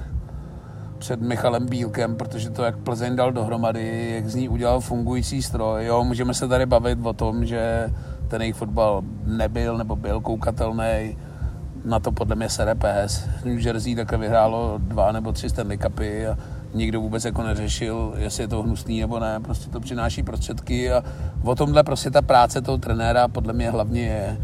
před 0.98 1.20
Michalem 1.20 1.66
Bílkem, 1.66 2.16
protože 2.16 2.50
to, 2.50 2.64
jak 2.64 2.76
Plzeň 2.76 3.16
dal 3.16 3.32
dohromady, 3.32 4.10
jak 4.14 4.28
z 4.28 4.34
ní 4.34 4.48
udělal 4.48 4.80
fungující 4.80 5.42
stroj. 5.42 5.84
Jo, 5.86 6.04
můžeme 6.04 6.34
se 6.34 6.48
tady 6.48 6.66
bavit 6.66 6.98
o 7.02 7.12
tom, 7.12 7.44
že 7.44 7.92
ten 8.28 8.40
jejich 8.40 8.56
fotbal 8.56 9.02
nebyl 9.24 9.78
nebo 9.78 9.96
byl 9.96 10.20
koukatelný. 10.20 11.16
Na 11.84 12.00
to 12.00 12.12
podle 12.12 12.36
mě 12.36 12.48
sere 12.48 12.74
PS. 12.74 13.28
New 13.44 13.66
Jersey 13.66 13.96
také 13.96 14.16
vyhrálo 14.16 14.74
dva 14.78 15.12
nebo 15.12 15.32
tři 15.32 15.50
Stanley 15.50 15.78
Cupy 15.78 16.26
a 16.26 16.38
nikdo 16.74 17.00
vůbec 17.00 17.24
jako 17.24 17.42
neřešil, 17.42 18.14
jestli 18.16 18.42
je 18.42 18.48
to 18.48 18.62
hnusný 18.62 19.00
nebo 19.00 19.18
ne. 19.18 19.40
Prostě 19.40 19.70
to 19.70 19.80
přináší 19.80 20.22
prostředky 20.22 20.92
a 20.92 21.04
o 21.44 21.54
tomhle 21.54 21.82
prostě 21.82 22.10
ta 22.10 22.22
práce 22.22 22.62
toho 22.62 22.78
trenéra 22.78 23.28
podle 23.28 23.52
mě 23.52 23.70
hlavně 23.70 24.02
je. 24.02 24.38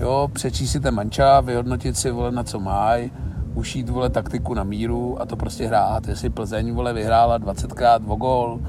Jo, 0.00 0.30
přečíst 0.32 0.70
si 0.70 0.80
ten 0.80 0.94
manča, 0.94 1.40
vyhodnotit 1.40 1.96
si, 1.96 2.10
vole, 2.10 2.32
na 2.32 2.44
co 2.44 2.60
mají, 2.60 3.10
ušít, 3.54 3.88
vole, 3.88 4.10
taktiku 4.10 4.54
na 4.54 4.64
míru 4.64 5.22
a 5.22 5.26
to 5.26 5.36
prostě 5.36 5.66
hrát. 5.66 6.08
Jestli 6.08 6.30
Plzeň, 6.30 6.72
vole, 6.72 6.92
vyhrála 6.92 7.38
20krát 7.38 8.00
o 8.06 8.16
gol, 8.16 8.60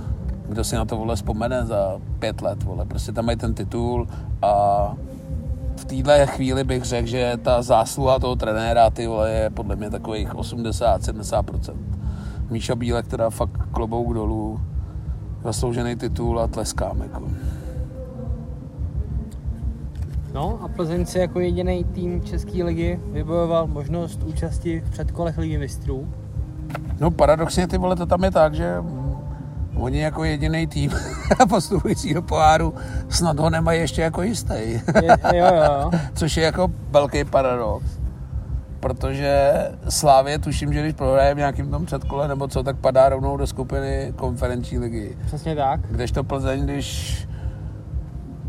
kdo 0.49 0.63
si 0.63 0.75
na 0.75 0.85
to, 0.85 0.97
vole, 0.97 1.15
vzpomene 1.15 1.65
za 1.65 1.99
pět 2.19 2.41
let, 2.41 2.63
vole. 2.63 2.85
Prostě 2.85 3.11
tam 3.11 3.25
mají 3.25 3.37
ten 3.37 3.53
titul 3.53 4.07
a 4.41 4.93
v 5.75 5.85
téhle 5.85 6.25
chvíli 6.25 6.63
bych 6.63 6.83
řekl, 6.83 7.07
že 7.07 7.37
ta 7.41 7.61
zásluha 7.61 8.19
toho 8.19 8.35
trenéra, 8.35 8.89
ty 8.89 9.07
vole, 9.07 9.31
je 9.31 9.49
podle 9.49 9.75
mě 9.75 9.89
takových 9.89 10.33
80-70%. 10.33 11.73
Míša 12.49 12.75
Bílek 12.75 13.07
teda 13.07 13.29
fakt 13.29 13.51
klobouk 13.71 14.13
dolů, 14.13 14.61
zasloužený 15.43 15.95
titul 15.95 16.39
a 16.39 16.47
tleskám, 16.47 17.01
jako. 17.01 17.23
No 20.33 20.59
a 20.63 20.67
Plzeň 20.67 21.05
si 21.05 21.19
jako 21.19 21.39
jediný 21.39 21.83
tým 21.83 22.21
České 22.21 22.63
ligy 22.63 22.99
vybojoval 23.11 23.67
možnost 23.67 24.23
účasti 24.23 24.83
v 24.85 24.89
předkolech 24.89 25.37
ligy 25.37 25.57
mistrů. 25.57 26.07
No 26.99 27.11
paradoxně 27.11 27.67
ty 27.67 27.77
vole, 27.77 27.95
to 27.95 28.05
tam 28.05 28.23
je 28.23 28.31
tak, 28.31 28.53
že 28.53 28.83
oni 29.79 29.99
jako 30.01 30.23
jediný 30.23 30.67
tým 30.67 30.91
postupující 31.49 32.13
do 32.13 32.21
poháru 32.21 32.73
snad 33.09 33.39
ho 33.39 33.49
nemají 33.49 33.79
ještě 33.79 34.01
jako 34.01 34.21
jistý. 34.21 34.53
Je, 34.53 34.81
jo, 35.35 35.45
jo. 35.55 35.91
Což 36.15 36.37
je 36.37 36.43
jako 36.43 36.67
velký 36.91 37.23
paradox. 37.23 37.85
Protože 38.79 39.51
Slávě 39.89 40.39
tuším, 40.39 40.73
že 40.73 40.81
když 40.81 40.93
prohraje 40.93 41.33
v 41.33 41.37
nějakým 41.37 41.71
tom 41.71 41.85
předkole 41.85 42.27
nebo 42.27 42.47
co, 42.47 42.63
tak 42.63 42.77
padá 42.77 43.09
rovnou 43.09 43.37
do 43.37 43.47
skupiny 43.47 44.13
konferenční 44.15 44.79
ligy. 44.79 45.17
Přesně 45.25 45.55
tak. 45.55 45.79
Kdežto 45.81 46.23
Plzeň, 46.23 46.63
když 46.63 47.17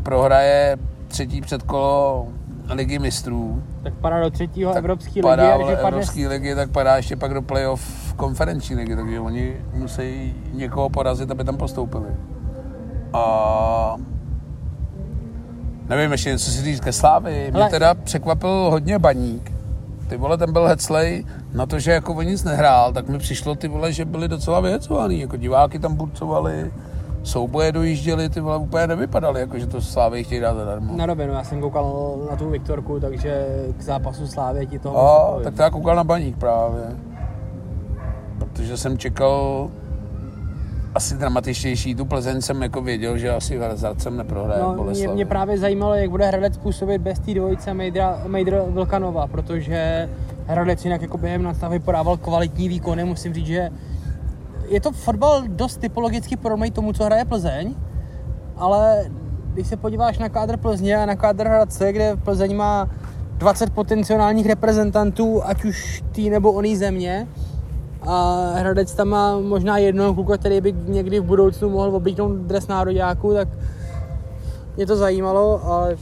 prohraje 0.03 0.77
třetí 1.07 1.41
předkolo 1.41 2.27
ligy 2.69 2.99
mistrů, 2.99 3.63
Tak 3.83 3.93
padá 3.93 4.19
do 4.19 4.29
třetího 4.29 4.73
tak 4.73 4.83
Evropské 4.83 5.11
ligy, 5.11 5.21
padá 5.21 5.57
padne 5.57 5.73
Evropské 5.73 6.27
ligy, 6.27 6.55
tak 6.55 6.71
padá 6.71 6.97
ještě 6.97 7.15
pak 7.15 7.33
do 7.33 7.41
playoff 7.41 8.00
konferenční 8.13 8.75
ligy, 8.75 8.95
takže 8.95 9.19
oni 9.19 9.55
musí 9.73 10.33
někoho 10.53 10.89
porazit, 10.89 11.31
aby 11.31 11.43
tam 11.43 11.57
postoupili. 11.57 12.07
A 13.13 13.95
nevím 15.89 16.11
ještě 16.11 16.29
něco 16.29 16.51
si 16.51 16.61
říct 16.63 16.79
ke 16.79 16.91
Slávy. 16.93 17.51
Mě 17.53 17.65
teda 17.69 17.93
překvapil 17.93 18.49
hodně 18.71 18.99
baník. 18.99 19.51
Ty 20.09 20.17
vole, 20.17 20.37
ten 20.37 20.53
byl 20.53 20.67
heclej 20.67 21.25
na 21.53 21.65
to, 21.65 21.79
že 21.79 21.91
jako 21.91 22.13
o 22.13 22.21
nic 22.21 22.43
nehrál, 22.43 22.93
tak 22.93 23.07
mi 23.09 23.17
přišlo 23.17 23.55
ty 23.55 23.67
vole, 23.67 23.91
že 23.93 24.05
byli 24.05 24.27
docela 24.27 24.59
vyhecovaný. 24.59 25.19
Jako 25.19 25.37
diváky 25.37 25.79
tam 25.79 25.95
burcovali, 25.95 26.71
souboje 27.23 27.71
dojížděli, 27.71 28.29
ty 28.29 28.39
vole 28.39 28.57
úplně 28.57 28.87
nevypadaly, 28.87 29.39
jako 29.39 29.59
že 29.59 29.67
to 29.67 29.81
Slávy 29.81 30.23
chtějí 30.23 30.41
dát 30.41 30.55
zadarmo. 30.55 30.97
na 30.97 31.05
rovinu. 31.05 31.33
Já 31.33 31.43
jsem 31.43 31.61
koukal 31.61 32.15
na 32.29 32.35
tu 32.37 32.49
Viktorku, 32.49 32.99
takže 32.99 33.45
k 33.77 33.81
zápasu 33.81 34.27
Slávě 34.27 34.65
ti 34.65 34.79
toho 34.79 34.97
A, 34.97 35.01
moc 35.01 35.27
nepovím. 35.27 35.43
tak 35.43 35.53
to 35.55 35.61
já 35.61 35.69
koukal 35.69 35.95
na 35.95 36.03
baník 36.03 36.37
právě. 36.37 36.81
Protože 38.53 38.77
jsem 38.77 38.97
čekal 38.97 39.69
asi 40.95 41.17
dramatičtější. 41.17 41.95
Tu 41.95 42.05
Plzeň 42.05 42.41
jsem 42.41 42.61
jako 42.61 42.81
věděl, 42.81 43.17
že 43.17 43.29
asi 43.35 43.59
s 43.75 43.81
Hradcem 43.81 44.17
neprohraje 44.17 44.61
No, 44.61 44.67
mě, 44.67 44.77
Boleslav. 44.77 45.15
mě, 45.15 45.25
právě 45.25 45.57
zajímalo, 45.57 45.95
jak 45.95 46.09
bude 46.09 46.25
Hradec 46.27 46.57
působit 46.57 46.97
bez 47.01 47.19
té 47.19 47.33
dvojice 47.33 47.73
Mejdra, 47.73 48.21
Mejdr 48.27 48.61
Vlkanova, 48.67 49.27
protože 49.27 50.09
Hradec 50.47 50.85
jinak 50.85 51.01
jako 51.01 51.17
během 51.17 51.43
nastavy 51.43 51.79
podával 51.79 52.17
kvalitní 52.17 52.69
výkony, 52.69 53.03
musím 53.05 53.33
říct, 53.33 53.45
že 53.45 53.69
je 54.67 54.81
to 54.81 54.91
fotbal 54.91 55.43
dost 55.47 55.77
typologicky 55.77 56.37
podobný 56.37 56.71
tomu, 56.71 56.93
co 56.93 57.03
hraje 57.03 57.25
Plzeň, 57.25 57.75
ale 58.57 59.05
když 59.53 59.67
se 59.67 59.77
podíváš 59.77 60.17
na 60.17 60.29
kádr 60.29 60.57
Plzně 60.57 60.97
a 60.97 61.05
na 61.05 61.15
kádr 61.15 61.47
Hradce, 61.47 61.93
kde 61.93 62.15
Plzeň 62.15 62.55
má 62.55 62.89
20 63.37 63.69
potenciálních 63.73 64.45
reprezentantů, 64.45 65.45
ať 65.45 65.65
už 65.65 66.03
tý 66.11 66.29
nebo 66.29 66.51
oný 66.51 66.77
země, 66.77 67.27
a 68.01 68.35
Hradec 68.55 68.93
tam 68.93 69.07
má 69.07 69.39
možná 69.39 69.77
jednoho 69.77 70.13
kluka, 70.13 70.37
který 70.37 70.61
by 70.61 70.73
někdy 70.87 71.19
v 71.19 71.23
budoucnu 71.23 71.69
mohl 71.69 71.95
oblíknout 71.95 72.35
dres 72.35 72.67
nároďáku, 72.67 73.33
tak 73.33 73.47
mě 74.77 74.85
to 74.85 74.95
zajímalo, 74.95 75.65
ale 75.65 75.97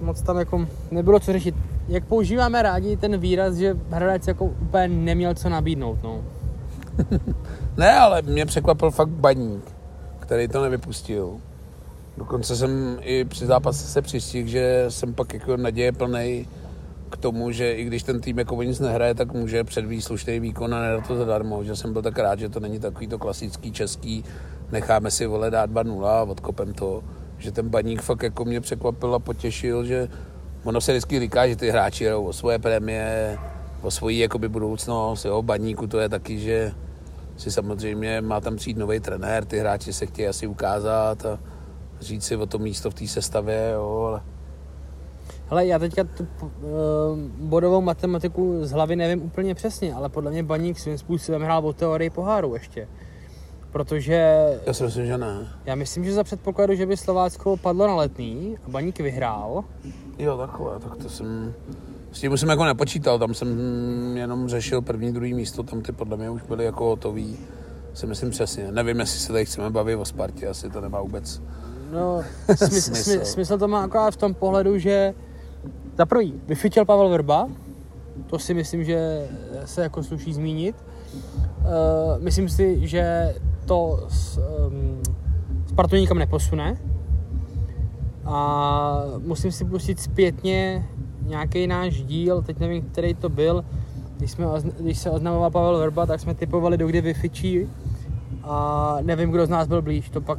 moc 0.00 0.22
tam 0.22 0.38
jako 0.38 0.66
nebylo 0.90 1.20
co 1.20 1.32
řešit. 1.32 1.54
Jak 1.88 2.04
používáme 2.04 2.62
rádi 2.62 2.96
ten 2.96 3.18
výraz, 3.18 3.54
že 3.54 3.76
Hradec 3.90 4.26
jako 4.26 4.44
úplně 4.44 4.88
neměl 4.88 5.34
co 5.34 5.48
nabídnout, 5.48 5.98
no. 6.02 6.20
Ne, 7.76 7.98
ale 7.98 8.22
mě 8.22 8.46
překvapil 8.46 8.90
fakt 8.90 9.08
baník, 9.08 9.64
který 10.18 10.48
to 10.48 10.62
nevypustil. 10.62 11.36
Dokonce 12.16 12.56
jsem 12.56 12.98
i 13.00 13.24
při 13.24 13.46
zápase 13.46 13.86
se 13.86 14.02
přistihl, 14.02 14.48
že 14.48 14.84
jsem 14.88 15.14
pak 15.14 15.34
jako 15.34 15.56
naděje 15.56 15.92
plnej 15.92 16.46
k 17.10 17.16
tomu, 17.16 17.50
že 17.50 17.72
i 17.72 17.84
když 17.84 18.02
ten 18.02 18.20
tým 18.20 18.38
jako 18.38 18.62
nic 18.62 18.80
nehraje, 18.80 19.14
tak 19.14 19.32
může 19.32 19.64
předvít 19.64 20.02
slušný 20.02 20.40
výkon 20.40 20.74
a 20.74 20.80
nedat 20.80 21.06
to 21.06 21.16
zadarmo. 21.16 21.64
Že 21.64 21.76
jsem 21.76 21.92
byl 21.92 22.02
tak 22.02 22.18
rád, 22.18 22.38
že 22.38 22.48
to 22.48 22.60
není 22.60 22.80
takový 22.80 23.06
to 23.06 23.18
klasický 23.18 23.72
český, 23.72 24.24
necháme 24.72 25.10
si 25.10 25.26
vole 25.26 25.50
dát 25.50 25.70
2-0 25.70 26.06
a 26.06 26.22
odkopem 26.22 26.72
to. 26.72 27.04
Že 27.38 27.52
ten 27.52 27.68
baník 27.68 28.02
fakt 28.02 28.22
jako 28.22 28.44
mě 28.44 28.60
překvapil 28.60 29.14
a 29.14 29.18
potěšil, 29.18 29.84
že 29.84 30.08
ono 30.64 30.80
se 30.80 30.92
vždycky 30.92 31.20
říká, 31.20 31.48
že 31.48 31.56
ty 31.56 31.70
hráči 31.70 32.04
jdou 32.04 32.24
o 32.24 32.32
svoje 32.32 32.58
prémie, 32.58 33.38
o 33.82 33.90
svoji 33.90 34.18
jakoby 34.18 34.48
budoucnost, 34.48 35.24
jo, 35.24 35.42
baníku 35.42 35.86
to 35.86 35.98
je 35.98 36.08
taky, 36.08 36.38
že 36.38 36.72
si 37.36 37.50
samozřejmě 37.50 38.20
má 38.20 38.40
tam 38.40 38.56
přijít 38.56 38.78
nový 38.78 39.00
trenér, 39.00 39.44
ty 39.44 39.58
hráči 39.58 39.92
se 39.92 40.06
chtějí 40.06 40.28
asi 40.28 40.46
ukázat 40.46 41.26
a 41.26 41.38
říct 42.00 42.24
si 42.24 42.36
o 42.36 42.46
to 42.46 42.58
místo 42.58 42.90
v 42.90 42.94
té 42.94 43.06
sestavě, 43.06 43.70
jo, 43.74 44.04
ale 44.08 44.22
Hele, 45.50 45.66
já 45.66 45.78
teďka 45.78 46.04
tu 46.04 46.26
uh, 46.42 46.58
bodovou 47.38 47.80
matematiku 47.80 48.64
z 48.64 48.70
hlavy 48.70 48.96
nevím 48.96 49.22
úplně 49.22 49.54
přesně, 49.54 49.94
ale 49.94 50.08
podle 50.08 50.30
mě 50.30 50.42
Baník 50.42 50.78
svým 50.78 50.98
způsobem 50.98 51.42
hrál 51.42 51.66
o 51.66 51.72
teorii 51.72 52.10
poháru 52.10 52.54
ještě. 52.54 52.88
Protože 53.72 54.46
já 54.66 54.72
si 54.72 54.84
myslím, 54.84 55.06
že 55.06 55.18
ne. 55.18 55.48
já 55.64 55.74
myslím, 55.74 56.04
že 56.04 56.12
za 56.12 56.24
předpokladu, 56.24 56.74
že 56.74 56.86
by 56.86 56.96
Slovácko 56.96 57.56
padlo 57.56 57.86
na 57.86 57.94
letný 57.94 58.56
a 58.66 58.68
Baník 58.70 58.98
vyhrál, 59.00 59.64
Jo, 60.18 60.36
takhle, 60.36 60.78
tak 60.80 60.96
to 60.96 61.08
jsem... 61.08 61.54
S 62.12 62.20
tím 62.20 62.36
jsem 62.36 62.48
jako 62.48 62.64
nepočítal, 62.64 63.18
tam 63.18 63.34
jsem 63.34 63.58
jenom 64.16 64.48
řešil 64.48 64.82
první, 64.82 65.12
druhý 65.12 65.34
místo, 65.34 65.62
tam 65.62 65.82
ty 65.82 65.92
podle 65.92 66.16
mě 66.16 66.30
už 66.30 66.42
byly 66.42 66.64
jako 66.64 66.84
hotový, 66.84 67.38
si 67.94 68.06
myslím 68.06 68.30
přesně. 68.30 68.72
Nevím, 68.72 69.00
jestli 69.00 69.20
se 69.20 69.32
tady 69.32 69.44
chceme 69.44 69.70
bavit 69.70 69.96
o 69.96 70.04
Spartě, 70.04 70.48
asi 70.48 70.70
to 70.70 70.80
nemá 70.80 71.00
vůbec. 71.00 71.42
No, 71.92 72.22
smysl, 72.46 72.66
Smysl. 72.66 73.02
smysl. 73.02 73.24
smysl 73.24 73.58
to 73.58 73.68
má 73.68 73.82
akorát 73.82 74.10
v 74.10 74.16
tom 74.16 74.34
pohledu, 74.34 74.78
že 74.78 75.14
za 76.00 76.06
prvý 76.06 76.34
vyfičil 76.48 76.84
Pavel 76.84 77.08
Vrba, 77.08 77.48
to 78.26 78.38
si 78.38 78.54
myslím, 78.54 78.84
že 78.84 79.28
se 79.64 79.82
jako 79.82 80.02
sluší 80.02 80.32
zmínit. 80.32 80.76
Uh, 81.60 82.22
myslím 82.24 82.48
si, 82.48 82.88
že 82.88 83.34
to 83.66 84.06
s, 84.08 84.40
um, 84.66 85.02
Spartu 85.68 85.96
nikam 85.96 86.18
neposune. 86.18 86.76
A 88.24 89.04
musím 89.18 89.52
si 89.52 89.64
pustit 89.64 90.00
zpětně 90.00 90.88
nějaký 91.22 91.66
náš 91.66 92.02
díl, 92.02 92.42
teď 92.42 92.58
nevím, 92.58 92.82
který 92.82 93.14
to 93.14 93.28
byl, 93.28 93.64
když, 94.16 94.30
jsme, 94.30 94.46
když 94.80 94.98
se 94.98 95.10
oznamoval 95.10 95.50
Pavel 95.50 95.78
Vrba, 95.78 96.06
tak 96.06 96.20
jsme 96.20 96.34
typovali, 96.34 96.78
do 96.78 96.86
kdy 96.86 97.00
vyfičí 97.00 97.68
a 98.50 98.98
nevím, 99.02 99.30
kdo 99.30 99.46
z 99.46 99.48
nás 99.48 99.68
byl 99.68 99.82
blíž, 99.82 100.10
to 100.10 100.20
pak 100.20 100.38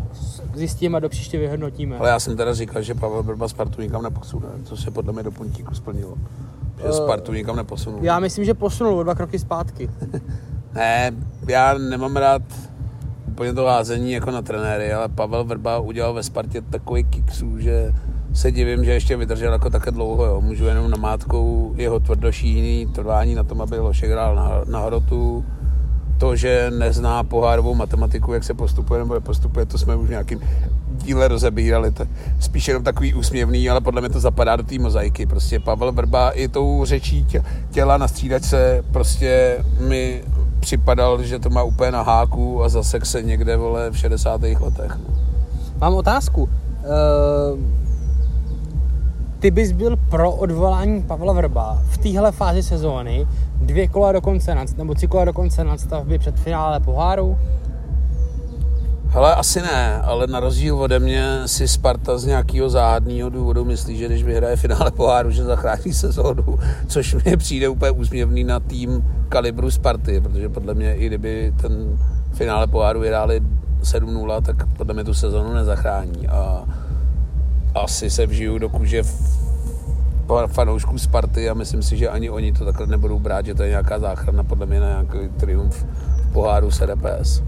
zjistíme 0.56 0.98
a 0.98 1.00
do 1.00 1.10
příště 1.10 1.40
vyhodnotíme. 1.40 1.98
Ale 1.98 2.10
já 2.10 2.20
jsem 2.20 2.38
teda 2.38 2.54
říkal, 2.54 2.82
že 2.82 2.96
Pavel 2.96 3.24
Brba 3.24 3.48
Spartu 3.48 3.82
nikam 3.82 4.04
neposune, 4.04 4.48
co 4.64 4.78
se 4.78 4.92
podle 4.92 5.14
mě 5.14 5.24
do 5.24 5.32
puntíku 5.32 5.76
splnilo. 5.76 6.16
Že 6.78 6.92
Spartu 6.92 7.34
nikam 7.34 7.56
neposunul. 7.56 8.00
Já 8.04 8.20
myslím, 8.20 8.46
že 8.46 8.54
posunul 8.54 9.00
o 9.00 9.04
dva 9.04 9.16
kroky 9.16 9.40
zpátky. 9.40 9.90
Ne, 10.74 11.12
já 11.48 11.78
nemám 11.78 12.16
rád 12.16 12.42
úplně 13.28 13.54
to 13.54 13.66
házení 13.66 14.12
jako 14.12 14.32
na 14.32 14.42
trenéry, 14.42 14.94
ale 14.94 15.10
Pavel 15.10 15.44
Vrba 15.44 15.80
udělal 15.80 16.14
ve 16.14 16.24
Spartě 16.24 16.62
takový 16.62 17.04
kiksů, 17.04 17.60
že 17.60 17.94
se 18.34 18.52
divím, 18.52 18.86
že 18.86 18.92
ještě 18.92 19.18
vydržel 19.18 19.54
jako 19.54 19.70
také 19.70 19.92
dlouho. 19.92 20.26
Jo. 20.26 20.42
Můžu 20.42 20.66
jenom 20.66 20.92
namátkou 20.92 21.74
jeho 21.76 22.00
tvrdošíní 22.00 22.88
trvání 22.88 23.36
na 23.36 23.44
tom, 23.44 23.62
aby 23.62 23.80
Lošek 23.80 24.12
hrál 24.12 24.36
na, 24.36 24.62
na 24.68 24.80
hrotu. 24.80 25.46
To, 26.22 26.36
že 26.36 26.72
nezná 26.78 27.24
pohárovou 27.24 27.76
matematiku, 27.76 28.34
jak 28.34 28.44
se 28.44 28.54
postupuje 28.54 29.00
nebo 29.00 29.14
nepostupuje, 29.14 29.66
to 29.66 29.78
jsme 29.78 29.96
už 29.96 30.08
v 30.08 30.10
nějakým 30.10 30.42
díle 30.98 31.28
rozebírali. 31.28 31.92
To 31.92 32.06
spíš 32.40 32.68
jenom 32.68 32.84
takový 32.84 33.14
úsměvný, 33.14 33.70
ale 33.70 33.82
podle 33.82 34.02
mě 34.02 34.10
to 34.10 34.20
zapadá 34.20 34.56
do 34.56 34.64
té 34.64 34.80
mozaiky. 34.80 35.26
Prostě 35.26 35.60
Pavel 35.60 35.92
Vrba 35.92 36.30
i 36.30 36.48
tou 36.48 36.86
řečí 36.86 37.28
těla 37.72 37.98
na 37.98 38.08
střídačce 38.08 38.84
prostě 38.92 39.58
mi 39.80 40.24
připadal, 40.60 41.24
že 41.24 41.40
to 41.40 41.50
má 41.50 41.64
úplně 41.64 41.92
na 41.92 42.02
háku 42.02 42.64
a 42.64 42.70
zase 42.70 43.00
se 43.04 43.24
někde, 43.24 43.58
vole, 43.58 43.92
v 43.92 43.98
60. 43.98 44.42
letech. 44.42 45.00
Mám 45.80 45.94
otázku. 45.94 46.42
Uh, 46.44 47.81
ty 49.42 49.52
bys 49.52 49.72
byl 49.72 49.98
pro 49.98 50.32
odvolání 50.32 51.02
Pavla 51.02 51.34
Vrba 51.34 51.82
v 51.90 51.98
téhle 51.98 52.32
fázi 52.32 52.64
sezóny 52.64 53.28
dvě 53.62 53.88
kola 53.88 54.12
do 54.12 54.22
konce, 54.22 54.56
nebo 54.78 54.94
tři 54.94 55.08
kola 55.08 55.26
do 55.26 55.34
konce 55.34 55.64
nadstavby 55.64 56.20
před 56.20 56.40
finále 56.40 56.80
poháru? 56.80 57.38
Hele, 59.08 59.36
asi 59.36 59.62
ne, 59.62 60.02
ale 60.02 60.28
na 60.28 60.40
rozdíl 60.40 60.82
ode 60.82 61.00
mě 61.00 61.42
si 61.46 61.68
Sparta 61.68 62.18
z 62.18 62.26
nějakého 62.26 62.70
záhadného 62.70 63.30
důvodu 63.30 63.66
myslí, 63.66 63.98
že 63.98 64.06
když 64.06 64.24
vyhraje 64.24 64.56
finále 64.56 64.92
poháru, 64.92 65.32
že 65.32 65.44
zachrání 65.44 65.94
sezónu, 65.94 66.60
což 66.88 67.14
mi 67.26 67.38
přijde 67.38 67.70
úplně 67.70 67.92
úsměvný 67.92 68.44
na 68.44 68.60
tým 68.60 69.06
kalibru 69.30 69.72
Sparty, 69.72 70.22
protože 70.22 70.50
podle 70.50 70.74
mě 70.74 70.96
i 70.96 71.08
kdyby 71.08 71.54
ten 71.62 72.00
finále 72.34 72.68
poháru 72.68 73.00
vyhráli 73.00 73.42
7-0, 73.82 74.42
tak 74.42 74.66
podle 74.78 74.94
mě 74.94 75.04
tu 75.04 75.14
sezónu 75.14 75.54
nezachrání 75.54 76.28
a 76.28 76.64
asi 77.76 78.10
se 78.10 78.26
vžiju 78.26 78.58
do 78.58 78.70
kůže 78.70 79.04
fanoušků 80.48 80.98
Sparty 80.98 81.50
a 81.50 81.54
myslím 81.54 81.84
si, 81.84 81.98
že 81.98 82.10
ani 82.10 82.30
oni 82.30 82.54
to 82.54 82.66
takhle 82.66 82.88
nebudou 82.88 83.20
brát, 83.20 83.46
že 83.46 83.56
to 83.56 83.64
je 83.64 83.70
nějaká 83.70 84.00
záchrana 84.00 84.44
podle 84.44 84.66
mě 84.66 84.80
na 84.80 84.88
nějaký 84.88 85.18
triumf 85.38 85.86
v 86.30 86.34
poháru 86.34 86.72
SRPS 86.72 87.42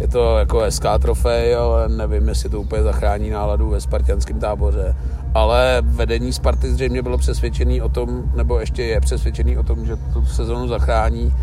je 0.00 0.08
to 0.08 0.38
jako 0.38 0.70
SK 0.70 0.84
trofej, 1.00 1.54
ale 1.54 1.88
nevím, 1.88 2.28
jestli 2.28 2.48
to 2.48 2.60
úplně 2.60 2.82
zachrání 2.82 3.30
náladu 3.30 3.68
ve 3.68 3.80
spartianském 3.80 4.38
táboře. 4.38 4.96
Ale 5.34 5.82
vedení 5.84 6.32
Sparty 6.32 6.72
zřejmě 6.72 7.02
bylo 7.02 7.18
přesvědčený 7.18 7.82
o 7.82 7.88
tom, 7.88 8.22
nebo 8.36 8.60
ještě 8.60 8.82
je 8.82 9.00
přesvědčený 9.00 9.58
o 9.58 9.62
tom, 9.62 9.86
že 9.86 9.96
tu 9.96 10.26
sezonu 10.26 10.68
zachrání, 10.68 11.34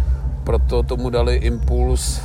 proto 0.44 0.84
tomu 0.84 1.10
dali 1.10 1.36
impuls 1.36 2.22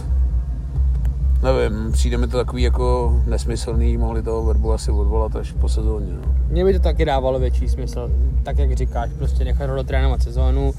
nevím, 1.43 1.93
přijde 1.93 2.17
mi 2.17 2.29
to 2.29 2.37
takový 2.37 2.63
jako 2.63 3.21
nesmyslný, 3.27 3.97
mohli 3.97 4.23
toho 4.23 4.45
verbu 4.45 4.73
asi 4.73 4.91
odvolat 4.91 5.37
až 5.37 5.53
po 5.53 5.69
sezóně. 5.69 6.13
No. 6.13 6.35
Mně 6.49 6.65
by 6.65 6.73
to 6.73 6.79
taky 6.79 7.05
dávalo 7.05 7.39
větší 7.39 7.69
smysl, 7.69 8.11
tak 8.43 8.59
jak 8.59 8.73
říkáš, 8.73 9.11
prostě 9.19 9.45
nechat 9.45 9.71
ho 9.71 9.77
dotrénovat 9.77 10.23
sezónu, 10.23 10.73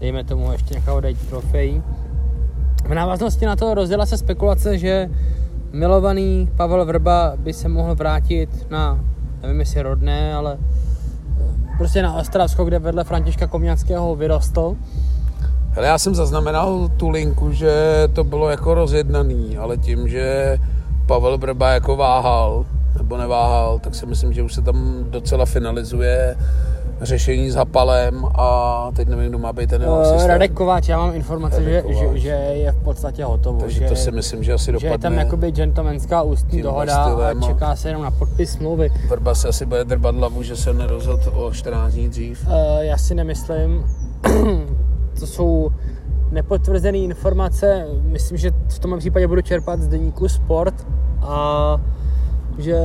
dejme 0.00 0.24
tomu 0.24 0.52
ještě 0.52 0.74
nechat 0.74 0.94
odejít 0.94 1.28
trofej 1.28 1.82
v 2.88 2.94
návaznosti 2.94 3.46
na 3.46 3.56
to 3.56 3.74
rozděla 3.74 4.06
se 4.06 4.18
spekulace, 4.18 4.78
že 4.78 5.10
milovaný 5.72 6.48
Pavel 6.56 6.84
Vrba 6.84 7.32
by 7.36 7.52
se 7.52 7.68
mohl 7.68 7.94
vrátit 7.94 8.70
na, 8.70 9.00
nevím 9.42 9.60
jestli 9.60 9.82
rodné, 9.82 10.34
ale 10.34 10.58
eh, 10.60 11.76
prostě 11.78 12.02
na 12.02 12.14
Ostravsko, 12.14 12.64
kde 12.64 12.78
vedle 12.78 13.04
Františka 13.04 13.46
Komňackého 13.46 14.16
vyrostl. 14.16 14.76
Hele, 15.78 15.88
já 15.88 15.98
jsem 15.98 16.14
zaznamenal 16.14 16.88
tu 16.96 17.08
linku, 17.08 17.52
že 17.52 17.72
to 18.12 18.24
bylo 18.24 18.50
jako 18.50 18.74
rozjednaný, 18.74 19.56
ale 19.58 19.76
tím, 19.76 20.08
že 20.08 20.58
Pavel 21.06 21.38
Vrba 21.38 21.70
jako 21.70 21.96
váhal, 21.96 22.66
nebo 22.98 23.16
neváhal, 23.16 23.78
tak 23.78 23.94
si 23.94 24.06
myslím, 24.06 24.32
že 24.32 24.42
už 24.42 24.54
se 24.54 24.62
tam 24.62 25.04
docela 25.10 25.46
finalizuje 25.46 26.36
řešení 27.00 27.50
s 27.50 27.54
Hapalem 27.54 28.24
a 28.24 28.90
teď 28.96 29.08
nevím, 29.08 29.28
kdo 29.28 29.38
má 29.38 29.52
být 29.52 29.70
ten 29.70 29.82
jeho 29.82 30.00
uh, 30.00 30.26
Radek 30.26 30.52
Kováč, 30.52 30.88
já 30.88 30.98
mám 30.98 31.14
informace, 31.14 31.62
že, 31.62 31.82
že, 31.88 32.18
že, 32.18 32.28
je 32.28 32.72
v 32.72 32.84
podstatě 32.84 33.24
hotovo. 33.24 33.60
Takže 33.60 33.80
že, 33.80 33.88
to 33.88 33.96
si 33.96 34.10
myslím, 34.10 34.44
že 34.44 34.52
asi 34.52 34.72
dopadne. 34.72 34.88
Že 34.88 34.94
je 34.94 34.98
tam 34.98 35.12
jakoby 35.14 35.50
gentlemanská 35.50 36.22
ústní 36.22 36.62
dohoda 36.62 37.04
a 37.04 37.46
čeká 37.46 37.76
se 37.76 37.88
jenom 37.88 38.02
na 38.02 38.10
podpis 38.10 38.50
smlouvy. 38.50 38.90
Vrba 39.08 39.34
se 39.34 39.48
asi 39.48 39.66
bude 39.66 39.84
drbat 39.84 40.14
hlavu, 40.14 40.42
že 40.42 40.56
se 40.56 40.72
nerozhodl 40.72 41.32
o 41.34 41.52
14 41.52 41.92
dní 41.92 42.08
dřív. 42.08 42.46
Uh, 42.46 42.52
já 42.80 42.98
si 42.98 43.14
nemyslím. 43.14 43.84
to 45.20 45.26
jsou 45.26 45.70
nepotvrzené 46.30 46.98
informace. 46.98 47.86
Myslím, 48.02 48.38
že 48.38 48.52
v 48.68 48.78
tomhle 48.78 48.98
případě 48.98 49.28
budu 49.28 49.42
čerpat 49.42 49.80
z 49.80 49.88
deníku 49.88 50.28
Sport 50.28 50.86
a 51.22 51.80
že 52.58 52.78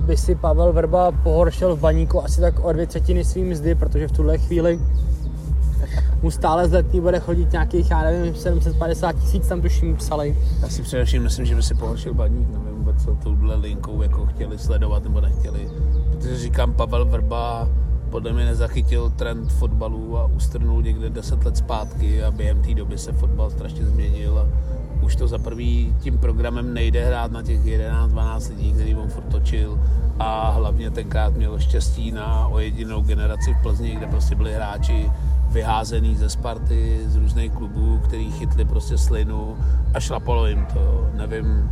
by 0.00 0.16
si 0.16 0.34
Pavel 0.34 0.72
Vrba 0.72 1.12
pohoršil 1.12 1.76
v 1.76 1.80
baníku 1.80 2.24
asi 2.24 2.40
tak 2.40 2.64
o 2.64 2.72
dvě 2.72 2.86
třetiny 2.86 3.24
svým 3.24 3.50
mzdy, 3.50 3.74
protože 3.74 4.08
v 4.08 4.12
tuhle 4.12 4.38
chvíli 4.38 4.80
mu 6.22 6.30
stále 6.30 6.68
z 6.68 6.72
letní 6.72 7.00
bude 7.00 7.20
chodit 7.20 7.52
nějakých, 7.52 7.90
já 7.90 8.02
nevím, 8.02 8.34
750 8.34 9.12
tisíc, 9.12 9.48
tam 9.48 9.62
tuším 9.62 9.96
psali. 9.96 10.36
Já 10.62 10.68
si 10.68 10.82
především 10.82 11.22
myslím, 11.22 11.46
že 11.46 11.54
by 11.54 11.62
si 11.62 11.74
pohoršil 11.74 12.14
baník, 12.14 12.48
nevím 12.48 12.78
vůbec, 12.78 13.04
co 13.04 13.16
touhle 13.22 13.54
linkou 13.54 14.02
jako 14.02 14.26
chtěli 14.26 14.58
sledovat 14.58 15.04
nebo 15.04 15.20
nechtěli. 15.20 15.68
Protože 16.10 16.38
říkám, 16.38 16.72
Pavel 16.72 17.04
Vrba 17.04 17.68
podle 18.10 18.32
mě 18.32 18.44
nezachytil 18.44 19.10
trend 19.10 19.52
fotbalu 19.52 20.18
a 20.18 20.26
ustrnul 20.26 20.82
někde 20.82 21.10
10 21.10 21.44
let 21.44 21.56
zpátky 21.56 22.22
a 22.22 22.30
během 22.30 22.62
té 22.62 22.74
doby 22.74 22.98
se 22.98 23.12
fotbal 23.12 23.50
strašně 23.50 23.84
změnil 23.84 24.38
a 24.38 24.48
už 25.04 25.16
to 25.16 25.28
za 25.28 25.38
prvý 25.38 25.94
tím 26.00 26.18
programem 26.18 26.74
nejde 26.74 27.06
hrát 27.06 27.32
na 27.32 27.42
těch 27.42 27.64
11-12 27.64 28.48
lidí, 28.48 28.72
který 28.72 28.94
on 28.94 29.08
furt 29.08 29.28
točil 29.28 29.80
a 30.18 30.50
hlavně 30.50 30.90
tenkrát 30.90 31.34
měl 31.34 31.58
štěstí 31.58 32.10
na 32.10 32.48
o 32.48 32.58
jedinou 32.58 33.02
generaci 33.02 33.54
v 33.54 33.62
Plzni, 33.62 33.96
kde 33.96 34.06
prostě 34.06 34.34
byli 34.34 34.54
hráči 34.54 35.10
vyházený 35.50 36.16
ze 36.16 36.30
Sparty, 36.30 37.00
z 37.06 37.16
různých 37.16 37.52
klubů, 37.52 38.00
který 38.04 38.30
chytli 38.30 38.64
prostě 38.64 38.98
slinu 38.98 39.56
a 39.94 40.00
šlapalo 40.00 40.46
jim 40.46 40.66
to. 40.74 41.10
Nevím, 41.14 41.70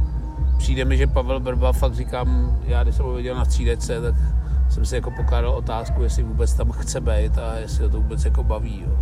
přijde 0.59 0.85
mi, 0.85 0.97
že 0.97 1.07
Pavel 1.07 1.41
Brba, 1.41 1.73
fakt 1.73 1.95
říkám, 1.95 2.59
já 2.65 2.83
když 2.83 2.95
jsem 2.95 3.07
ho 3.07 3.13
viděl 3.13 3.37
na 3.37 3.45
střídece, 3.45 4.01
tak 4.01 4.15
jsem 4.75 4.85
si 4.85 4.95
jako 4.95 5.11
pokládal 5.11 5.51
otázku, 5.51 6.03
jestli 6.03 6.23
vůbec 6.23 6.55
tam 6.55 6.73
chce 6.73 7.01
být 7.01 7.39
a 7.39 7.57
jestli 7.59 7.85
ho 7.85 7.91
to 7.91 7.97
vůbec 7.97 8.25
jako 8.25 8.45
baví. 8.45 8.83
Jo. 8.87 8.99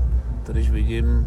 To 0.47 0.53
když 0.53 0.71
vidím, 0.71 1.27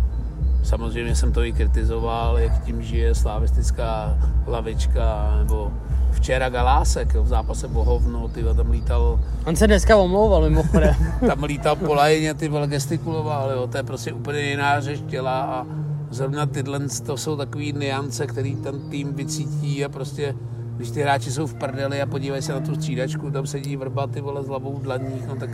Samozřejmě 0.66 1.16
jsem 1.16 1.32
to 1.32 1.44
i 1.44 1.54
kritizoval, 1.54 2.40
jak 2.40 2.64
tím 2.64 2.82
žije 2.82 3.16
slavistická 3.16 4.18
lavička, 4.48 5.36
nebo 5.38 5.72
včera 6.12 6.50
Galásek 6.50 7.16
v 7.16 7.28
zápase 7.28 7.68
Bohovno, 7.68 8.28
ty 8.28 8.44
tam 8.44 8.72
lítal... 8.72 9.20
On 9.46 9.56
se 9.56 9.68
dneska 9.68 9.98
omlouval 9.98 10.42
mimochodem. 10.42 10.96
tam 11.28 11.44
lítal 11.44 11.76
po 11.76 11.94
lajině, 11.94 12.34
ty 12.34 12.48
vole 12.48 12.68
gestikuloval, 12.68 13.52
jo, 13.52 13.68
to 13.68 13.78
je 13.78 13.84
prostě 13.84 14.14
úplně 14.14 14.40
jiná 14.40 14.82
řeč 14.82 15.00
těla 15.08 15.42
a 15.42 15.66
zrovna 16.10 16.46
tyhle 16.46 16.80
to 17.06 17.18
jsou 17.18 17.38
takový 17.38 17.74
niance, 17.74 18.28
který 18.28 18.56
ten 18.56 18.80
tým 18.90 19.14
vycítí 19.14 19.86
a 19.86 19.90
prostě 19.90 20.36
když 20.76 20.92
ty 20.92 21.02
hráči 21.02 21.32
jsou 21.32 21.48
v 21.48 21.54
prdeli 21.54 22.02
a 22.02 22.06
podívají 22.06 22.42
se 22.42 22.54
na 22.54 22.60
tu 22.60 22.76
střídačku, 22.76 23.32
tam 23.32 23.48
sedí 23.48 23.76
vrba 23.76 24.08
ty 24.08 24.22
vole 24.22 24.44
s 24.44 24.48
hlavou 24.48 24.74
v 24.74 24.82
dlaních, 24.82 25.28
no 25.28 25.36
tak 25.36 25.50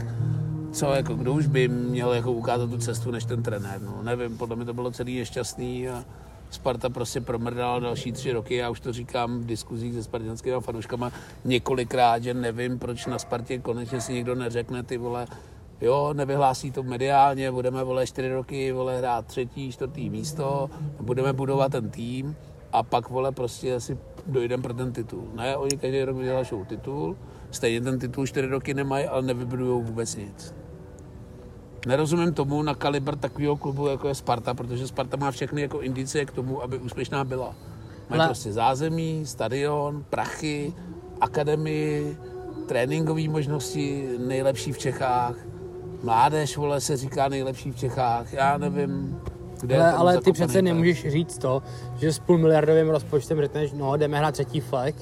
co, 0.72 0.86
jako 0.86 1.14
kdo 1.14 1.34
už 1.34 1.48
by 1.48 1.68
měl 1.68 2.14
jako 2.14 2.32
ukázat 2.32 2.70
tu 2.70 2.78
cestu 2.78 3.12
než 3.12 3.26
ten 3.26 3.44
trenér, 3.44 3.82
no, 3.82 4.04
nevím, 4.04 4.38
podle 4.38 4.56
mě 4.56 4.66
to 4.66 4.74
bylo 4.74 4.92
celý 4.92 5.20
nešťastný 5.20 5.90
a 5.90 6.06
Sparta 6.50 6.90
prostě 6.90 7.22
promrdala 7.22 7.80
další 7.80 8.12
tři 8.12 8.32
roky, 8.32 8.56
já 8.56 8.70
už 8.70 8.80
to 8.80 8.94
říkám 8.94 9.40
v 9.40 9.46
diskuzích 9.46 9.94
se 9.94 10.04
spartianskými 10.04 10.56
fanouškama 10.60 11.12
několikrát, 11.46 12.24
že 12.24 12.34
nevím, 12.34 12.80
proč 12.80 13.06
na 13.06 13.20
Spartě 13.20 13.60
konečně 13.60 14.02
si 14.02 14.14
někdo 14.14 14.36
neřekne 14.36 14.84
ty 14.84 14.98
vole, 14.98 15.28
jo, 15.82 16.14
nevyhlásí 16.14 16.72
to 16.72 16.84
mediálně, 16.84 17.52
budeme 17.52 17.84
vole 17.84 18.08
čtyři 18.08 18.34
roky 18.34 18.72
vole 18.72 18.98
hrát 18.98 19.26
třetí, 19.26 19.72
čtvrtý 19.72 20.10
místo, 20.10 20.70
budeme 21.02 21.34
budovat 21.34 21.72
ten 21.72 21.90
tým 21.90 22.36
a 22.74 22.84
pak 22.84 23.10
vole 23.10 23.32
prostě 23.32 23.76
asi 23.76 23.98
dojdeme 24.28 24.64
pro 24.64 24.74
ten 24.74 24.92
titul. 24.92 25.28
Ne, 25.34 25.58
oni 25.58 25.78
každý 25.78 26.04
rok 26.04 26.18
vyhlašou 26.18 26.66
titul, 26.66 27.18
stejně 27.52 27.82
ten 27.82 28.00
titul 28.00 28.28
čtyři 28.28 28.48
roky 28.48 28.74
nemají, 28.74 29.06
ale 29.06 29.22
nevybudují 29.22 29.84
vůbec 29.84 30.16
nic. 30.16 30.56
Nerozumím 31.88 32.34
tomu 32.34 32.62
na 32.62 32.76
kalibr 32.76 33.16
takového 33.16 33.58
klubu, 33.58 33.88
jako 33.88 34.08
je 34.08 34.16
Sparta, 34.16 34.54
protože 34.54 34.88
Sparta 34.88 35.18
má 35.18 35.32
všechny 35.32 35.62
jako 35.62 35.82
indicie 35.82 36.26
k 36.26 36.32
tomu, 36.32 36.64
aby 36.64 36.78
úspěšná 36.78 37.24
byla. 37.24 37.56
Mají 38.10 38.20
Ale... 38.20 38.28
prostě 38.28 38.54
zázemí, 38.54 39.26
stadion, 39.26 40.06
prachy, 40.10 40.74
akademii, 41.22 42.18
tréninkové 42.68 43.28
možnosti 43.28 44.10
nejlepší 44.20 44.72
v 44.72 44.78
Čechách. 44.78 45.36
Mládež, 46.04 46.58
vole, 46.58 46.82
se 46.82 46.98
říká 46.98 47.28
nejlepší 47.28 47.72
v 47.72 47.76
Čechách. 47.76 48.34
Já 48.34 48.58
nevím, 48.58 49.22
kde 49.62 49.78
ale, 49.78 49.92
ale 49.92 50.22
ty 50.22 50.32
přece 50.32 50.62
nemůžeš 50.62 51.08
říct 51.10 51.38
to, 51.38 51.64
že 51.98 52.14
s 52.14 52.20
půl 52.20 52.38
miliardovým 52.38 52.90
rozpočtem 52.90 53.42
řekneš, 53.42 53.72
no 53.74 53.98
jdeme 53.98 54.18
hrát 54.18 54.32
třetí 54.32 54.60
flek, 54.60 54.96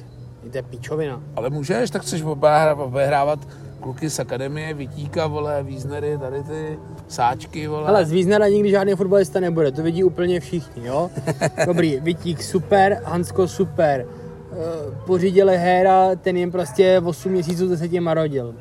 to 0.51 0.57
je 0.57 0.64
píčovina. 0.64 1.22
Ale 1.36 1.49
můžeš, 1.49 1.89
tak 1.89 2.01
chceš 2.01 2.22
obehrávat 2.22 3.39
kluky 3.80 4.10
z 4.10 4.20
akademie, 4.20 4.74
Vytíka, 4.74 5.28
vole, 5.28 5.64
Víznery, 5.64 6.18
tady 6.18 6.43
ty 6.43 6.80
sáčky, 7.07 7.68
vole. 7.68 7.88
Ale 7.88 8.05
z 8.05 8.12
Víznera 8.12 8.47
nikdy 8.47 8.70
žádný 8.70 8.95
fotbalista 8.95 9.39
nebude, 9.39 9.72
to 9.72 9.84
vidí 9.84 10.03
úplně 10.03 10.39
všichni, 10.39 10.88
jo? 10.88 11.10
Dobrý, 11.66 11.99
Vytík 11.99 12.43
super, 12.43 13.01
Hansko 13.05 13.47
super, 13.47 14.05
Eh, 14.51 14.95
pořídili 15.05 15.57
Héra, 15.57 16.16
ten 16.16 16.38
jim 16.38 16.51
prostě 16.51 17.01
8 17.05 17.32
měsíců 17.32 17.78
se 17.78 17.89
tím 17.89 18.07
rodil. 18.07 18.55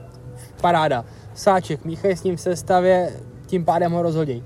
Paráda. 0.60 1.04
Sáček, 1.34 1.84
míchají 1.84 2.16
s 2.16 2.22
ním 2.22 2.36
v 2.36 2.40
sestavě, 2.40 3.12
tím 3.46 3.64
pádem 3.64 3.92
ho 3.92 4.02
rozhodějí. 4.02 4.44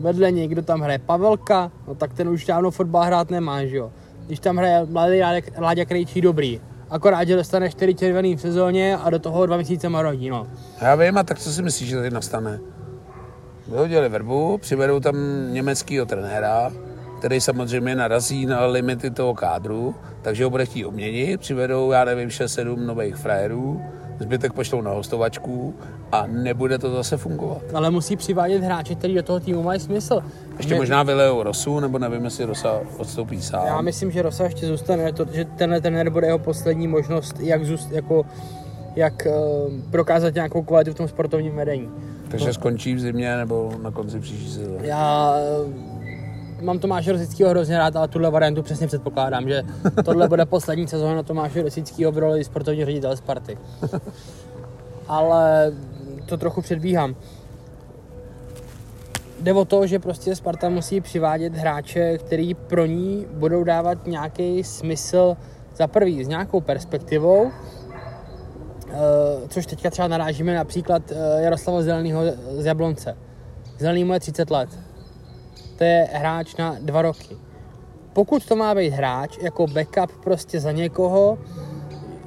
Vedle 0.00 0.32
něj, 0.32 0.48
kdo 0.48 0.62
tam 0.62 0.80
hraje 0.80 0.98
Pavelka, 0.98 1.70
no 1.88 1.94
tak 1.94 2.14
ten 2.14 2.28
už 2.28 2.46
dávno 2.46 2.70
fotbal 2.70 3.04
hrát 3.04 3.30
nemá, 3.30 3.64
že 3.64 3.76
jo. 3.76 3.90
Když 4.26 4.40
tam 4.40 4.56
hraje 4.56 4.86
mladý 4.86 5.20
Láďa 5.58 5.84
Krejčí, 5.84 6.20
dobrý. 6.20 6.60
Akorát, 6.90 7.24
že 7.24 7.36
dostane 7.36 7.70
4 7.70 7.94
červený 7.94 8.36
v 8.36 8.40
sezóně 8.40 8.96
a 8.96 9.10
do 9.10 9.18
toho 9.18 9.46
dva 9.46 9.56
měsíce 9.56 9.88
marodí, 9.88 10.30
no. 10.30 10.46
Já 10.80 10.94
vím, 10.94 11.18
a 11.18 11.22
tak 11.22 11.38
co 11.38 11.52
si 11.52 11.62
myslíš, 11.62 11.88
že 11.88 11.96
tady 11.96 12.10
nastane? 12.10 12.60
Vyhodili 13.68 14.08
verbu, 14.08 14.58
přivedou 14.58 15.00
tam 15.00 15.16
německého 15.52 16.06
trenéra, 16.06 16.72
který 17.18 17.40
samozřejmě 17.40 17.94
narazí 17.94 18.46
na 18.46 18.66
limity 18.66 19.10
toho 19.10 19.34
kádru, 19.34 19.94
takže 20.22 20.44
ho 20.44 20.50
bude 20.50 20.66
chtít 20.66 20.84
obměnit, 20.84 21.40
přivedou, 21.40 21.90
já 21.90 22.04
nevím, 22.04 22.28
6-7 22.28 22.76
nových 22.76 23.16
frajerů, 23.16 23.82
zbytek 24.18 24.52
pošlou 24.52 24.80
na 24.80 24.90
hostovačku 24.90 25.74
a 26.12 26.26
nebude 26.26 26.78
to 26.78 26.94
zase 26.94 27.16
fungovat. 27.16 27.62
Ale 27.74 27.90
musí 27.90 28.16
přivádět 28.16 28.62
hráče, 28.62 28.94
který 28.94 29.14
do 29.14 29.22
toho 29.22 29.40
týmu 29.40 29.62
mají 29.62 29.80
smysl. 29.80 30.22
Ještě 30.56 30.74
možná 30.74 31.02
vylejou 31.02 31.42
Rosu, 31.42 31.80
nebo 31.80 31.98
nevím, 31.98 32.24
jestli 32.24 32.44
Rosa 32.44 32.80
odstoupí 32.96 33.42
sám. 33.42 33.66
Já 33.66 33.80
myslím, 33.80 34.10
že 34.10 34.22
Rosa 34.22 34.44
ještě 34.44 34.66
zůstane, 34.66 35.12
to, 35.12 35.26
že 35.32 35.44
tenhle 35.44 35.80
trenér 35.80 36.10
bude 36.10 36.26
jeho 36.26 36.38
poslední 36.38 36.88
možnost, 36.88 37.40
jak, 37.40 37.64
zůst, 37.64 37.92
jako, 37.92 38.26
jak 38.96 39.26
uh, 39.26 39.72
prokázat 39.90 40.34
nějakou 40.34 40.62
kvalitu 40.62 40.90
v 40.90 40.94
tom 40.94 41.08
sportovním 41.08 41.56
vedení. 41.56 41.88
Takže 42.30 42.52
skončí 42.52 42.94
v 42.94 43.00
zimě 43.00 43.36
nebo 43.36 43.72
na 43.82 43.90
konci 43.90 44.20
příští 44.20 44.50
sezóny. 44.50 44.88
Já 44.88 45.34
eh, 46.60 46.64
mám 46.64 46.78
Tomáše 46.78 47.12
Rosického 47.12 47.50
hrozně 47.50 47.78
rád, 47.78 47.96
ale 47.96 48.08
tuhle 48.08 48.30
variantu 48.30 48.62
přesně 48.62 48.86
předpokládám, 48.86 49.48
že 49.48 49.62
tohle 50.04 50.28
bude 50.28 50.46
poslední 50.46 50.88
sezóna 50.88 51.22
Tomáše 51.22 51.62
Rosického 51.62 52.12
v 52.12 52.18
roli 52.18 52.44
sportovního 52.44 52.86
ředitele 52.86 53.16
Sparty. 53.16 53.58
Ale 55.08 55.72
to 56.26 56.36
trochu 56.36 56.62
předbíhám. 56.62 57.16
Jde 59.40 59.52
o 59.52 59.64
to, 59.64 59.86
že 59.86 59.98
prostě 59.98 60.36
Sparta 60.36 60.68
musí 60.68 61.00
přivádět 61.00 61.54
hráče, 61.54 62.18
který 62.18 62.54
pro 62.54 62.86
ní 62.86 63.26
budou 63.30 63.64
dávat 63.64 64.06
nějaký 64.06 64.64
smysl 64.64 65.36
za 65.76 65.86
prvý 65.86 66.24
s 66.24 66.28
nějakou 66.28 66.60
perspektivou, 66.60 67.50
eh, 67.50 68.96
což 69.48 69.66
teďka 69.66 69.90
třeba 69.90 70.08
narážíme 70.08 70.54
například 70.54 71.02
eh, 71.12 71.42
Jaroslava 71.42 71.82
Zeleného 71.82 72.22
z 72.58 72.64
Jablonce. 72.64 73.16
Zelený 73.78 74.04
mu 74.04 74.12
je 74.12 74.20
30 74.20 74.50
let. 74.50 74.68
To 75.78 75.84
je 75.84 76.08
hráč 76.12 76.56
na 76.56 76.76
dva 76.80 77.02
roky. 77.02 77.36
Pokud 78.12 78.46
to 78.46 78.56
má 78.56 78.74
být 78.74 78.90
hráč 78.90 79.38
jako 79.42 79.66
backup 79.66 80.24
prostě 80.24 80.60
za 80.60 80.72
někoho, 80.72 81.38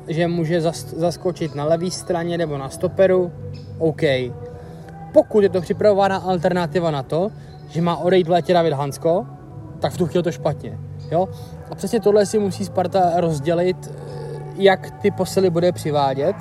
že 0.08 0.28
může 0.28 0.62
zas- 0.62 0.94
zaskočit 0.98 1.56
na 1.56 1.66
levé 1.66 1.92
straně 1.92 2.38
nebo 2.38 2.58
na 2.58 2.70
stoperu, 2.70 3.32
OK. 3.78 4.02
Pokud 5.14 5.44
je 5.44 5.50
to 5.50 5.62
připravovaná 5.62 6.18
alternativa 6.18 6.92
na 6.92 7.04
to, 7.04 7.32
že 7.70 7.82
má 7.82 7.98
odejít 7.98 8.28
v 8.28 8.32
létě 8.32 8.54
David 8.54 8.74
Hansko, 8.74 9.26
tak 9.80 9.94
v 9.94 9.98
tu 9.98 10.08
chvíli 10.08 10.24
to 10.24 10.32
špatně. 10.32 10.80
Jo? 11.12 11.30
A 11.72 11.76
přesně 11.76 12.00
tohle 12.00 12.26
si 12.26 12.40
musí 12.40 12.66
Sparta 12.66 13.12
rozdělit, 13.16 13.78
eh, 13.92 14.00
jak 14.56 14.92
ty 14.92 15.12
posily 15.12 15.50
bude 15.50 15.72
přivádět. 15.72 16.36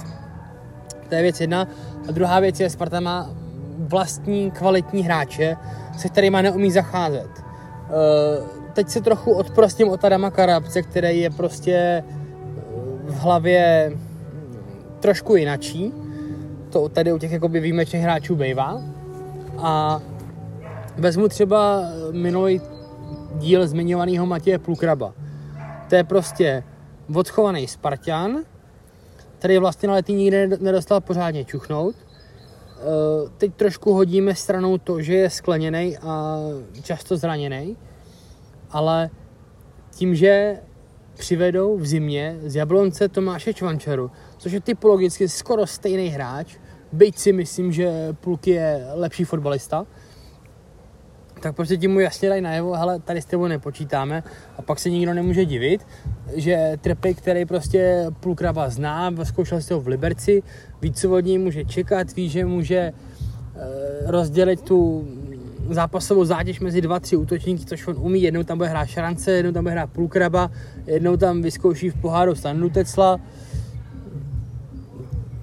To 1.08 1.14
je 1.14 1.22
věc 1.22 1.40
jedna. 1.40 1.68
A 2.08 2.12
druhá 2.12 2.40
věc 2.40 2.60
je, 2.60 2.70
Sparta 2.70 3.00
má 3.00 3.30
vlastní 3.78 4.50
kvalitní 4.50 5.02
hráče, 5.02 5.56
se 5.98 6.08
kterými 6.08 6.38
neumí 6.42 6.70
zacházet. 6.70 7.30
Eh, 7.38 8.62
Teď 8.72 8.88
se 8.88 9.00
trochu 9.00 9.32
odprostím 9.32 9.88
od 9.88 10.04
Adama 10.04 10.30
Karabce, 10.30 10.82
který 10.82 11.20
je 11.20 11.30
prostě 11.30 12.04
v 13.04 13.18
hlavě 13.18 13.92
trošku 15.00 15.36
jinačí. 15.36 15.92
To 16.72 16.88
tady 16.88 17.12
u 17.12 17.18
těch 17.18 17.32
jakoby 17.32 17.60
výjimečných 17.60 18.02
hráčů 18.02 18.36
bývá. 18.36 18.82
A 19.58 20.00
vezmu 20.96 21.28
třeba 21.28 21.82
minulý 22.12 22.60
díl 23.34 23.66
zmiňovaného 23.66 24.26
Matěje 24.26 24.58
Plukraba. 24.58 25.14
To 25.88 25.94
je 25.94 26.04
prostě 26.04 26.64
odchovaný 27.14 27.68
Spartan, 27.68 28.36
který 29.38 29.58
vlastně 29.58 29.88
na 29.88 29.94
letý 29.94 30.14
nikdy 30.14 30.48
nedostal 30.60 31.00
pořádně 31.00 31.44
čuchnout. 31.44 31.94
Eh, 31.96 33.30
Teď 33.38 33.54
trošku 33.54 33.92
hodíme 33.92 34.34
stranou 34.34 34.78
to, 34.78 35.02
že 35.02 35.14
je 35.14 35.30
skleněný 35.30 35.98
a 35.98 36.38
často 36.82 37.16
zraněný, 37.16 37.76
ale 38.70 39.10
tím, 39.90 40.14
že 40.14 40.60
přivedou 41.14 41.78
v 41.78 41.86
zimě 41.86 42.38
z 42.42 42.56
Jablonce 42.56 43.08
Tomáše 43.08 43.54
Čvančaru, 43.54 44.10
což 44.38 44.52
je 44.52 44.60
typologicky 44.60 45.28
skoro 45.28 45.66
stejný 45.66 46.08
hráč, 46.08 46.56
byť 46.92 47.18
si 47.18 47.32
myslím, 47.32 47.72
že 47.72 48.16
Pulky 48.20 48.50
je 48.50 48.86
lepší 48.94 49.24
fotbalista, 49.24 49.86
tak 51.40 51.56
prostě 51.56 51.76
tím 51.76 51.92
mu 51.92 52.00
jasně 52.00 52.28
dají 52.28 52.42
najevo, 52.42 52.72
hele, 52.72 52.98
tady 52.98 53.22
s 53.22 53.24
tebou 53.24 53.46
nepočítáme 53.46 54.22
a 54.58 54.62
pak 54.62 54.78
se 54.78 54.90
nikdo 54.90 55.14
nemůže 55.14 55.44
divit, 55.44 55.86
že 56.34 56.72
Trepej, 56.80 57.14
který 57.14 57.44
prostě 57.44 58.06
Pulkraba 58.20 58.70
zná, 58.70 59.12
zkoušel 59.22 59.60
si 59.60 59.74
ho 59.74 59.80
v 59.80 59.88
Liberci, 59.88 60.42
ví, 60.82 60.92
co 60.92 61.10
od 61.10 61.20
něj 61.20 61.38
může 61.38 61.64
čekat, 61.64 62.12
ví, 62.16 62.28
že 62.28 62.44
může 62.44 62.76
eh, 62.76 62.92
rozdělit 64.06 64.62
tu 64.62 65.08
zápasovou 65.70 66.24
zátěž 66.24 66.60
mezi 66.60 66.80
dva, 66.80 67.00
tři 67.00 67.16
útočníky, 67.16 67.64
což 67.64 67.86
on 67.86 67.96
umí. 67.98 68.22
Jednou 68.22 68.42
tam 68.42 68.58
bude 68.58 68.68
hrát 68.68 68.86
Šarance, 68.86 69.32
jednou 69.32 69.52
tam 69.52 69.64
bude 69.64 69.72
hrát 69.72 69.90
Pulkraba, 69.90 70.50
jednou 70.86 71.16
tam 71.16 71.42
vyzkouší 71.42 71.90
v 71.90 72.00
poháru 72.00 72.34
Standu 72.34 72.70
Tecla. 72.70 73.20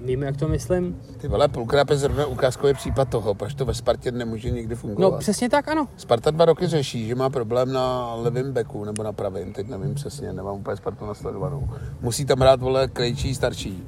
Víme, 0.09 0.25
jak 0.25 0.37
to 0.37 0.47
myslím? 0.47 1.01
Ty 1.17 1.27
vole, 1.27 1.47
Pulkrab 1.47 1.89
je 1.89 1.97
zrovna 1.97 2.25
ukázkový 2.25 2.73
případ 2.73 3.09
toho, 3.09 3.33
proč 3.33 3.53
to 3.53 3.65
ve 3.65 3.73
Spartě 3.73 4.11
nemůže 4.11 4.49
nikdy 4.49 4.75
fungovat. 4.75 5.11
No 5.11 5.17
přesně 5.17 5.49
tak, 5.49 5.67
ano. 5.67 5.87
Sparta 5.97 6.31
dva 6.31 6.45
roky 6.45 6.67
řeší, 6.67 7.07
že 7.07 7.15
má 7.15 7.29
problém 7.29 7.73
na 7.73 8.15
levém 8.15 8.53
beku 8.53 8.85
nebo 8.85 9.03
na 9.03 9.13
pravém, 9.13 9.53
teď 9.53 9.67
nevím 9.67 9.95
přesně, 9.95 10.33
nemám 10.33 10.55
úplně 10.55 10.77
Spartu 10.77 11.05
nasledovanou. 11.05 11.69
Musí 12.01 12.25
tam 12.25 12.39
hrát, 12.39 12.61
vole, 12.61 12.87
krejčí, 12.87 13.35
starší. 13.35 13.83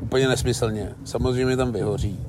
Úplně 0.00 0.28
nesmyslně. 0.28 0.94
Samozřejmě 1.04 1.56
tam 1.56 1.72
vyhoří. 1.72 2.26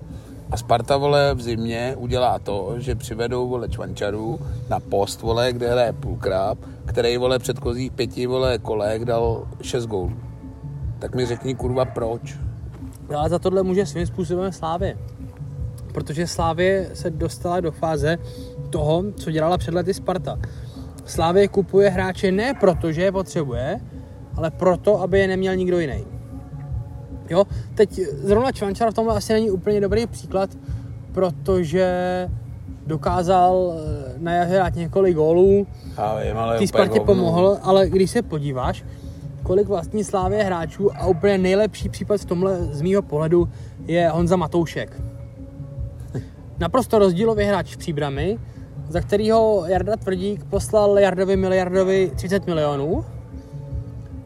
A 0.52 0.58
Sparta, 0.58 0.98
vole, 0.98 1.34
v 1.34 1.42
zimě 1.42 1.96
udělá 1.98 2.39
to, 2.39 2.74
že 2.78 2.96
přivedou, 2.96 3.50
vole, 3.50 3.70
Čvančaru 3.70 4.39
na 4.70 4.80
post, 4.80 5.22
vole, 5.22 5.54
kde 5.54 5.72
hraje 5.72 5.94
Pulkrab, 5.94 6.58
který, 6.86 7.18
vole, 7.18 7.39
předchozích 7.39 7.92
pěti, 7.92 8.28
vole, 8.28 8.58
kolek 8.58 9.06
dal 9.06 9.48
šest 9.62 9.86
gólů. 9.86 10.14
Tak 11.00 11.16
mi 11.16 11.26
řekni, 11.26 11.56
kurva, 11.56 11.86
proč? 11.86 12.38
Ale 13.16 13.30
za 13.30 13.39
tohle 13.39 13.64
může 13.64 13.86
svým 13.86 14.05
způsobem 14.05 14.51
Slávě. 14.51 14.97
Protože 15.93 16.28
Slávě 16.28 16.89
se 16.93 17.09
dostala 17.09 17.59
do 17.59 17.72
fáze 17.72 18.18
toho, 18.70 19.03
co 19.16 19.32
dělala 19.32 19.57
před 19.57 19.74
lety 19.74 19.93
Sparta. 19.93 20.39
Slávě 21.05 21.47
kupuje 21.47 21.89
hráče 21.89 22.32
ne 22.32 22.53
proto, 22.53 22.91
že 22.91 23.01
je 23.01 23.12
potřebuje, 23.12 23.80
ale 24.36 24.51
proto, 24.51 25.01
aby 25.01 25.20
je 25.20 25.28
neměl 25.28 25.55
nikdo 25.55 25.80
jiný. 25.80 26.05
Jo, 27.30 27.43
teď 27.76 27.99
zrovna 28.24 28.51
Čvančar 28.51 28.91
v 28.91 28.93
tomhle 28.93 29.16
asi 29.16 29.34
není 29.34 29.51
úplně 29.51 29.82
dobrý 29.82 30.07
příklad, 30.07 30.49
protože 31.12 31.88
dokázal 32.86 33.74
eh, 33.74 34.14
na 34.18 34.34
jaře 34.34 34.55
dát 34.55 34.76
několik 34.76 35.16
gólů, 35.16 35.68
ale 35.97 36.57
ty 36.59 36.68
Spartě 36.68 36.99
pomohl, 36.99 37.57
ale 37.62 37.89
když 37.89 38.12
se 38.12 38.22
podíváš, 38.22 38.84
kolik 39.52 39.68
vlastní 39.68 40.04
Slávě 40.04 40.43
hráčů 40.43 40.97
a 40.97 41.08
úplně 41.08 41.38
nejlepší 41.38 41.89
případ 41.89 42.22
v 42.22 42.26
tomhle 42.26 42.58
z 42.58 42.82
mýho 42.82 43.02
pohledu 43.02 43.49
je 43.86 44.10
Honza 44.10 44.36
Matoušek. 44.36 45.02
Naprosto 46.60 46.99
rozdílový 46.99 47.43
hráč 47.43 47.76
v 47.76 47.78
příbrami, 47.78 48.39
za 48.89 49.02
kterýho 49.02 49.64
Jarda 49.68 49.95
Tvrdík 49.95 50.43
poslal 50.43 50.99
Jardovi 50.99 51.36
miliardovi 51.36 52.12
30 52.16 52.45
milionů. 52.45 53.06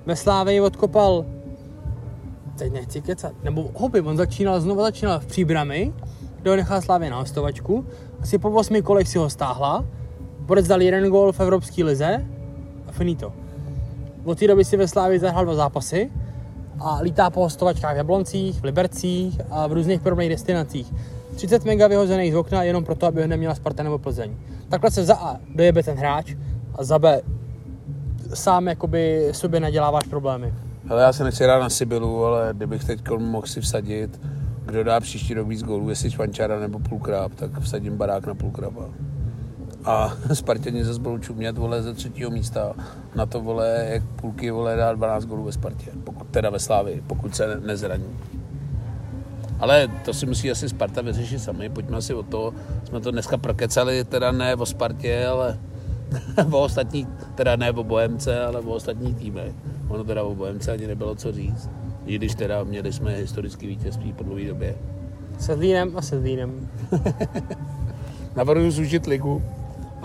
Ve 0.06 0.16
Slávě 0.16 0.62
odkopal 0.62 1.26
teď 2.58 2.74
nechci 2.74 3.02
kecat, 3.02 3.34
nebo 3.44 3.70
hobby, 3.76 4.02
on 4.02 4.18
začínal, 4.18 4.62
znovu 4.62 4.82
začínal 4.82 5.20
v 5.20 5.26
příbrami, 5.26 5.94
kde 6.42 6.56
nechal 6.56 6.82
Slávě 6.82 7.10
na 7.10 7.18
hostovačku, 7.18 7.86
asi 8.22 8.38
po 8.38 8.52
8 8.52 8.82
kolech 8.82 9.08
si 9.08 9.18
ho 9.18 9.30
stáhla, 9.30 9.86
Borec 10.40 10.68
dal 10.68 10.82
jeden 10.82 11.10
gól 11.10 11.32
v 11.32 11.40
Evropské 11.40 11.84
lize 11.84 12.26
a 12.88 12.92
finito. 12.92 13.45
Od 14.26 14.40
té 14.40 14.48
doby 14.48 14.66
si 14.66 14.78
ve 14.78 14.88
Slávě 14.88 15.20
zahrál 15.20 15.46
dva 15.46 15.56
zápasy 15.56 16.12
a 16.80 17.00
lítá 17.02 17.30
po 17.30 17.42
hostovačkách 17.42 17.94
v 17.94 17.98
Jabloncích, 17.98 18.62
v 18.62 18.64
Libercích 18.64 19.42
a 19.50 19.68
v 19.68 19.74
různých 19.74 20.02
podobných 20.02 20.30
destinacích. 20.30 20.94
30 21.36 21.66
mega 21.66 21.88
vyhozených 21.88 22.34
z 22.34 22.36
okna 22.36 22.64
jenom 22.64 22.84
proto, 22.84 23.08
aby 23.08 23.22
ho 23.22 23.28
neměla 23.28 23.56
Sparta 23.56 23.84
nebo 23.84 23.98
Plzeň. 23.98 24.36
Takhle 24.70 24.92
se 24.92 25.06
za 25.06 25.16
A 25.16 25.38
dojebe 25.56 25.84
ten 25.84 25.98
hráč 25.98 26.36
a 26.76 26.84
za 26.84 27.00
B 27.00 27.22
sám 28.34 28.68
jakoby 28.68 29.30
sobě 29.32 29.60
naděláváš 29.60 30.08
problémy. 30.08 30.54
Hele, 30.88 31.02
já 31.02 31.14
se 31.14 31.24
nechci 31.24 31.44
hrát 31.44 31.60
na 31.60 31.70
Sibylu, 31.70 32.26
ale 32.26 32.50
kdybych 32.54 32.84
teď 32.84 33.10
mohl 33.18 33.48
si 33.48 33.62
vsadit 33.62 34.20
kdo 34.66 34.84
dá 34.84 35.00
příští 35.00 35.34
rok 35.34 35.48
víc 35.48 35.64
gólů, 35.64 35.90
jestli 35.90 36.12
Švančara 36.12 36.60
nebo 36.60 36.80
Pulkrab, 36.80 37.34
tak 37.36 37.60
vsadím 37.60 37.98
barák 37.98 38.28
na 38.28 38.36
Pulkraba. 38.36 38.90
A 39.86 40.14
Spartěni 40.34 40.84
zase 40.84 41.00
budou 41.00 41.18
čumět, 41.18 41.58
vole, 41.58 41.84
ze 41.84 41.94
třetího 41.94 42.30
místa. 42.30 42.74
Na 43.16 43.26
to, 43.26 43.42
vole, 43.42 43.88
jak 43.90 44.04
půlky, 44.04 44.52
vole, 44.52 44.76
dá 44.76 44.94
12 44.94 45.26
gólů 45.26 45.44
ve 45.44 45.52
Spartě. 45.52 45.92
Pokud, 46.04 46.28
teda 46.28 46.50
ve 46.50 46.60
Slávi, 46.60 47.04
pokud 47.08 47.36
se 47.36 47.60
nezraní. 47.66 48.18
Ale 49.60 49.88
to 50.06 50.14
si 50.14 50.26
musí 50.26 50.52
asi 50.52 50.70
Sparta 50.70 51.02
vyřešit 51.02 51.40
sami. 51.40 51.70
Pojďme 51.70 52.02
si 52.02 52.14
o 52.14 52.24
to, 52.24 52.54
jsme 52.84 53.00
to 53.00 53.12
dneska 53.12 53.38
prokecali, 53.38 54.04
teda 54.04 54.32
ne 54.32 54.56
o 54.56 54.66
Spartě, 54.66 55.28
ale 55.28 55.60
o 56.52 56.60
ostatní, 56.60 57.08
teda 57.36 57.56
ne 57.56 57.72
o 57.72 57.84
Bohemce, 57.84 58.46
ale 58.46 58.60
o 58.60 58.74
ostatní 58.74 59.14
týmy. 59.14 59.56
Ono 59.88 60.04
teda 60.04 60.24
o 60.24 60.36
Bohemce 60.36 60.72
ani 60.72 60.88
nebylo 60.88 61.16
co 61.16 61.32
říct. 61.32 61.70
I 62.06 62.16
když 62.16 62.36
teda 62.36 62.64
měli 62.64 62.94
jsme 62.94 63.16
historický 63.16 63.68
vítězství 63.68 64.14
po 64.14 64.24
dlouhé 64.24 64.48
době. 64.48 64.76
Se 65.40 65.56
Zlínem 65.56 65.98
a 65.98 66.02
se 66.02 66.20
Zlínem. 66.20 66.70
Navrhuji 68.36 68.72
zúžit 68.72 69.06
ligu 69.06 69.42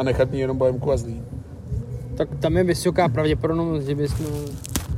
a 0.00 0.02
nechat 0.02 0.30
mě 0.30 0.40
jenom 0.40 0.58
Bohemku 0.58 0.92
a 0.92 0.96
Zlín. 0.96 1.24
Tak 2.16 2.28
tam 2.38 2.56
je 2.56 2.64
vysoká 2.64 3.08
pravděpodobnost, 3.08 3.84
že 3.84 3.94
bychom 3.94 4.26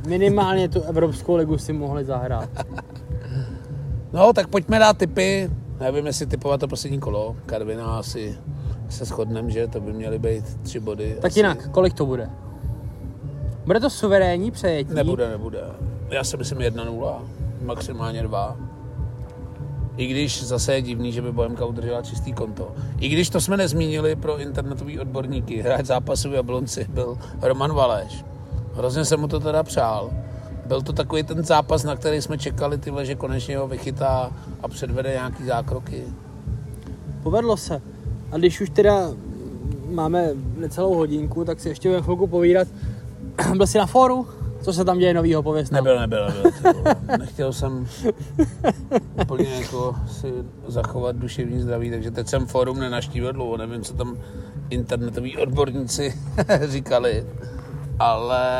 minimálně 0.07 0.69
tu 0.69 0.81
Evropskou 0.81 1.35
ligu 1.35 1.57
si 1.57 1.73
mohli 1.73 2.05
zahrát. 2.05 2.49
No, 4.13 4.33
tak 4.33 4.47
pojďme 4.47 4.79
dát 4.79 4.97
tipy. 4.97 5.49
Nevím, 5.79 6.05
jestli 6.05 6.25
typovat 6.25 6.59
to 6.59 6.67
poslední 6.67 6.99
kolo. 6.99 7.35
Karvina 7.45 7.97
asi 7.97 8.37
se 8.89 9.05
shodneme, 9.05 9.51
že 9.51 9.67
to 9.67 9.81
by 9.81 9.93
měly 9.93 10.19
být 10.19 10.57
tři 10.63 10.79
body. 10.79 11.17
Tak 11.21 11.31
asi. 11.31 11.39
jinak, 11.39 11.69
kolik 11.71 11.93
to 11.93 12.05
bude? 12.05 12.29
Bude 13.65 13.79
to 13.79 13.89
suverénní 13.89 14.51
přejetí? 14.51 14.93
Nebude, 14.93 15.29
nebude. 15.29 15.61
Já 16.09 16.23
si 16.23 16.37
myslím 16.37 16.57
1-0, 16.57 17.21
maximálně 17.61 18.23
2. 18.23 18.57
I 19.97 20.07
když 20.07 20.43
zase 20.43 20.73
je 20.73 20.81
divný, 20.81 21.11
že 21.11 21.21
by 21.21 21.31
Bohemka 21.31 21.65
udržela 21.65 22.01
čistý 22.01 22.33
konto. 22.33 22.71
I 22.99 23.09
když 23.09 23.29
to 23.29 23.41
jsme 23.41 23.57
nezmínili 23.57 24.15
pro 24.15 24.39
internetový 24.39 24.99
odborníky, 24.99 25.61
hráč 25.61 25.85
zápasu 25.85 26.29
v 26.29 26.33
Jablonci 26.33 26.85
byl 26.89 27.17
Roman 27.41 27.73
Valeš. 27.73 28.25
Hrozně 28.73 29.05
jsem 29.05 29.19
mu 29.19 29.27
to 29.27 29.39
teda 29.39 29.63
přál. 29.63 30.11
Byl 30.65 30.81
to 30.81 30.93
takový 30.93 31.23
ten 31.23 31.43
zápas, 31.43 31.83
na 31.83 31.95
který 31.95 32.21
jsme 32.21 32.37
čekali, 32.37 32.77
tyhle, 32.77 33.05
že 33.05 33.15
konečně 33.15 33.57
ho 33.57 33.67
vychytá 33.67 34.31
a 34.63 34.67
předvede 34.67 35.09
nějaký 35.11 35.45
zákroky. 35.45 36.03
Povedlo 37.23 37.57
se. 37.57 37.81
A 38.31 38.37
když 38.37 38.61
už 38.61 38.69
teda 38.69 39.09
máme 39.89 40.29
necelou 40.57 40.95
hodinku, 40.95 41.45
tak 41.45 41.59
si 41.59 41.69
ještě 41.69 41.89
budeme 41.89 42.03
chvilku 42.03 42.27
povídat. 42.27 42.67
Byl 43.57 43.67
jsi 43.67 43.77
na 43.77 43.85
fóru? 43.85 44.27
Co 44.63 44.73
se 44.73 44.85
tam 44.85 44.99
děje 44.99 45.13
novýho, 45.13 45.43
pověz 45.43 45.71
nám. 45.71 45.83
Nebyl, 45.83 45.99
nebyl, 45.99 46.27
nebyl. 46.27 46.73
vole. 46.73 46.95
Nechtěl 47.19 47.53
jsem 47.53 47.87
úplně 49.21 49.49
jako 49.49 49.95
si 50.07 50.33
zachovat 50.67 51.15
duševní 51.15 51.59
zdraví, 51.61 51.91
takže 51.91 52.11
teď 52.11 52.27
jsem 52.27 52.45
fórum 52.45 52.79
nenaštívil 52.79 53.33
dlouho, 53.33 53.57
nevím, 53.57 53.81
co 53.81 53.93
tam 53.93 54.17
internetoví 54.69 55.37
odborníci 55.37 56.13
říkali, 56.67 57.25
ale 57.99 58.51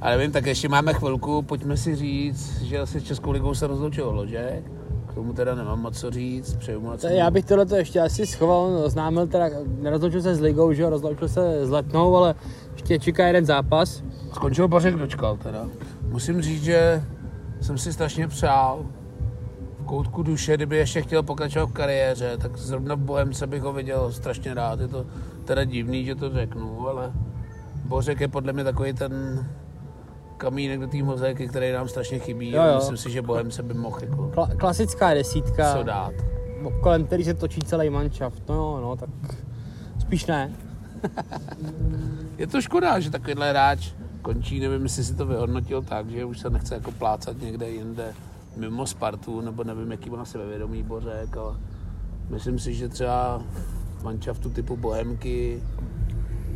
a 0.00 0.10
nevím, 0.10 0.32
tak 0.32 0.46
ještě 0.46 0.68
máme 0.68 0.94
chvilku, 0.94 1.42
pojďme 1.42 1.76
si 1.76 1.96
říct, 1.96 2.62
že 2.62 2.78
asi 2.78 3.00
s 3.00 3.04
Českou 3.04 3.30
ligou 3.30 3.54
se 3.54 3.66
rozloučil 3.66 4.10
Ložek, 4.10 4.64
k 4.64 4.75
tomu 5.16 5.32
teda 5.32 5.54
nemám 5.54 5.80
moc 5.80 6.00
co 6.00 6.10
říct, 6.10 6.56
přeju 6.56 6.92
To 7.00 7.06
Já 7.06 7.30
bych 7.30 7.44
tohle 7.44 7.66
ještě 7.76 8.00
asi 8.00 8.26
schoval, 8.26 8.64
oznámil 8.84 9.26
teda, 9.26 9.48
nerozloučil 9.80 10.22
se 10.22 10.34
s 10.34 10.40
ligou, 10.40 10.72
že 10.72 10.82
jo, 10.82 10.90
rozloučil 10.90 11.28
se 11.28 11.66
s 11.66 11.70
letnou, 11.70 12.16
ale 12.16 12.34
ještě 12.72 12.98
čeká 12.98 13.26
jeden 13.26 13.46
zápas. 13.46 14.02
Skončil 14.32 14.68
Bořek 14.68 14.94
dočkal 14.94 15.36
teda. 15.36 15.66
Musím 16.08 16.42
říct, 16.42 16.62
že 16.62 17.04
jsem 17.60 17.78
si 17.78 17.92
strašně 17.92 18.28
přál 18.28 18.86
v 19.80 19.84
koutku 19.84 20.22
duše, 20.22 20.56
kdyby 20.56 20.76
ještě 20.76 21.02
chtěl 21.02 21.22
pokračovat 21.22 21.66
v 21.66 21.72
kariéře, 21.72 22.36
tak 22.36 22.56
zrovna 22.56 22.94
v 22.94 22.98
Bohemce 22.98 23.46
bych 23.46 23.62
ho 23.62 23.72
viděl 23.72 24.12
strašně 24.12 24.54
rád. 24.54 24.80
Je 24.80 24.88
to 24.88 25.06
teda 25.44 25.64
divný, 25.64 26.04
že 26.04 26.14
to 26.14 26.30
řeknu, 26.30 26.88
ale 26.88 27.12
Bořek 27.84 28.20
je 28.20 28.28
podle 28.28 28.52
mě 28.52 28.64
takový 28.64 28.92
ten 28.92 29.46
kamínek 30.36 30.80
do 30.80 30.86
té 30.86 31.02
mozaiky, 31.02 31.48
který 31.48 31.72
nám 31.72 31.88
strašně 31.88 32.18
chybí. 32.18 32.50
Jo, 32.50 32.62
a 32.62 32.66
jo. 32.66 32.74
Myslím 32.76 32.96
si, 32.96 33.10
že 33.10 33.22
Bohemce 33.22 33.62
by 33.62 33.74
mohl 33.74 33.98
jako 34.00 34.16
Kla- 34.34 34.56
klasická 34.56 35.14
desítka, 35.14 35.74
co 35.76 35.82
dát. 35.82 36.12
kolem 36.82 37.04
který 37.04 37.24
se 37.24 37.34
točí 37.34 37.60
celý 37.60 37.90
manšaft. 37.90 38.48
No 38.48 38.80
no, 38.80 38.96
tak 38.96 39.10
spíš 40.00 40.26
ne. 40.26 40.52
Je 42.38 42.46
to 42.46 42.60
škoda, 42.60 43.00
že 43.00 43.10
takovýhle 43.10 43.50
hráč 43.50 43.92
končí, 44.22 44.60
nevím, 44.60 44.82
jestli 44.82 45.04
si 45.04 45.14
to 45.14 45.26
vyhodnotil 45.26 45.82
tak, 45.82 46.10
že 46.10 46.24
už 46.24 46.38
se 46.38 46.50
nechce 46.50 46.74
jako 46.74 46.92
plácat 46.92 47.40
někde 47.40 47.70
jinde 47.70 48.14
mimo 48.56 48.86
Spartu, 48.86 49.40
nebo 49.40 49.64
nevím, 49.64 49.90
jaký 49.90 50.10
má 50.10 50.24
sebevědomý 50.24 50.82
Bořek, 50.82 51.36
ale 51.36 51.56
myslím 52.30 52.58
si, 52.58 52.74
že 52.74 52.88
třeba 52.88 53.42
manšaftu 54.02 54.50
typu 54.50 54.76
Bohemky, 54.76 55.62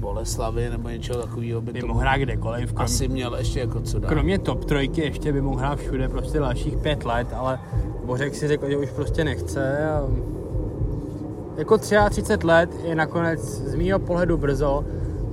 Boleslavy 0.00 0.70
nebo 0.70 0.88
něčeho 0.88 1.22
takového 1.22 1.60
by 1.60 1.72
By 1.72 1.80
to 1.80 1.86
mohl 1.86 2.00
hrát 2.00 2.16
kdekoliv, 2.16 2.72
krom, 2.72 2.84
asi 2.84 3.08
měl 3.08 3.34
ještě 3.34 3.60
jako 3.60 3.80
co 3.80 3.98
dát. 3.98 4.08
kromě 4.08 4.38
top 4.38 4.64
trojky 4.64 5.00
ještě 5.00 5.32
by 5.32 5.40
mohl 5.40 5.58
hrát 5.58 5.78
všude 5.78 6.08
prostě 6.08 6.38
dalších 6.38 6.76
pět 6.76 7.04
let, 7.04 7.28
ale 7.36 7.58
Bořek 8.04 8.34
si 8.34 8.48
řekl, 8.48 8.70
že 8.70 8.76
už 8.76 8.90
prostě 8.90 9.24
nechce 9.24 9.88
a 9.90 10.08
jako 11.56 11.78
33 11.78 12.46
let 12.46 12.70
je 12.84 12.94
nakonec 12.94 13.40
z 13.40 13.74
mýho 13.74 13.98
pohledu 13.98 14.36
brzo, 14.36 14.84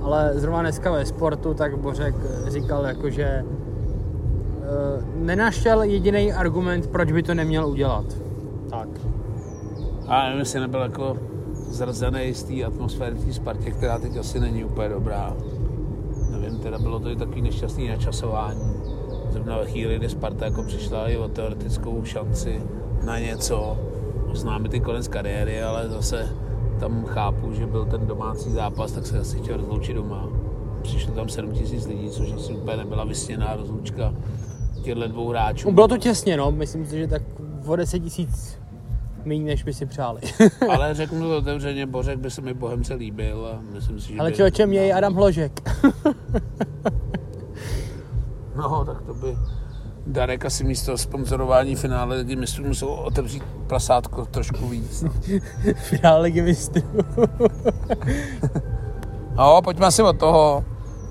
ale 0.02 0.32
zrovna 0.34 0.60
dneska 0.60 0.90
ve 0.92 1.06
sportu, 1.06 1.54
tak 1.54 1.78
Bořek 1.78 2.14
říkal 2.48 2.84
jako, 2.84 3.10
že 3.10 3.22
eh, 3.24 3.44
nenašel 5.14 5.82
jediný 5.82 6.32
argument, 6.32 6.86
proč 6.86 7.12
by 7.12 7.22
to 7.22 7.34
neměl 7.34 7.66
udělat. 7.66 8.04
Tak. 8.70 8.88
A 10.06 10.22
nevím, 10.24 10.38
jestli 10.38 10.60
nebyl 10.60 10.80
jako 10.80 11.16
zrzený 11.70 12.34
z 12.34 12.42
té 12.42 12.64
atmosféry 12.64 13.16
v 13.16 13.24
té 13.26 13.32
Spartě, 13.32 13.70
která 13.70 13.98
teď 13.98 14.16
asi 14.16 14.40
není 14.40 14.64
úplně 14.64 14.88
dobrá. 14.88 15.36
Nevím, 16.30 16.58
teda 16.58 16.78
bylo 16.78 17.00
to 17.00 17.10
i 17.10 17.16
takový 17.16 17.42
nešťastný 17.42 17.88
načasování. 17.88 18.72
Zrovna 19.30 19.58
ve 19.58 19.66
chvíli, 19.66 19.96
kdy 19.96 20.08
Sparta 20.08 20.44
jako 20.44 20.62
přišla 20.62 21.08
i 21.08 21.16
o 21.16 21.28
teoretickou 21.28 22.04
šanci 22.04 22.62
na 23.04 23.18
něco, 23.18 23.78
oznámit 24.30 24.74
i 24.74 24.80
konec 24.80 25.08
kariéry, 25.08 25.62
ale 25.62 25.88
zase 25.88 26.28
tam 26.80 27.04
chápu, 27.04 27.52
že 27.52 27.66
byl 27.66 27.84
ten 27.84 28.06
domácí 28.06 28.50
zápas, 28.50 28.92
tak 28.92 29.06
se 29.06 29.18
asi 29.18 29.38
chtěl 29.38 29.56
rozloučit 29.56 29.96
doma. 29.96 30.28
Přišlo 30.82 31.14
tam 31.14 31.28
7 31.28 31.52
tisíc 31.52 31.86
lidí, 31.86 32.10
což 32.10 32.32
asi 32.32 32.52
úplně 32.52 32.76
nebyla 32.76 33.04
vysněná 33.04 33.56
rozlučka 33.56 34.14
těchto 34.82 35.08
dvou 35.08 35.28
hráčů. 35.28 35.72
Bylo 35.72 35.88
to 35.88 35.98
těsně, 35.98 36.36
no, 36.36 36.50
myslím 36.50 36.86
si, 36.86 36.98
že 36.98 37.06
tak 37.06 37.22
o 37.66 37.76
10 37.76 37.98
tisíc 37.98 38.57
méně, 39.24 39.44
než 39.44 39.62
by 39.62 39.74
si 39.74 39.86
přáli. 39.86 40.20
Ale 40.70 40.94
řeknu 40.94 41.28
to 41.28 41.36
otevřeně, 41.36 41.86
Bořek 41.86 42.18
by 42.18 42.30
se 42.30 42.40
mi 42.40 42.54
Bohemce 42.54 42.94
líbil 42.94 43.48
a 43.52 43.60
myslím 43.74 44.00
si, 44.00 44.12
že 44.12 44.18
ale 44.20 44.32
člověče, 44.32 44.66
měj 44.66 44.94
Adam 44.94 45.14
Hložek. 45.14 45.60
No, 48.56 48.84
tak 48.84 49.02
to 49.02 49.14
by 49.14 49.36
Darek 50.06 50.44
asi 50.44 50.64
místo 50.64 50.98
sponzorování 50.98 51.76
finále 51.76 52.16
lidi 52.16 52.36
mistrů 52.36 52.64
musel 52.64 52.88
otevřít 52.88 53.42
prasátko 53.66 54.26
trošku 54.26 54.68
víc. 54.68 55.02
No. 55.02 55.10
Finále 55.74 56.20
ligy 56.20 56.42
mistrů. 56.42 56.82
no, 59.36 59.62
pojďme 59.62 59.86
asi 59.86 60.02
od 60.02 60.18
toho. 60.18 60.64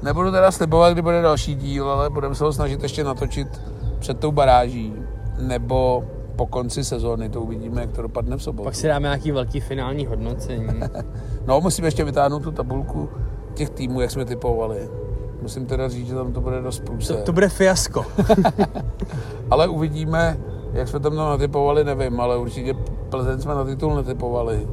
Nebudu 0.03 0.31
teda 0.31 0.51
slibovat, 0.51 0.93
kdy 0.93 1.01
bude 1.01 1.21
další 1.21 1.55
díl, 1.55 1.89
ale 1.89 2.09
budeme 2.09 2.35
se 2.35 2.43
ho 2.43 2.53
snažit 2.53 2.83
ještě 2.83 3.03
natočit 3.03 3.61
před 3.99 4.19
tou 4.19 4.31
baráží. 4.31 4.93
Nebo 5.39 6.03
po 6.37 6.45
konci 6.47 6.83
sezóny, 6.83 7.29
to 7.29 7.41
uvidíme, 7.41 7.81
jak 7.81 7.91
to 7.91 8.01
dopadne 8.01 8.37
v 8.37 8.43
sobotu. 8.43 8.63
Pak 8.63 8.75
si 8.75 8.87
dáme 8.87 9.07
nějaký 9.07 9.31
velký 9.31 9.59
finální 9.59 10.05
hodnocení. 10.05 10.67
No, 11.47 11.61
musíme 11.61 11.87
ještě 11.87 12.03
vytáhnout 12.03 12.43
tu 12.43 12.51
tabulku 12.51 13.09
těch 13.53 13.69
týmů, 13.69 14.01
jak 14.01 14.11
jsme 14.11 14.25
typovali. 14.25 14.89
Musím 15.41 15.65
teda 15.65 15.89
říct, 15.89 16.07
že 16.07 16.15
tam 16.15 16.33
to 16.33 16.41
bude 16.41 16.61
dost 16.61 16.79
To, 16.79 16.85
průse. 16.85 17.13
to 17.13 17.33
bude 17.33 17.49
fiasko. 17.49 18.05
Ale 19.49 19.67
uvidíme, 19.67 20.37
jak 20.73 20.87
jsme 20.87 20.99
tam 20.99 21.11
to 21.11 21.29
natypovali, 21.29 21.83
nevím, 21.83 22.19
ale 22.21 22.37
určitě 22.37 22.73
Plzeň 23.09 23.41
jsme 23.41 23.55
na 23.55 23.65
titul 23.65 23.95
netypovali. 23.95 24.67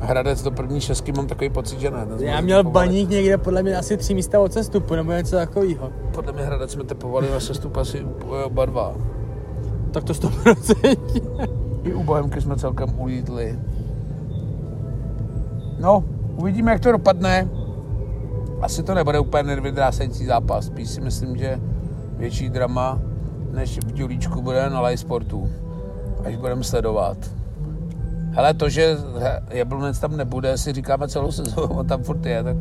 Hradec 0.00 0.42
do 0.42 0.50
první 0.50 0.80
šestky 0.80 1.12
mám 1.12 1.26
takový 1.26 1.50
pocit, 1.50 1.80
že 1.80 1.90
ne. 1.90 2.06
Já 2.18 2.40
měl 2.40 2.58
netypovali. 2.58 2.86
baník 2.88 3.08
někde 3.10 3.38
podle 3.38 3.62
mě 3.62 3.76
asi 3.76 3.96
tři 3.96 4.14
místa 4.14 4.40
od 4.40 4.52
cestupu, 4.52 4.94
nebo 4.94 5.12
něco 5.12 5.36
takového. 5.36 5.90
Podle 6.14 6.32
mě 6.32 6.42
Hradec 6.42 6.72
jsme 6.72 6.84
typovali 6.84 7.30
na 7.30 7.40
sestup 7.40 7.76
asi 7.76 8.06
oba 8.44 8.64
dva. 8.66 8.94
Tak 9.94 10.04
to 10.04 10.12
100%. 10.12 11.48
I 11.82 11.94
u 11.94 12.02
Bohemky 12.02 12.40
jsme 12.40 12.56
celkem 12.56 13.00
ulítli. 13.00 13.58
No, 15.80 16.04
uvidíme, 16.36 16.72
jak 16.72 16.80
to 16.80 16.92
dopadne. 16.92 17.48
Asi 18.60 18.82
to 18.82 18.94
nebude 18.94 19.18
úplně 19.18 19.42
nervydrásající 19.42 20.24
zápas. 20.26 20.66
Spíš 20.66 20.90
si 20.90 21.00
myslím, 21.00 21.36
že 21.36 21.60
větší 22.16 22.48
drama 22.48 22.98
než 23.52 23.78
v 23.78 23.92
Dělíčku 23.92 24.42
bude 24.42 24.70
na 24.70 24.80
live 24.80 24.96
sportu. 24.96 25.50
Až 26.24 26.36
budeme 26.36 26.64
sledovat. 26.64 27.18
Hele, 28.30 28.54
to, 28.54 28.68
že 28.68 28.96
Jablonec 29.50 29.98
tam 29.98 30.16
nebude, 30.16 30.58
si 30.58 30.72
říkáme 30.72 31.08
celou 31.08 31.30
sezónu, 31.30 31.74
on 31.74 31.86
tam 31.86 32.02
furt 32.02 32.26
je, 32.26 32.42
tak 32.42 32.56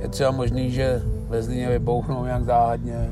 je 0.00 0.08
třeba 0.08 0.30
možný, 0.30 0.70
že 0.70 1.02
ve 1.28 1.42
Zlíně 1.42 1.68
vybouchnou 1.68 2.24
nějak 2.24 2.44
záhadně, 2.44 3.10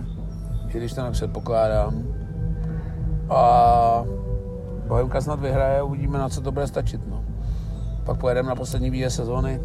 i 0.69 0.79
když 0.79 0.93
to 0.93 1.03
nepředpokládám. 1.03 2.18
A 3.31 4.05
Bohemka 4.87 5.21
snad 5.21 5.41
vyhraje, 5.41 5.83
uvidíme, 5.83 6.19
na 6.19 6.29
co 6.29 6.41
to 6.41 6.53
bude 6.53 6.67
stačit. 6.67 7.01
No. 7.11 7.25
Pak 8.05 8.21
pojedeme 8.21 8.49
na 8.49 8.55
poslední 8.55 8.91
výjezd 8.91 9.17
sezóny. 9.17 9.61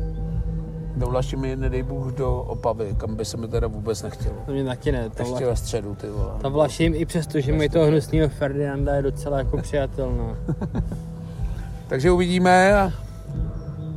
Dovlaští 0.95 1.35
mi, 1.35 1.55
nedej 1.55 1.83
Bůh, 1.83 2.13
do 2.13 2.41
Opavy, 2.41 2.95
kam 2.97 3.15
by 3.15 3.25
se 3.25 3.37
mi 3.37 3.47
teda 3.47 3.67
vůbec 3.67 4.03
nechtělo. 4.03 4.35
To 4.45 4.51
mě 4.51 4.63
taky 4.63 4.91
ne. 4.91 5.09
Ta, 5.09 5.23
Ještě 5.23 5.39
vla, 5.39 5.49
ve 5.49 5.55
středu, 5.55 5.95
ty 5.95 6.09
vole. 6.09 6.31
ta 6.41 6.49
Vlašim 6.49 6.93
i 6.95 7.05
přesto, 7.05 7.39
že 7.39 7.53
mají 7.53 7.69
toho 7.69 7.87
hnusného 7.87 8.29
Ferdinanda 8.29 8.95
je 8.95 9.01
docela 9.01 9.37
jako 9.37 9.57
přijatelná. 9.57 10.37
Takže 11.87 12.11
uvidíme 12.11 12.73
a 12.73 12.91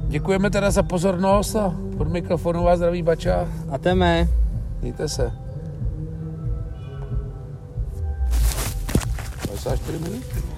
děkujeme 0.08 0.50
teda 0.50 0.70
za 0.70 0.82
pozornost 0.82 1.56
a 1.56 1.74
pod 1.96 2.08
mikrofonu 2.08 2.64
vás 2.64 2.78
zdraví 2.78 3.02
Bača. 3.02 3.48
A 3.70 3.78
teme. 3.78 4.28
Mějte 4.82 5.08
se. 5.08 5.45
54 9.66 9.98
minut. 9.98 10.55